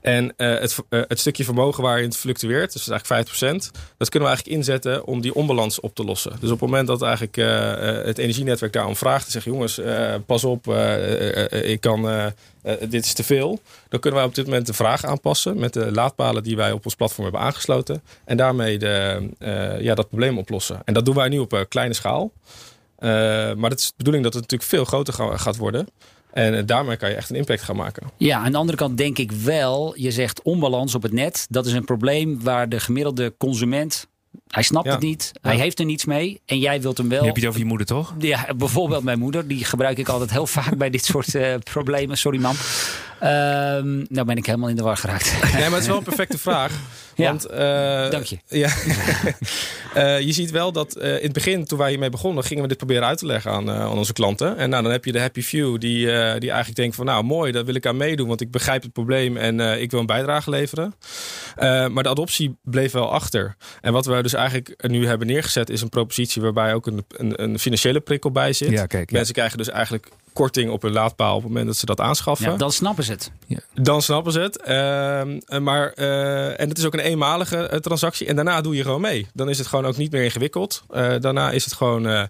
En 0.03 0.33
eh, 0.37 0.59
het, 0.59 0.77
eh, 0.89 1.01
het 1.07 1.19
stukje 1.19 1.43
vermogen 1.43 1.83
waarin 1.83 2.05
het 2.05 2.17
fluctueert, 2.17 2.73
dus 2.73 2.85
dat 2.85 3.01
is 3.01 3.09
eigenlijk 3.09 3.29
5%, 3.29 3.71
dat 3.97 4.09
kunnen 4.09 4.29
we 4.29 4.35
eigenlijk 4.35 4.57
inzetten 4.57 5.05
om 5.05 5.21
die 5.21 5.35
onbalans 5.35 5.79
op 5.79 5.95
te 5.95 6.03
lossen. 6.03 6.31
Dus 6.31 6.51
op 6.51 6.59
het 6.59 6.69
moment 6.69 6.87
dat 6.87 7.01
eigenlijk 7.01 7.37
eh, 7.37 8.05
het 8.05 8.17
energienetwerk 8.17 8.73
daarom 8.73 8.95
vraagt, 8.95 9.25
te 9.25 9.31
zeggen 9.31 9.51
jongens, 9.51 9.81
pas 10.25 10.43
op, 10.43 10.67
ik 11.51 11.81
kan, 11.81 12.31
dit 12.89 13.05
is 13.05 13.13
te 13.13 13.23
veel. 13.23 13.59
Dan 13.89 13.99
kunnen 13.99 14.19
wij 14.19 14.29
op 14.29 14.35
dit 14.35 14.45
moment 14.45 14.65
de 14.65 14.73
vraag 14.73 15.05
aanpassen 15.05 15.59
met 15.59 15.73
de 15.73 15.91
laadpalen 15.91 16.43
die 16.43 16.55
wij 16.55 16.71
op 16.71 16.85
ons 16.85 16.95
platform 16.95 17.23
hebben 17.23 17.41
aangesloten. 17.41 18.01
En 18.25 18.37
daarmee 18.37 18.77
de, 18.77 19.29
ja, 19.79 19.95
dat 19.95 20.07
probleem 20.07 20.37
oplossen. 20.37 20.81
En 20.85 20.93
dat 20.93 21.05
doen 21.05 21.15
wij 21.15 21.29
nu 21.29 21.39
op 21.39 21.65
kleine 21.69 21.93
schaal. 21.93 22.31
Maar 23.55 23.69
het 23.69 23.79
is 23.79 23.87
de 23.87 23.93
bedoeling 23.97 24.23
dat 24.23 24.33
het 24.33 24.41
natuurlijk 24.41 24.69
veel 24.69 24.85
groter 24.85 25.13
ga- 25.13 25.37
gaat 25.37 25.57
worden. 25.57 25.87
En 26.33 26.57
eh, 26.57 26.63
daarmee 26.65 26.97
kan 26.97 27.09
je 27.09 27.15
echt 27.15 27.29
een 27.29 27.35
impact 27.35 27.61
gaan 27.61 27.75
maken. 27.75 28.07
Ja, 28.17 28.37
aan 28.39 28.51
de 28.51 28.57
andere 28.57 28.77
kant 28.77 28.97
denk 28.97 29.17
ik 29.17 29.31
wel, 29.31 29.93
je 29.97 30.11
zegt 30.11 30.41
onbalans 30.41 30.95
op 30.95 31.01
het 31.03 31.11
net. 31.13 31.45
Dat 31.49 31.65
is 31.65 31.73
een 31.73 31.85
probleem 31.85 32.43
waar 32.43 32.69
de 32.69 32.79
gemiddelde 32.79 33.33
consument, 33.37 34.07
hij 34.47 34.63
snapt 34.63 34.85
Ja. 34.85 34.91
het 34.91 35.01
niet, 35.01 35.31
hij 35.41 35.55
Ja. 35.55 35.59
heeft 35.61 35.79
er 35.79 35.85
niets 35.85 36.05
mee. 36.05 36.41
En 36.45 36.59
jij 36.59 36.81
wilt 36.81 36.97
hem 36.97 37.09
wel... 37.09 37.19
Je 37.19 37.25
hebt 37.25 37.37
het 37.37 37.45
over 37.47 37.59
je 37.59 37.65
moeder, 37.65 37.87
toch? 37.87 38.13
Ja, 38.19 38.45
bijvoorbeeld 38.57 39.03
mijn 39.03 39.19
moeder. 39.19 39.47
Die 39.47 39.65
gebruik 39.65 39.97
ik 39.97 40.09
altijd 40.09 40.31
heel 40.31 40.47
vaak 40.47 40.77
bij 40.77 40.89
dit 40.89 41.05
soort 41.05 41.35
eh, 41.35 41.53
problemen. 41.63 42.17
Sorry, 42.17 42.39
mam. 42.41 42.55
Ehm, 43.19 43.95
nou 44.07 44.25
ben 44.25 44.37
ik 44.37 44.45
helemaal 44.45 44.69
in 44.69 44.75
de 44.75 44.83
war 44.83 44.97
geraakt. 44.97 45.33
Nee, 45.43 45.51
maar 45.61 45.71
het 45.71 45.81
is 45.81 45.87
wel 45.87 45.97
een 45.97 46.03
perfecte 46.03 46.37
vraag. 46.37 46.71
Ja, 47.15 47.29
Want, 47.29 47.45
eh, 47.45 48.09
Dank 48.09 48.23
je. 48.23 48.37
Ja. 48.47 48.69
Eh, 49.93 50.19
je 50.19 50.31
ziet 50.31 50.51
wel 50.51 50.71
dat 50.71 50.95
eh, 50.95 51.15
in 51.15 51.23
het 51.23 51.33
begin, 51.33 51.65
toen 51.65 51.77
wij 51.77 51.89
hiermee 51.89 52.09
begonnen, 52.09 52.43
gingen 52.43 52.63
we 52.63 52.69
dit 52.69 52.77
proberen 52.77 53.07
uit 53.07 53.17
te 53.17 53.25
leggen 53.25 53.51
aan, 53.51 53.69
eh, 53.69 53.81
aan 53.81 53.97
onze 53.97 54.13
klanten. 54.13 54.57
En 54.57 54.69
nou, 54.69 54.83
dan 54.83 54.91
heb 54.91 55.05
je 55.05 55.11
de 55.11 55.19
happy 55.19 55.41
few 55.41 55.79
die, 55.79 56.05
die 56.39 56.49
eigenlijk 56.49 56.75
denken 56.75 56.95
van 56.95 57.05
nou 57.05 57.23
mooi, 57.23 57.51
daar 57.51 57.65
wil 57.65 57.75
ik 57.75 57.85
aan 57.85 57.97
meedoen, 57.97 58.27
want 58.27 58.41
ik 58.41 58.51
begrijp 58.51 58.83
het 58.83 58.93
probleem 58.93 59.37
en 59.37 59.59
ik 59.59 59.91
wil 59.91 59.99
een 59.99 60.05
bijdrage 60.05 60.49
leveren. 60.49 60.93
Maar 61.91 62.03
de 62.03 62.09
adoptie 62.09 62.57
bleef 62.63 62.91
wel 62.91 63.11
achter. 63.11 63.55
En 63.81 63.93
wat 63.93 64.05
we 64.05 64.21
dus 64.21 64.33
eigenlijk 64.33 64.87
nu 64.87 65.07
hebben 65.07 65.27
neergezet 65.27 65.69
is 65.69 65.81
een 65.81 65.89
propositie 65.89 66.41
waarbij 66.41 66.73
ook 66.73 66.87
een, 66.87 67.05
een, 67.07 67.43
een 67.43 67.59
financiële 67.59 67.99
prikkel 67.99 68.31
bij 68.31 68.53
zit. 68.53 68.69
Ja, 68.69 68.85
kijk. 68.85 69.09
Ja. 69.09 69.15
Mensen 69.15 69.33
krijgen 69.33 69.57
dus 69.57 69.69
eigenlijk 69.69 70.09
korting 70.33 70.71
op 70.71 70.81
hun 70.81 70.91
laadpaal 70.91 71.35
op 71.35 71.41
het 71.41 71.49
moment 71.49 71.67
dat 71.67 71.77
ze 71.77 71.85
dat 71.85 71.99
aanschaffen. 71.99 72.51
Ja, 72.51 72.57
dan 72.57 72.71
snappen 72.71 73.03
ze 73.03 73.11
het. 73.11 73.31
Dan 73.73 74.01
snappen 74.01 74.31
ze 74.31 74.39
het. 74.39 74.61
Ehm, 74.61 75.39
eh, 75.45 75.59
maar, 75.59 75.91
eh, 75.93 76.59
en 76.59 76.69
het 76.69 76.77
is 76.77 76.85
ook 76.85 76.93
een 76.93 76.99
eenmalige 76.99 77.57
eh, 77.57 77.79
transactie. 77.79 78.27
En 78.27 78.35
daarna 78.35 78.61
doe 78.61 78.75
je 78.75 78.83
gewoon 78.83 79.01
mee. 79.01 79.27
Dan 79.33 79.49
is 79.49 79.57
het 79.57 79.67
gewoon 79.67 79.85
ook 79.85 79.97
niet 79.97 80.11
meer 80.11 80.23
ingewikkeld. 80.23 80.83
Daarna 81.19 81.51
is 81.51 81.63
het 81.65 81.73
gewoon 81.73 82.29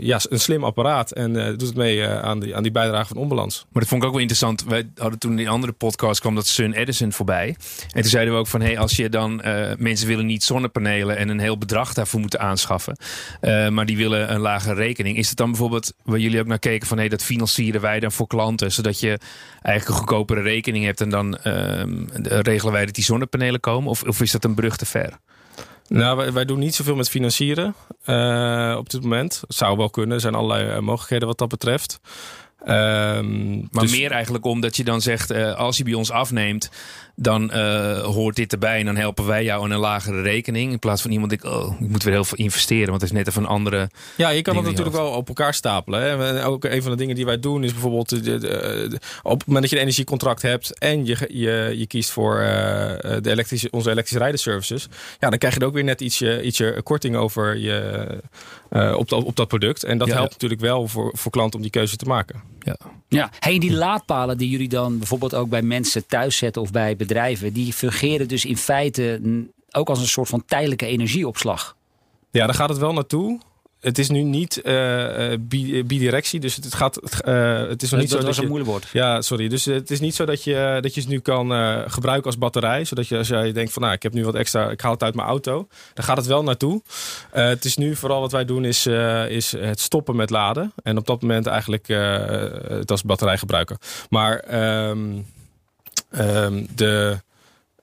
ja, 0.00 0.20
een 0.28 0.40
slim 0.40 0.64
apparaat. 0.64 1.10
En 1.10 1.36
eh, 1.36 1.48
doet 1.48 1.60
het 1.68 1.76
mee 1.76 2.02
eh, 2.02 2.22
aan, 2.22 2.40
die, 2.40 2.56
aan 2.56 2.62
die 2.62 2.72
bijdrage 2.72 3.06
van 3.06 3.16
onbalans. 3.16 3.66
Maar 3.72 3.82
dat 3.82 3.90
vond 3.90 4.02
ik 4.02 4.06
ook 4.06 4.14
wel 4.14 4.22
interessant. 4.22 4.64
Wij 4.64 4.88
hadden 4.96 5.18
toen 5.18 5.30
in 5.30 5.36
die 5.36 5.48
andere 5.48 5.72
podcast 5.72 6.20
kwam 6.20 6.34
dat 6.34 6.46
Sun 6.46 6.72
Edison 6.72 7.12
voorbij. 7.12 7.56
En 7.92 8.00
toen 8.00 8.10
zeiden 8.10 8.34
we 8.34 8.40
ook 8.40 8.46
van, 8.46 8.60
hey, 8.60 8.78
als 8.78 8.96
je 8.96 9.08
dan 9.08 9.42
eh, 9.42 9.76
mensen 9.78 10.06
willen 10.06 10.26
niet 10.26 10.44
zonnepanelen 10.44 11.16
en 11.16 11.28
een 11.28 11.38
heel 11.38 11.58
bedrag 11.58 11.94
daarvoor 11.94 12.20
moeten 12.20 12.40
aanschaffen, 12.40 12.96
eh, 13.40 13.68
maar 13.68 13.86
die 13.86 13.96
willen 13.96 14.32
een 14.32 14.40
lage 14.40 14.74
rekening. 14.74 15.16
Is 15.16 15.28
het 15.28 15.36
dan 15.36 15.50
bijvoorbeeld 15.50 15.92
waar 16.02 16.18
jullie 16.18 16.40
ook 16.40 16.46
naar 16.46 16.58
keken 16.58 16.88
van, 16.88 16.98
hey, 16.98 17.08
dat 17.08 17.22
financieren 17.22 17.80
wij 17.80 18.00
dan 18.00 18.12
voor 18.12 18.26
klanten, 18.26 18.72
zodat 18.72 19.00
je 19.00 19.18
eigenlijk 19.62 19.88
een 19.88 20.06
goedkopere 20.06 20.40
rekening 20.40 20.84
hebt 20.84 21.00
en 21.00 21.10
dan 21.10 21.36
ehm, 21.36 22.04
regelen 22.22 22.72
wij 22.72 22.84
dat 22.84 22.94
die 22.94 23.04
zonnepanelen 23.04 23.60
komen? 23.60 23.90
Of, 23.90 24.02
of 24.02 24.20
is 24.20 24.30
dat 24.30 24.44
een 24.44 24.54
brug 24.54 24.76
te 24.76 24.86
ver? 24.86 25.18
Nou, 25.88 26.16
wij, 26.16 26.32
wij 26.32 26.44
doen 26.44 26.58
niet 26.58 26.74
zoveel 26.74 26.96
met 26.96 27.10
financieren 27.10 27.74
eh, 28.04 28.74
op 28.78 28.90
dit 28.90 29.02
moment. 29.02 29.42
Zou 29.48 29.76
wel 29.76 29.90
kunnen. 29.90 30.14
Er 30.14 30.20
zijn 30.20 30.34
allerlei 30.34 30.68
eh, 30.68 30.78
mogelijkheden 30.78 31.28
wat 31.28 31.38
dat 31.38 31.48
betreft. 31.48 32.00
Ehm, 32.64 33.56
Maar 33.58 33.82
dus- 33.82 33.90
meer 33.90 34.10
eigenlijk 34.10 34.44
omdat 34.44 34.76
je 34.76 34.84
dan 34.84 35.00
zegt, 35.00 35.30
eh, 35.30 35.54
als 35.54 35.76
je 35.76 35.84
bij 35.84 35.94
ons 35.94 36.10
afneemt, 36.10 36.70
dan 37.20 37.50
eh, 37.50 37.98
hoort 38.04 38.36
dit 38.36 38.52
erbij 38.52 38.78
en 38.78 38.84
dan 38.84 38.96
helpen 38.96 39.26
wij 39.26 39.44
jou 39.44 39.64
aan 39.64 39.70
een 39.70 39.78
lagere 39.78 40.22
rekening. 40.22 40.72
In 40.72 40.78
plaats 40.78 41.02
van 41.02 41.10
iemand 41.10 41.30
denkt, 41.30 41.44
oh, 41.44 41.80
ik 41.80 41.88
moet 41.88 42.02
weer 42.02 42.12
heel 42.12 42.24
veel 42.24 42.38
investeren, 42.38 42.88
want 42.88 43.00
het 43.00 43.10
is 43.10 43.16
net 43.16 43.28
even 43.28 43.42
een 43.42 43.48
andere... 43.48 43.90
Ja, 44.16 44.28
je 44.28 44.42
kan 44.42 44.54
dat 44.54 44.64
natuurlijk 44.64 44.96
wel 44.96 45.10
op 45.10 45.28
elkaar 45.28 45.54
stapelen. 45.54 46.00
Hè. 46.02 46.36
En 46.38 46.44
Ook 46.44 46.64
een 46.64 46.82
van 46.82 46.90
de 46.90 46.96
dingen 46.96 47.14
die 47.14 47.24
wij 47.24 47.40
doen 47.40 47.64
is 47.64 47.72
bijvoorbeeld 47.72 48.08
de, 48.08 48.20
de- 48.20 48.38
de- 48.38 48.98
op 49.22 49.38
het 49.38 49.46
moment 49.46 49.60
dat 49.60 49.70
je 49.70 49.76
een 49.76 49.82
energiecontract 49.82 50.42
hebt 50.42 50.78
en 50.78 51.06
je, 51.06 51.16
je, 51.28 51.72
je 51.76 51.86
kiest 51.86 52.10
voor 52.10 52.38
eh, 52.38 52.46
de 53.22 53.30
elektrische, 53.30 53.68
onze 53.70 53.90
elektrische 53.90 54.18
rijdenservices, 54.18 54.88
ja, 55.18 55.28
dan 55.30 55.38
krijg 55.38 55.54
je 55.54 55.60
er 55.60 55.66
ook 55.66 55.74
weer 55.74 55.84
net 55.84 56.00
ietsje, 56.00 56.42
ietsje 56.42 56.80
korting 56.82 57.16
over 57.16 57.56
je, 57.56 58.06
eh, 58.70 58.94
op, 58.96 59.08
dat, 59.08 59.24
op 59.24 59.36
dat 59.36 59.48
product. 59.48 59.84
En 59.84 59.98
dat 59.98 60.08
Ja. 60.08 60.14
helpt 60.14 60.32
natuurlijk 60.32 60.60
wel 60.60 60.88
voor, 60.88 61.12
voor 61.16 61.30
klanten 61.32 61.56
om 61.56 61.62
die 61.62 61.70
keuze 61.70 61.96
te 61.96 62.04
maken. 62.04 62.42
Ja. 62.60 62.76
Ja, 63.08 63.30
hey, 63.38 63.58
die 63.58 63.72
laadpalen 63.72 64.38
die 64.38 64.48
jullie 64.50 64.68
dan 64.68 64.98
bijvoorbeeld 64.98 65.34
ook 65.34 65.48
bij 65.48 65.62
mensen 65.62 66.06
thuis 66.06 66.36
zetten 66.36 66.62
of 66.62 66.70
bij 66.70 66.96
bedrijven, 66.96 67.07
die 67.52 67.72
fungeren 67.72 68.28
dus 68.28 68.44
in 68.44 68.56
feite 68.56 69.20
ook 69.70 69.88
als 69.88 70.00
een 70.00 70.08
soort 70.08 70.28
van 70.28 70.44
tijdelijke 70.46 70.86
energieopslag. 70.86 71.76
Ja, 72.30 72.46
daar 72.46 72.54
gaat 72.54 72.68
het 72.68 72.78
wel 72.78 72.92
naartoe. 72.92 73.40
het 73.80 73.98
is 73.98 74.08
nu 74.08 74.22
niet 74.22 74.60
uh, 74.64 75.32
bidirectie, 75.86 76.40
dus 76.40 76.56
het 76.56 76.74
gaat. 76.74 77.00
Uh, 77.24 77.68
het 77.68 77.82
is 77.82 77.90
nog 77.90 78.00
niet 78.00 78.10
dat 78.10 78.20
zo 78.20 78.26
was 78.26 78.36
dat 78.36 78.36
een 78.36 78.42
je, 78.42 78.48
moeilijk 78.48 78.70
woord. 78.70 78.88
Ja, 78.92 79.22
sorry. 79.22 79.48
Dus 79.48 79.64
het 79.64 79.90
is 79.90 80.00
niet 80.00 80.14
zo 80.14 80.24
dat 80.24 80.44
je, 80.44 80.78
dat 80.80 80.94
je 80.94 81.00
het 81.00 81.08
nu 81.08 81.20
kan 81.20 81.50
gebruiken 81.90 82.26
als 82.26 82.38
batterij. 82.38 82.84
Zodat 82.84 83.08
je 83.08 83.16
als 83.16 83.28
jij 83.28 83.52
denkt 83.52 83.72
van 83.72 83.82
nou, 83.82 83.94
ik 83.94 84.02
heb 84.02 84.12
nu 84.12 84.24
wat 84.24 84.34
extra, 84.34 84.70
ik 84.70 84.80
haal 84.80 84.92
het 84.92 85.02
uit 85.02 85.14
mijn 85.14 85.28
auto. 85.28 85.68
Dan 85.94 86.04
gaat 86.04 86.16
het 86.16 86.26
wel 86.26 86.42
naartoe. 86.42 86.82
het 87.30 87.64
is 87.64 87.76
nu 87.76 87.96
vooral 87.96 88.20
wat 88.20 88.32
wij 88.32 88.44
doen 88.44 88.64
is, 88.64 88.86
is 89.28 89.52
het 89.52 89.80
stoppen 89.80 90.16
met 90.16 90.30
laden. 90.30 90.72
En 90.82 90.98
op 90.98 91.06
dat 91.06 91.22
moment 91.22 91.46
eigenlijk 91.46 91.86
het 92.68 92.90
als 92.90 93.02
batterij 93.02 93.38
gebruiken. 93.38 93.78
Maar 94.08 94.44
um, 94.88 95.26
de, 96.10 97.18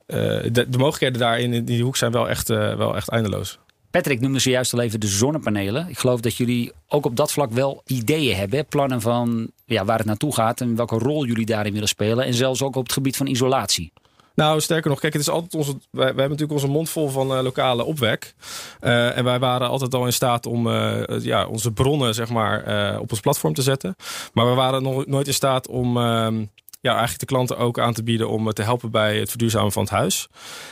de, 0.06 0.66
de, 0.70 0.78
mogelijkheden 0.78 1.20
daarin 1.20 1.54
in 1.54 1.66
die 1.66 1.84
hoek 1.84 1.98
zijn 1.98 2.12
wel 2.12 2.30
echt, 2.30 2.48
wel 2.48 2.96
echt 2.96 3.10
eindeloos. 3.10 3.60
Patrick 3.96 4.22
noemde 4.22 4.40
zojuist 4.40 4.74
al 4.74 4.82
even 4.82 5.00
de 5.00 5.08
zonnepanelen. 5.08 5.90
Ik 5.90 5.98
geloof 5.98 6.20
dat 6.20 6.36
jullie 6.36 6.72
ook 6.88 7.06
op 7.06 7.16
dat 7.16 7.32
vlak 7.32 7.52
wel 7.52 7.82
ideeën 7.86 8.36
hebben. 8.36 8.66
Plannen 8.66 9.02
van 9.02 9.52
ja, 9.66 9.86
waar 9.86 9.98
het 9.98 10.08
naartoe 10.08 10.34
gaat 10.34 10.62
en 10.62 10.76
welke 10.76 10.98
rol 10.98 11.26
jullie 11.26 11.46
daarin 11.46 11.74
willen 11.74 11.88
spelen. 11.88 12.26
En 12.26 12.34
zelfs 12.34 12.62
ook 12.62 12.76
op 12.76 12.84
het 12.84 12.94
gebied 12.94 13.18
van 13.18 13.28
isolatie. 13.28 13.94
Nou, 14.36 14.62
sterker 14.62 14.90
nog, 14.90 15.00
kijk, 15.00 15.14
het 15.14 15.22
is 15.22 15.30
altijd 15.30 15.54
onze. 15.54 15.72
Wij, 15.72 15.80
wij 15.92 16.06
hebben 16.06 16.30
natuurlijk 16.30 16.52
onze 16.52 16.68
mond 16.68 16.90
vol 16.90 17.10
van 17.10 17.38
uh, 17.38 17.42
lokale 17.44 17.84
opwek. 17.84 18.36
Uh, 18.82 19.18
en 19.18 19.24
wij 19.24 19.40
waren 19.40 19.70
altijd 19.70 19.94
al 19.94 20.06
in 20.06 20.14
staat 20.14 20.46
om 20.46 20.68
uh, 20.68 21.04
ja, 21.20 21.48
onze 21.48 21.72
bronnen, 21.72 22.14
zeg 22.14 22.30
maar, 22.30 23.00
op 23.00 23.12
ons 23.12 23.20
platform 23.20 23.54
te 23.54 23.62
zetten. 23.62 23.96
Maar 24.34 24.50
we 24.50 24.54
waren 24.54 24.84
nog 24.84 25.06
nooit 25.06 25.28
in 25.28 25.34
staat 25.34 25.68
om 25.68 25.98
ehm, 25.98 26.46
ja, 26.86 26.92
eigenlijk 26.92 27.20
de 27.20 27.26
klanten 27.26 27.58
ook 27.58 27.80
aan 27.80 27.94
te 27.94 28.04
bieden 28.04 28.30
om 28.30 28.54
te 28.54 28.64
helpen 28.64 28.92
bij 28.92 29.20
het 29.20 29.30
verduurzamen 29.30 29.72
van 29.72 29.84
het 29.84 29.92
huis. 29.92 30.28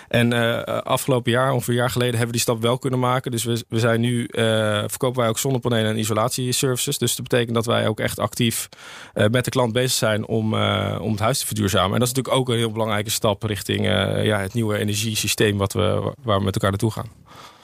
En 0.07 0.33
uh, 0.33 0.61
afgelopen 0.63 1.31
jaar, 1.31 1.51
ongeveer 1.51 1.73
een 1.73 1.79
jaar 1.79 1.89
geleden, 1.89 2.17
hebben 2.17 2.31
we 2.31 2.33
die 2.33 2.41
stap 2.41 2.61
wel 2.61 2.77
kunnen 2.77 2.99
maken. 2.99 3.31
Dus 3.31 3.43
we, 3.43 3.65
we 3.67 3.79
zijn 3.79 4.01
nu, 4.01 4.19
uh, 4.31 4.83
verkopen 4.87 5.19
wij 5.19 5.29
ook 5.29 5.39
zonnepanelen 5.39 5.91
en 5.91 5.99
isolatieservices. 5.99 6.97
Dus 6.97 7.15
dat 7.15 7.29
betekent 7.29 7.55
dat 7.55 7.65
wij 7.65 7.87
ook 7.87 7.99
echt 7.99 8.19
actief 8.19 8.69
met 9.13 9.45
de 9.45 9.51
klant 9.51 9.73
bezig 9.73 9.91
zijn 9.91 10.27
om, 10.27 10.53
om 10.99 11.11
het 11.11 11.19
huis 11.19 11.39
te 11.39 11.45
verduurzamen. 11.45 11.93
En 11.93 11.99
dat 11.99 12.07
is 12.07 12.13
natuurlijk 12.13 12.35
ook 12.41 12.49
een 12.49 12.61
heel 12.61 12.71
belangrijke 12.71 13.09
stap 13.09 13.43
richting 13.43 13.85
ja, 13.85 14.39
het 14.39 14.53
nieuwe 14.53 14.77
energiesysteem 14.77 15.57
wat 15.57 15.73
we, 15.73 16.13
waar 16.23 16.37
we 16.37 16.43
met 16.43 16.53
elkaar 16.53 16.69
naartoe 16.69 16.91
gaan. 16.91 17.07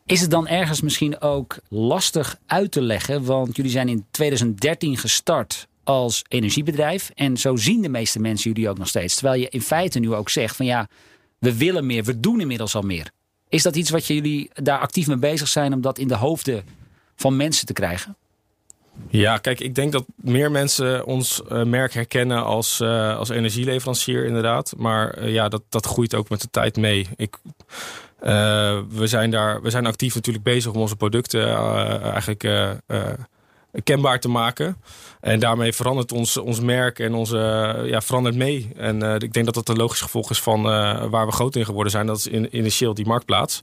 Is 0.06 0.22
het 0.22 0.32
dan 0.32 0.48
ergens 0.48 0.82
misschien 0.82 1.22
ook 1.22 1.58
lastig 1.68 2.38
uit 2.46 2.72
te 2.72 2.82
leggen? 2.82 3.24
Want 3.24 3.56
jullie 3.56 3.72
zijn 3.72 3.90
in 3.90 4.06
2013 4.12 4.98
gestart 4.98 5.68
als 5.84 6.24
energiebedrijf. 6.28 7.12
En 7.15 7.38
zo 7.38 7.56
zien 7.56 7.82
de 7.82 7.89
meeste 7.89 8.20
mensen 8.20 8.52
jullie 8.52 8.70
ook 8.70 8.78
nog 8.78 8.88
steeds. 8.88 9.15
Terwijl 9.15 9.39
je 9.39 9.50
in 9.50 9.62
feite 9.62 10.00
nu 10.00 10.13
ook 10.13 10.30
zegt 10.30 10.56
van 10.56 10.65
ja, 10.65 10.88
we 11.39 11.58
willen 11.58 11.86
meer, 11.86 12.04
we 12.04 12.20
doen 12.20 12.42
inmiddels 12.42 12.76
al 12.76 12.82
meer. 12.82 13.12
Is 13.50 13.63
dat 13.63 13.76
iets 13.76 13.89
wat 13.89 14.06
jullie 14.06 14.50
daar 14.54 14.80
actief 14.80 15.08
mee 15.08 15.18
bezig 15.18 15.48
zijn 15.48 15.74
om 15.74 15.82
dat 15.82 15.98
in 15.98 16.08
de 16.08 16.15
hoofden 16.15 16.63
van 17.15 17.36
mensen 17.36 17.65
te 17.65 17.74
krijgen? 17.74 18.15
Ja, 19.08 19.38
kijk, 19.38 19.60
ik 19.60 19.76
denk 19.76 19.92
dat 19.92 20.06
meer 20.15 20.52
mensen 20.52 21.06
ons 21.06 21.42
uh, 21.52 21.63
merk 21.63 21.94
herkennen 21.94 22.44
als, 22.44 22.80
uh, 22.80 23.18
als 23.18 23.30
energieleverancier, 23.30 24.26
inderdaad. 24.26 24.74
Maar 24.78 25.20
uh, 25.20 25.34
ja, 25.34 25.50
dat, 25.50 25.62
dat 25.70 25.86
groeit 25.86 26.15
ook 26.15 26.30
met 26.30 26.42
de 26.42 26.50
tijd 26.52 26.78
mee. 26.78 27.08
Ik, 27.15 27.38
we, 28.20 29.02
zijn 29.04 29.32
daar, 29.32 29.62
we 29.62 29.70
zijn 29.70 29.86
actief 29.86 30.15
natuurlijk 30.15 30.44
bezig 30.44 30.74
om 30.74 30.82
onze 30.82 30.96
producten 30.96 31.56
eigenlijk 32.02 32.44
kenbaar 33.84 34.19
te 34.19 34.29
maken. 34.29 34.77
En 35.19 35.39
daarmee 35.39 35.73
verandert 35.73 36.12
ons, 36.12 36.38
ons 36.38 36.60
merk 36.60 36.99
en 36.99 37.13
onze, 37.13 37.38
ja, 37.86 38.01
verandert 38.01 38.36
mee. 38.36 38.69
En 38.75 39.03
uh, 39.03 39.13
ik 39.13 39.34
denk 39.34 39.45
dat 39.45 39.53
dat 39.53 39.69
een 39.69 39.77
logisch 39.77 40.01
gevolg 40.01 40.29
is 40.29 40.41
van 40.41 40.60
uh, 40.60 41.05
waar 41.05 41.25
we 41.25 41.32
groot 41.32 41.55
in 41.55 41.65
geworden 41.65 41.91
zijn. 41.91 42.05
Dat 42.05 42.17
is 42.17 42.27
in, 42.27 42.58
initieel 42.58 42.93
die 42.93 43.05
marktplaats. 43.05 43.62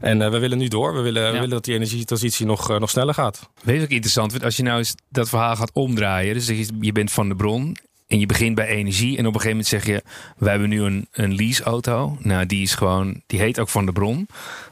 En 0.00 0.20
uh, 0.20 0.30
we 0.30 0.38
willen 0.38 0.58
nu 0.58 0.68
door. 0.68 0.94
We 0.94 1.00
willen, 1.00 1.22
ja. 1.22 1.28
we 1.28 1.34
willen 1.34 1.50
dat 1.50 1.64
die 1.64 1.74
energietransitie 1.74 2.46
nog, 2.46 2.78
nog 2.78 2.90
sneller 2.90 3.14
gaat. 3.14 3.50
Weet 3.62 3.76
je 3.76 3.82
ook 3.82 3.88
interessant? 3.88 4.44
Als 4.44 4.56
je 4.56 4.62
nou 4.62 4.78
eens 4.78 4.94
dat 5.08 5.28
verhaal 5.28 5.56
gaat 5.56 5.72
omdraaien. 5.72 6.34
Dus 6.34 6.46
je, 6.46 6.68
je 6.80 6.92
bent 6.92 7.12
van 7.12 7.28
de 7.28 7.36
bron. 7.36 7.76
En 8.06 8.18
je 8.18 8.26
begint 8.26 8.54
bij 8.54 8.66
energie. 8.66 9.18
En 9.18 9.26
op 9.26 9.34
een 9.34 9.40
gegeven 9.40 9.48
moment 9.50 9.66
zeg 9.66 9.86
je: 9.86 10.02
We 10.36 10.50
hebben 10.50 10.68
nu 10.68 10.82
een, 10.82 11.08
een 11.12 11.34
leaseauto. 11.34 12.16
Nou, 12.20 12.46
die 12.46 12.62
is 12.62 12.74
gewoon. 12.74 13.22
Die 13.26 13.40
heet 13.40 13.58
ook 13.58 13.68
van 13.68 13.86
de 13.86 13.92
bron. 13.92 14.28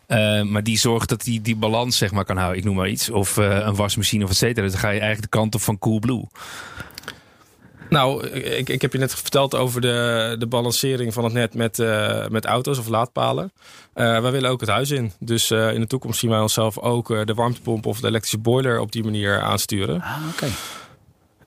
Uh, 0.09 0.43
maar 0.43 0.63
die 0.63 0.79
zorgt 0.79 1.09
dat 1.09 1.23
die, 1.23 1.41
die 1.41 1.57
balans 1.57 1.97
zeg 1.97 2.13
maar 2.13 2.25
kan 2.25 2.37
houden. 2.37 2.59
Ik 2.59 2.65
noem 2.65 2.75
maar 2.75 2.89
iets. 2.89 3.11
Of 3.11 3.37
uh, 3.37 3.59
een 3.67 3.75
wasmachine 3.75 4.25
of 4.25 4.31
et 4.31 4.37
cetera. 4.37 4.63
Dus 4.63 4.73
dan 4.73 4.81
ga 4.81 4.89
je 4.89 5.01
eigenlijk 5.01 5.33
de 5.33 5.39
kant 5.39 5.55
op 5.55 5.61
van 5.61 5.79
Coolblue. 5.79 6.27
Nou, 7.89 8.27
ik, 8.29 8.69
ik 8.69 8.83
heb 8.83 8.93
je 8.93 8.99
net 8.99 9.15
verteld 9.15 9.55
over 9.55 9.81
de, 9.81 10.37
de 10.39 10.47
balancering 10.47 11.13
van 11.13 11.25
het 11.25 11.33
net 11.33 11.55
met, 11.55 11.79
uh, 11.79 12.27
met 12.27 12.45
auto's 12.45 12.79
of 12.79 12.89
laadpalen. 12.89 13.53
Uh, 13.95 14.21
wij 14.21 14.33
willen 14.33 14.51
ook 14.51 14.61
het 14.61 14.71
huis 14.71 14.91
in. 14.91 15.13
Dus 15.19 15.51
uh, 15.51 15.73
in 15.73 15.81
de 15.81 15.87
toekomst 15.87 16.19
zien 16.19 16.31
wij 16.31 16.41
onszelf 16.41 16.79
ook 16.79 17.09
de 17.09 17.35
warmtepomp 17.35 17.87
of 17.87 18.01
de 18.01 18.07
elektrische 18.07 18.39
boiler 18.39 18.81
op 18.81 18.93
die 18.93 19.05
manier 19.05 19.41
aansturen. 19.41 20.01
Ah, 20.03 20.17
oké. 20.29 20.45
Okay. 20.45 20.51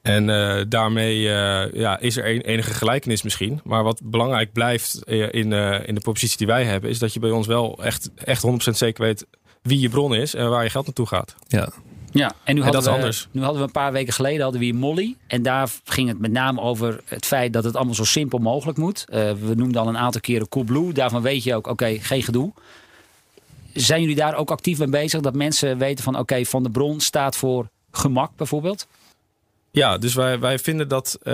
En 0.07 0.27
uh, 0.27 0.61
daarmee 0.69 1.17
uh, 1.19 1.73
ja, 1.73 1.99
is 1.99 2.17
er 2.17 2.29
een, 2.29 2.41
enige 2.41 2.73
gelijkenis 2.73 3.21
misschien. 3.21 3.59
Maar 3.63 3.83
wat 3.83 4.01
belangrijk 4.03 4.53
blijft 4.53 5.03
in, 5.05 5.51
uh, 5.51 5.87
in 5.87 5.95
de 5.95 6.01
propositie 6.01 6.37
die 6.37 6.47
wij 6.47 6.63
hebben... 6.63 6.89
is 6.89 6.99
dat 6.99 7.13
je 7.13 7.19
bij 7.19 7.29
ons 7.29 7.47
wel 7.47 7.83
echt, 7.83 8.09
echt 8.15 8.45
100% 8.47 8.49
zeker 8.57 9.03
weet 9.03 9.25
wie 9.61 9.79
je 9.79 9.89
bron 9.89 10.15
is... 10.15 10.35
en 10.35 10.49
waar 10.49 10.63
je 10.63 10.69
geld 10.69 10.85
naartoe 10.85 11.07
gaat. 11.07 11.35
Ja. 11.47 11.69
Ja, 12.11 12.33
en 12.43 12.55
nu, 12.55 12.61
en 12.61 12.67
hadden 12.67 12.71
dat 12.71 12.83
we, 12.83 12.89
is 12.89 12.95
anders. 12.95 13.27
nu 13.31 13.41
hadden 13.41 13.59
we 13.59 13.67
een 13.67 13.73
paar 13.73 13.91
weken 13.91 14.13
geleden 14.13 14.41
hadden 14.41 14.59
we 14.59 14.65
hier 14.65 14.75
Molly. 14.75 15.15
En 15.27 15.41
daar 15.41 15.69
ging 15.83 16.07
het 16.07 16.19
met 16.19 16.31
name 16.31 16.61
over 16.61 17.01
het 17.05 17.25
feit 17.25 17.53
dat 17.53 17.63
het 17.63 17.75
allemaal 17.75 17.93
zo 17.93 18.03
simpel 18.03 18.39
mogelijk 18.39 18.77
moet. 18.77 19.05
we 19.09 19.53
noemden 19.55 19.81
al 19.81 19.87
een 19.87 19.97
aantal 19.97 20.21
keren 20.21 20.49
Coolblue. 20.49 20.93
Daarvan 20.93 21.21
weet 21.21 21.43
je 21.43 21.55
ook, 21.55 21.67
oké, 21.67 21.69
okay, 21.69 21.99
geen 21.99 22.23
gedoe. 22.23 22.51
Zijn 23.73 24.01
jullie 24.01 24.15
daar 24.15 24.35
ook 24.35 24.51
actief 24.51 24.77
mee 24.77 24.87
bezig? 24.87 25.21
Dat 25.21 25.35
mensen 25.35 25.77
weten 25.77 26.03
van, 26.03 26.13
oké, 26.13 26.21
okay, 26.21 26.45
Van 26.45 26.63
de 26.63 26.69
Bron 26.69 26.99
staat 26.99 27.35
voor 27.35 27.69
gemak 27.91 28.31
bijvoorbeeld? 28.35 28.87
Ja, 29.71 29.97
dus 29.97 30.13
wij, 30.13 30.39
wij 30.39 30.59
vinden 30.59 30.87
dat 30.87 31.17
uh, 31.23 31.33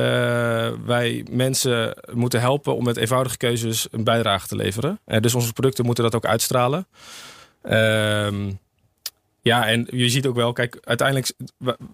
wij 0.86 1.26
mensen 1.30 1.98
moeten 2.14 2.40
helpen 2.40 2.76
om 2.76 2.84
met 2.84 2.98
eenvoudige 2.98 3.38
keuzes 3.38 3.88
een 3.92 4.04
bijdrage 4.04 4.48
te 4.48 4.56
leveren. 4.56 5.00
Uh, 5.08 5.20
dus 5.20 5.36
onze 5.36 5.54
producten 5.54 5.86
moeten 5.86 6.04
dat 6.04 6.16
ook 6.16 6.26
uitstralen. 6.26 6.88
Uh, 7.64 8.52
ja, 9.42 9.68
en 9.68 9.88
je 9.90 10.10
ziet 10.10 10.26
ook 10.26 10.36
wel, 10.36 10.54
kijk, 10.54 10.78
uiteindelijk, 10.84 11.32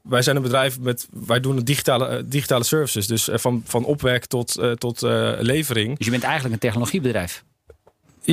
wij 0.04 0.21
zijn 0.21 0.36
een 0.36 0.41
bedrijf 0.41 0.80
met, 0.80 1.08
wij 1.12 1.39
doen 1.39 1.60
digitale, 1.60 2.28
digitale 2.28 2.63
services. 2.63 3.08
Dus 3.08 3.30
van, 3.32 3.62
van 3.65 3.86
opwek 3.86 4.25
tot, 4.25 4.62
tot 4.78 5.02
levering. 5.39 5.97
Dus 5.97 6.06
je 6.06 6.12
bent 6.12 6.23
eigenlijk 6.23 6.54
een 6.54 6.60
technologiebedrijf? 6.60 7.43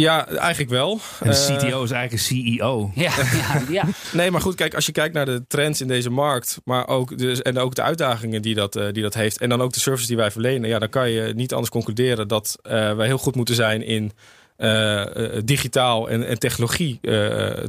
Ja, 0.01 0.27
eigenlijk 0.27 0.71
wel. 0.71 1.01
En 1.21 1.31
de 1.31 1.57
CTO 1.57 1.83
is 1.83 1.91
eigenlijk 1.91 2.13
een 2.13 2.19
CEO. 2.19 2.91
Ja, 2.95 3.13
ja, 3.33 3.63
ja. 3.69 3.85
nee, 4.13 4.31
maar 4.31 4.41
goed, 4.41 4.55
kijk, 4.55 4.75
als 4.75 4.87
je 4.87 4.93
kijkt 4.93 5.15
naar 5.15 5.25
de 5.25 5.45
trends 5.49 5.81
in 5.81 5.89
deze 5.89 6.11
markt, 6.11 6.61
maar 6.65 6.89
ook 6.89 7.19
de, 7.19 7.43
en 7.43 7.59
ook 7.59 7.75
de 7.75 7.83
uitdagingen 7.83 8.43
die 8.43 8.55
dat, 8.55 8.77
uh, 8.77 8.85
die 8.93 9.03
dat 9.03 9.15
heeft, 9.15 9.39
en 9.39 9.49
dan 9.49 9.63
ook 9.63 9.73
de 9.73 9.81
services 9.81 10.09
die 10.09 10.17
wij 10.17 10.31
verlenen, 10.31 10.69
ja, 10.69 10.79
dan 10.79 10.89
kan 10.89 11.11
je 11.11 11.33
niet 11.35 11.53
anders 11.53 11.71
concluderen 11.71 12.29
dat 12.29 12.59
uh, 12.63 12.93
wij 12.93 13.07
heel 13.07 13.19
goed 13.19 13.35
moeten 13.35 13.55
zijn 13.55 13.83
in 13.83 14.13
uh, 14.59 15.05
digitaal 15.45 16.09
en, 16.09 16.27
en 16.27 16.39
technologie 16.39 17.01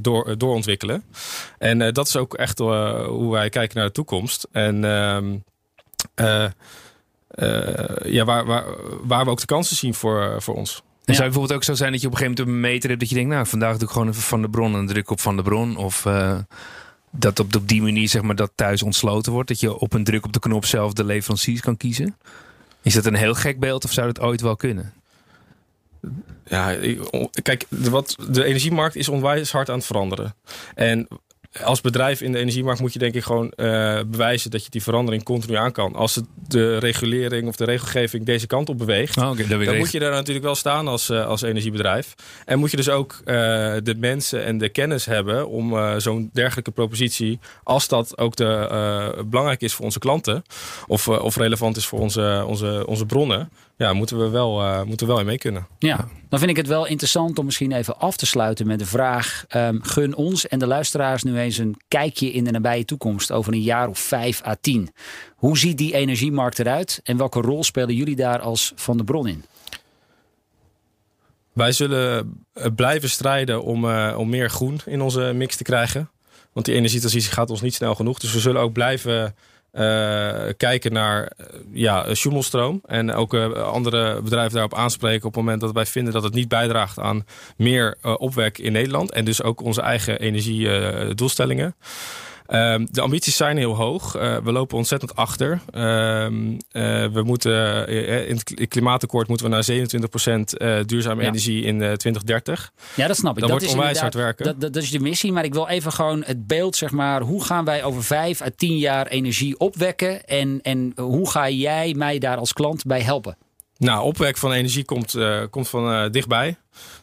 door, 0.01 0.37
doorontwikkelen. 0.37 1.03
En 1.57 1.93
dat 1.93 2.07
is 2.07 2.15
ook 2.15 2.33
echt 2.33 2.57
hoe 2.57 3.31
wij 3.31 3.49
kijken 3.49 3.77
naar 3.77 3.85
de 3.85 3.91
toekomst. 3.91 4.47
En 4.51 4.83
ehm, 4.83 5.35
ja, 8.03 8.25
waar, 8.25 8.45
waar, 8.45 8.65
waar 9.01 9.25
we 9.25 9.31
ook 9.31 9.39
de 9.39 9.45
kansen 9.45 9.75
zien 9.75 9.93
voor, 9.93 10.41
voor 10.41 10.55
ons. 10.55 10.83
En 11.07 11.15
zou 11.15 11.27
het 11.27 11.33
bijvoorbeeld 11.33 11.53
ook 11.53 11.63
zo 11.63 11.73
zijn 11.73 11.91
dat 11.91 12.01
je 12.01 12.07
op 12.07 12.13
een 12.13 12.19
gegeven 12.19 12.43
moment 12.43 12.55
een 12.55 12.71
meter 12.71 12.89
hebt 12.89 12.99
dat 12.99 13.09
je 13.09 13.15
denkt, 13.15 13.31
nou 13.31 13.47
vandaag 13.47 13.77
doe 13.77 13.87
ik 13.87 13.93
gewoon 13.93 14.07
even 14.07 14.21
van 14.21 14.41
de 14.41 14.49
bron 14.49 14.75
en 14.75 14.85
druk 14.85 15.09
op 15.09 15.19
van 15.19 15.35
de 15.35 15.41
bron. 15.41 15.77
Of 15.77 16.05
uh, 16.05 16.37
dat 17.11 17.39
op, 17.39 17.55
op 17.55 17.67
die 17.67 17.81
manier 17.81 18.07
zeg 18.07 18.21
maar 18.21 18.35
dat 18.35 18.51
thuis 18.55 18.83
ontsloten 18.83 19.31
wordt. 19.31 19.47
Dat 19.47 19.59
je 19.59 19.79
op 19.79 19.93
een 19.93 20.03
druk 20.03 20.25
op 20.25 20.33
de 20.33 20.39
knop 20.39 20.65
zelf 20.65 20.93
de 20.93 21.03
leveranciers 21.03 21.61
kan 21.61 21.77
kiezen. 21.77 22.15
Is 22.81 22.93
dat 22.93 23.05
een 23.05 23.15
heel 23.15 23.33
gek 23.33 23.59
beeld 23.59 23.83
of 23.83 23.91
zou 23.91 24.07
dat 24.07 24.19
ooit 24.19 24.41
wel 24.41 24.55
kunnen? 24.55 24.93
Ja, 26.45 26.75
kijk, 27.41 27.65
wat, 27.69 28.15
de 28.29 28.43
energiemarkt 28.43 28.95
is 28.95 29.09
onwijs 29.09 29.51
hard 29.51 29.69
aan 29.69 29.77
het 29.77 29.85
veranderen. 29.85 30.35
En 30.75 31.07
als 31.63 31.81
bedrijf 31.81 32.21
in 32.21 32.31
de 32.31 32.38
energiemarkt 32.38 32.81
moet 32.81 32.93
je 32.93 32.99
denk 32.99 33.13
ik 33.13 33.23
gewoon 33.23 33.53
uh, 33.55 33.99
bewijzen 34.07 34.51
dat 34.51 34.63
je 34.63 34.69
die 34.69 34.83
verandering 34.83 35.23
continu 35.23 35.55
aan 35.55 35.71
kan. 35.71 35.95
Als 35.95 36.15
het 36.15 36.25
de 36.47 36.77
regulering 36.77 37.47
of 37.47 37.55
de 37.55 37.65
regelgeving 37.65 38.25
deze 38.25 38.47
kant 38.47 38.69
op 38.69 38.77
beweegt, 38.77 39.17
oh, 39.17 39.29
okay, 39.29 39.47
dan, 39.47 39.77
moet 39.77 39.91
je 39.91 39.99
daar 39.99 40.12
natuurlijk 40.12 40.45
wel 40.45 40.55
staan 40.55 40.88
als, 40.88 41.10
uh, 41.10 41.25
als 41.25 41.41
energiebedrijf. 41.41 42.13
En 42.45 42.60
moet 42.60 42.71
je 42.71 42.77
dus 42.77 42.89
ook 42.89 43.13
uh, 43.19 43.25
de 43.83 43.95
mensen 43.97 44.43
en 44.43 44.57
de 44.57 44.69
kennis 44.69 45.05
hebben 45.05 45.47
om 45.47 45.99
zo'n 45.99 46.29
dergelijke 46.33 46.71
propositie, 46.71 47.39
als 47.63 47.88
dat 47.88 48.17
ook 48.17 48.36
de, 48.36 49.25
belangrijk 49.25 49.62
is 49.62 49.73
voor 49.73 49.86
onze 49.86 49.99
klanten 49.99 50.43
of, 50.88 51.07
of 51.07 51.36
relevant 51.36 51.77
is 51.77 51.86
voor 51.86 51.99
onze, 51.99 52.43
onze, 52.47 52.83
onze 52.88 53.05
bronnen, 53.05 53.49
ja, 53.77 53.93
moeten 53.93 54.19
we 54.19 54.29
wel, 54.29 54.61
uh, 54.61 54.83
moeten 54.83 55.07
we 55.07 55.11
wel 55.11 55.21
in 55.21 55.27
mee 55.27 55.37
kunnen. 55.37 55.67
Ja, 55.79 56.07
dan 56.29 56.39
vind 56.39 56.51
ik 56.51 56.57
het 56.57 56.67
wel 56.67 56.85
interessant 56.85 57.39
om 57.39 57.45
misschien 57.45 57.71
even 57.71 57.99
af 57.99 58.17
te 58.17 58.25
sluiten 58.25 58.67
met 58.67 58.79
de 58.79 58.85
vraag: 58.85 59.45
um, 59.55 59.83
gun 59.83 60.15
ons 60.15 60.47
en 60.47 60.59
de 60.59 60.67
luisteraars 60.67 61.23
nu 61.23 61.39
eens 61.39 61.57
een 61.57 61.81
kijkje 61.87 62.31
in 62.31 62.43
de 62.43 62.51
nabije 62.51 62.85
toekomst 62.85 63.31
over 63.31 63.53
een 63.53 63.61
jaar 63.61 63.87
of 63.87 63.99
vijf 63.99 64.45
à 64.45 64.55
tien. 64.61 64.93
Hoe 65.35 65.57
ziet 65.57 65.77
die 65.77 65.93
energiemarkt 65.93 66.59
eruit 66.59 66.99
en 67.04 67.17
welke 67.17 67.41
rol 67.41 67.63
spelen 67.63 67.95
jullie 67.95 68.15
daar 68.15 68.39
als 68.39 68.71
Van 68.75 68.97
de 68.97 69.04
Bron 69.04 69.27
in? 69.27 69.43
Wij 71.54 71.71
zullen 71.71 72.45
blijven 72.75 73.10
strijden 73.10 73.63
om, 73.63 73.85
uh, 73.85 74.15
om 74.17 74.29
meer 74.29 74.49
groen 74.49 74.79
in 74.85 75.02
onze 75.02 75.31
mix 75.35 75.56
te 75.56 75.63
krijgen. 75.63 76.10
Want 76.54 76.65
die 76.65 76.75
energietransitie 76.75 77.31
gaat 77.31 77.49
ons 77.49 77.62
niet 77.62 77.73
snel 77.73 77.95
genoeg. 77.95 78.19
Dus 78.19 78.33
we 78.33 78.39
zullen 78.39 78.62
ook 78.62 78.73
blijven 78.73 79.35
kijken 80.58 80.94
naar 80.94 81.32
uh, 81.40 81.46
ja, 81.71 82.13
Schumelstroom. 82.15 82.82
En 82.86 83.13
ook 83.13 83.34
andere 83.54 84.21
bedrijven 84.21 84.54
daarop 84.54 84.73
aanspreken 84.73 85.28
op 85.28 85.34
het 85.34 85.44
moment 85.44 85.62
dat 85.62 85.71
wij 85.71 85.86
vinden 85.86 86.13
dat 86.13 86.23
het 86.23 86.34
niet 86.34 86.48
bijdraagt 86.48 87.00
aan 87.00 87.25
meer 87.58 87.98
opwek 88.02 88.58
in 88.58 88.71
Nederland. 88.71 89.12
En 89.12 89.25
dus 89.25 89.44
ook 89.44 89.62
onze 89.62 89.82
eigen 89.82 90.19
energiedoelstellingen. 90.19 91.75
Ehm, 92.48 92.85
de 92.91 93.02
ambities 93.02 93.35
zijn 93.35 93.58
heel 93.58 93.75
hoog. 93.75 94.15
Uh, 94.15 94.37
we 94.37 94.52
lopen 94.52 94.77
ontzettend 94.77 95.15
achter. 95.15 95.52
Uh, 95.52 95.62
we 97.12 97.21
moeten, 97.25 97.89
uh, 97.89 98.29
in 98.29 98.35
het 98.35 98.67
klimaatakkoord 98.67 99.27
moeten 99.27 99.45
we 99.45 99.52
naar 99.52 99.63
27% 100.83 100.87
duurzame 100.87 101.21
ja. 101.21 101.27
energie 101.27 101.63
in 101.63 101.77
2030. 101.77 102.71
Ja, 102.95 103.08
dat 103.08 103.17
snap 103.17 103.33
ik. 103.33 103.39
Dat, 103.39 103.50
dat 103.50 103.60
wordt 103.60 103.73
onwijs 103.73 104.00
hard 104.00 104.13
werken. 104.13 104.45
Dat, 104.45 104.62
dat, 104.62 104.73
dat, 104.73 104.83
is 104.83 104.91
de 104.91 105.00
missie. 105.00 105.31
Maar 105.31 105.43
ik 105.43 105.54
wil 105.54 105.67
even 105.67 105.91
gewoon 105.91 106.23
het 106.23 106.48
beeld, 106.48 106.75
zeg 106.75 106.91
maar. 106.91 107.21
Hoe 107.21 107.43
gaan 107.43 107.65
wij 107.65 107.83
over 107.83 108.04
vijf 108.04 108.41
à 108.41 108.50
tien 108.56 108.77
jaar 108.77 109.08
energie 109.08 109.60
opwekken? 109.60 110.23
En, 110.25 110.60
en 110.62 110.93
hoe 110.95 111.29
ga 111.29 111.50
jij 111.50 111.93
mij 111.93 112.19
daar 112.19 112.37
als 112.37 112.54
klant 112.54 112.85
bij 112.85 113.02
helpen? 113.02 113.37
Nou, 113.77 114.04
opwek 114.04 114.37
van 114.37 114.52
energie 114.52 114.85
komt, 114.85 115.17
komt 115.50 115.69
van 115.69 116.12
dichtbij. 116.12 116.58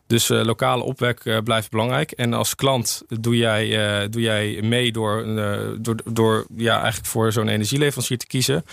Dus 0.06 0.30
uh, 0.30 0.44
lokale 0.44 0.82
opwek 0.82 1.40
blijft 1.44 1.70
belangrijk. 1.70 2.10
En 2.10 2.32
als 2.32 2.54
klant 2.54 3.02
doe 3.20 3.36
jij, 3.36 4.08
doe 4.08 4.22
jij 4.22 4.60
mee 4.62 4.92
door, 4.92 5.24
door, 5.80 5.96
door 6.04 6.46
ja, 6.56 6.76
eigenlijk 6.76 7.06
voor 7.06 7.32
zo'n 7.32 7.48
energieleverancier 7.48 8.18
te 8.18 8.26
kiezen. 8.26 8.64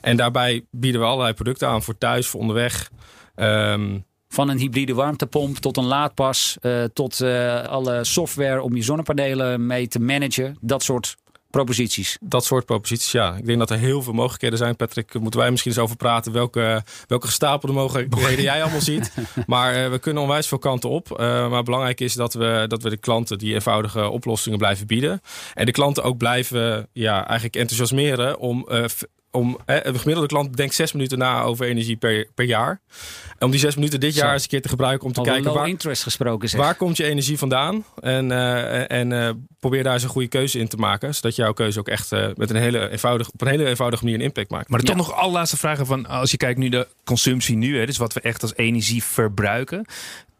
En 0.00 0.16
daarbij 0.16 0.64
bieden 0.70 1.00
we 1.00 1.06
allerlei 1.06 1.34
producten 1.34 1.68
aan 1.68 1.82
voor 1.82 1.98
thuis, 1.98 2.26
voor 2.26 2.40
onderweg. 2.40 2.90
Um, 3.36 4.04
van 4.28 4.48
een 4.48 4.58
hybride 4.58 4.94
warmtepomp 4.94 5.56
tot 5.56 5.76
een 5.76 5.86
laadpas, 5.86 6.56
tot 6.92 7.20
alle 7.66 8.04
software 8.04 8.62
om 8.62 8.76
je 8.76 8.82
zonnepanelen 8.82 9.66
mee 9.66 9.88
te 9.88 10.00
managen. 10.00 10.56
Dat 10.60 10.82
soort 10.82 11.16
proposities. 11.50 12.18
Dat 12.20 12.44
soort 12.44 12.64
proposities, 12.64 13.12
ja. 13.12 13.36
Ik 13.36 13.46
denk 13.46 13.58
dat 13.58 13.70
er 13.70 13.78
heel 13.78 14.02
veel 14.02 14.12
mogelijkheden 14.12 14.58
zijn. 14.58 14.76
Patrick, 14.76 15.14
moeten 15.14 15.40
wij 15.40 15.50
misschien 15.50 15.72
eens 15.72 15.80
over 15.80 15.96
praten 15.96 16.32
welke, 16.32 16.82
welke 17.06 17.26
gestapelde 17.26 17.74
mogelijkheden 17.74 18.42
jij 18.42 18.62
allemaal 18.62 18.80
ziet. 18.80 19.12
Maar 19.46 19.84
uh, 19.84 19.90
we 19.90 19.98
kunnen 19.98 20.22
onwijs 20.22 20.46
veel 20.46 20.58
kanten 20.58 20.90
op. 20.90 21.10
Uh, 21.10 21.50
maar 21.50 21.62
belangrijk 21.62 22.00
is 22.00 22.14
dat 22.14 22.34
we, 22.34 22.64
dat 22.68 22.82
we 22.82 22.90
de 22.90 22.96
klanten 22.96 23.38
die 23.38 23.54
eenvoudige 23.54 24.08
oplossingen 24.08 24.58
blijven 24.58 24.86
bieden. 24.86 25.20
En 25.54 25.66
de 25.66 25.72
klanten 25.72 26.02
ook 26.02 26.16
blijven 26.16 26.88
ja, 26.92 27.26
eigenlijk 27.26 27.56
enthousiasmeren 27.56 28.38
om 28.38 28.66
uh, 28.68 28.84
om, 29.30 29.58
hè, 29.66 29.86
een 29.86 29.98
gemiddelde 29.98 30.28
klant 30.28 30.56
denkt 30.56 30.74
zes 30.74 30.92
minuten 30.92 31.18
na 31.18 31.42
over 31.42 31.66
energie 31.66 31.96
per, 31.96 32.26
per 32.34 32.44
jaar. 32.44 32.80
En 33.38 33.46
om 33.46 33.50
die 33.50 33.60
zes 33.60 33.74
minuten 33.74 34.00
dit 34.00 34.14
jaar 34.14 34.32
eens 34.32 34.42
een 34.42 34.48
keer 34.48 34.62
te 34.62 34.68
gebruiken 34.68 35.06
om 35.06 35.12
te 35.12 35.20
kijken 35.20 35.52
waar, 35.52 35.68
interest 35.68 36.02
gesproken 36.02 36.48
zeg. 36.48 36.60
waar 36.60 36.74
komt 36.74 36.96
je 36.96 37.04
energie 37.04 37.38
vandaan. 37.38 37.84
En, 38.00 38.30
uh, 38.30 38.90
en 38.90 39.10
uh, 39.10 39.30
probeer 39.60 39.82
daar 39.82 39.92
eens 39.92 40.02
een 40.02 40.08
goede 40.08 40.28
keuze 40.28 40.58
in 40.58 40.68
te 40.68 40.76
maken. 40.76 41.14
Zodat 41.14 41.36
jouw 41.36 41.52
keuze 41.52 41.78
ook 41.78 41.88
echt 41.88 42.12
uh, 42.12 42.26
met 42.34 42.50
een 42.50 42.56
hele 42.56 42.90
eenvoudig, 42.90 43.30
op 43.30 43.40
een 43.40 43.48
hele 43.48 43.66
eenvoudige 43.66 44.04
manier 44.04 44.18
een 44.18 44.24
impact 44.24 44.50
maakt. 44.50 44.68
Maar 44.68 44.78
dan 44.78 44.88
ja. 44.88 44.96
toch 44.96 45.06
nog 45.06 45.16
allerlaatste 45.16 45.56
vragen 45.56 45.86
van 45.86 46.06
als 46.06 46.30
je 46.30 46.36
kijkt 46.36 46.58
nu 46.58 46.68
de 46.68 46.86
consumptie 47.04 47.56
nu. 47.56 47.78
Hè, 47.78 47.86
dus 47.86 47.96
wat 47.96 48.12
we 48.12 48.20
echt 48.20 48.42
als 48.42 48.56
energie 48.56 49.04
verbruiken. 49.04 49.86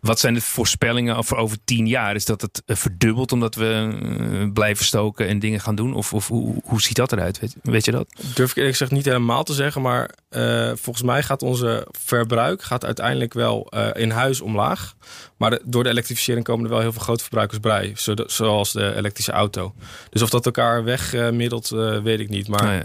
Wat 0.00 0.18
zijn 0.18 0.34
de 0.34 0.40
voorspellingen 0.40 1.24
voor 1.24 1.36
over 1.36 1.58
tien 1.64 1.86
jaar? 1.86 2.14
Is 2.14 2.24
dat 2.24 2.40
het 2.40 2.62
verdubbelt 2.66 3.32
omdat 3.32 3.54
we 3.54 3.98
uh, 4.02 4.52
blijven 4.52 4.84
stoken 4.84 5.26
en 5.28 5.38
dingen 5.38 5.60
gaan 5.60 5.74
doen? 5.74 5.94
Of, 5.94 6.14
of 6.14 6.28
hoe, 6.28 6.60
hoe 6.64 6.80
ziet 6.80 6.96
dat 6.96 7.12
eruit? 7.12 7.38
Weet, 7.40 7.56
weet, 7.62 7.84
je 7.84 7.90
dat? 7.90 8.06
Durf 8.34 8.50
ik 8.50 8.56
eerlijk 8.56 8.76
gezegd 8.76 8.90
niet 8.90 9.04
helemaal 9.04 9.44
te 9.44 9.52
zeggen. 9.52 9.82
Maar 9.82 10.10
uh, 10.30 10.72
volgens 10.74 11.04
mij 11.04 11.22
gaat 11.22 11.42
onze 11.42 11.86
verbruik 11.90 12.62
gaat 12.62 12.84
uiteindelijk 12.84 13.34
wel 13.34 13.66
uh, 13.74 13.88
in 13.92 14.10
huis 14.10 14.40
omlaag. 14.40 14.94
Maar 15.36 15.50
de, 15.50 15.62
door 15.64 15.82
de 15.82 15.90
elektrificering 15.90 16.44
komen 16.44 16.64
er 16.64 16.70
wel 16.70 16.80
heel 16.80 16.92
veel 16.92 17.02
grote 17.02 17.22
verbruikers 17.22 17.60
bij. 17.60 17.92
Zoals 18.26 18.72
de 18.72 18.94
elektrische 18.94 19.32
auto. 19.32 19.74
Dus 20.10 20.22
of 20.22 20.30
dat 20.30 20.46
elkaar 20.46 20.84
wegmiddelt, 20.84 21.68
weet 22.02 22.20
ik 22.20 22.28
niet. 22.28 22.48
Maar 22.48 22.74
ja, 22.74 22.82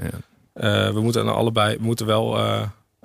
ja. 0.53 0.93
we 0.93 1.01
moeten 1.01 1.36
allebei 1.36 1.78
we 1.78 1.84
moeten 1.84 2.05
wel 2.05 2.38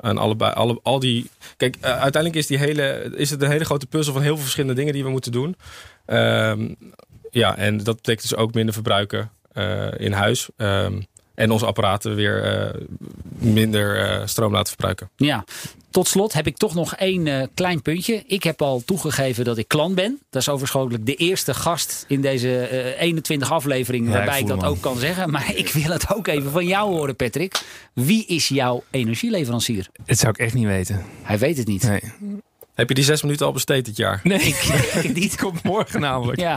en 0.00 0.18
allebei, 0.18 0.52
alle, 0.52 0.80
al 0.82 0.98
die. 0.98 1.30
Kijk, 1.56 1.76
uh, 1.76 1.82
uiteindelijk 1.82 2.34
is, 2.34 2.46
die 2.46 2.58
hele, 2.58 3.12
is 3.16 3.30
het 3.30 3.42
een 3.42 3.50
hele 3.50 3.64
grote 3.64 3.86
puzzel 3.86 4.12
van 4.12 4.22
heel 4.22 4.34
veel 4.34 4.42
verschillende 4.42 4.76
dingen 4.76 4.92
die 4.92 5.04
we 5.04 5.10
moeten 5.10 5.32
doen. 5.32 5.56
Um, 6.06 6.76
ja, 7.30 7.56
en 7.56 7.76
dat 7.76 7.96
betekent 7.96 8.28
dus 8.28 8.38
ook 8.38 8.54
minder 8.54 8.74
verbruiken 8.74 9.30
uh, 9.54 9.88
in 9.96 10.12
huis. 10.12 10.48
Um, 10.56 11.06
en 11.34 11.50
onze 11.50 11.66
apparaten 11.66 12.14
weer 12.14 12.64
uh, 12.74 12.82
minder 13.38 14.20
uh, 14.20 14.26
stroom 14.26 14.52
laten 14.52 14.68
verbruiken. 14.68 15.10
Ja, 15.16 15.44
tot 15.90 16.08
slot 16.08 16.32
heb 16.32 16.46
ik 16.46 16.56
toch 16.56 16.74
nog 16.74 16.94
één 16.94 17.26
uh, 17.26 17.42
klein 17.54 17.82
puntje. 17.82 18.22
Ik 18.26 18.42
heb 18.42 18.62
al 18.62 18.82
toegegeven 18.84 19.44
dat 19.44 19.58
ik 19.58 19.68
klant 19.68 19.94
ben. 19.94 20.18
Dat 20.30 20.42
is 20.42 20.48
overigens 20.48 20.96
de 21.00 21.14
eerste 21.14 21.54
gast 21.54 22.04
in 22.08 22.20
deze 22.20 22.68
21 22.98 23.52
afleveringen 23.52 24.10
ja, 24.10 24.16
waarbij 24.16 24.40
ik, 24.40 24.42
ik 24.42 24.48
dat 24.48 24.64
ook 24.64 24.80
kan 24.80 24.98
zeggen. 24.98 25.30
Maar 25.30 25.54
ik 25.54 25.68
wil 25.68 25.90
het 25.92 26.14
ook 26.14 26.26
even 26.26 26.50
van 26.50 26.66
jou 26.66 26.90
horen, 26.90 27.16
Patrick. 27.16 27.62
Wie 27.92 28.26
is 28.26 28.48
jouw 28.48 28.84
energieleverancier? 28.90 29.88
Dat 30.04 30.18
zou 30.18 30.32
ik 30.32 30.38
echt 30.38 30.54
niet 30.54 30.66
weten. 30.66 31.04
Hij 31.22 31.38
weet 31.38 31.56
het 31.56 31.66
niet. 31.66 31.82
Nee. 31.82 32.02
Heb 32.80 32.88
je 32.88 32.94
die 32.94 33.04
zes 33.04 33.22
minuten 33.22 33.46
al 33.46 33.52
besteed 33.52 33.84
dit 33.84 33.96
jaar? 33.96 34.20
Nee, 34.22 34.40
ik, 34.40 35.14
niet. 35.14 35.36
Komt 35.42 35.62
morgen 35.62 36.00
namelijk. 36.00 36.40
Ja. 36.40 36.54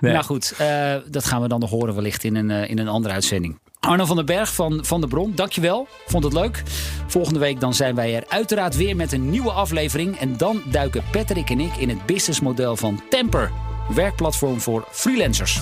Nee. 0.00 0.12
Nou 0.12 0.24
goed, 0.24 0.54
uh, 0.60 0.94
dat 1.10 1.24
gaan 1.24 1.42
we 1.42 1.48
dan 1.48 1.60
nog 1.60 1.70
horen 1.70 1.94
wellicht 1.94 2.24
in 2.24 2.36
een, 2.36 2.50
uh, 2.50 2.70
in 2.70 2.78
een 2.78 2.88
andere 2.88 3.14
uitzending. 3.14 3.58
Arno 3.80 4.04
van 4.04 4.16
den 4.16 4.26
Berg 4.26 4.54
van 4.54 4.84
Van 4.84 5.00
de 5.00 5.06
Bron, 5.06 5.32
dankjewel. 5.34 5.88
Vond 6.06 6.24
het 6.24 6.32
leuk. 6.32 6.62
Volgende 7.06 7.38
week 7.38 7.60
dan 7.60 7.74
zijn 7.74 7.94
wij 7.94 8.14
er 8.14 8.24
uiteraard 8.28 8.76
weer 8.76 8.96
met 8.96 9.12
een 9.12 9.30
nieuwe 9.30 9.50
aflevering. 9.50 10.18
En 10.18 10.36
dan 10.36 10.62
duiken 10.64 11.04
Patrick 11.10 11.50
en 11.50 11.60
ik 11.60 11.76
in 11.76 11.88
het 11.88 12.06
businessmodel 12.06 12.76
van 12.76 13.00
Temper. 13.10 13.50
Werkplatform 13.94 14.60
voor 14.60 14.88
freelancers. 14.90 15.60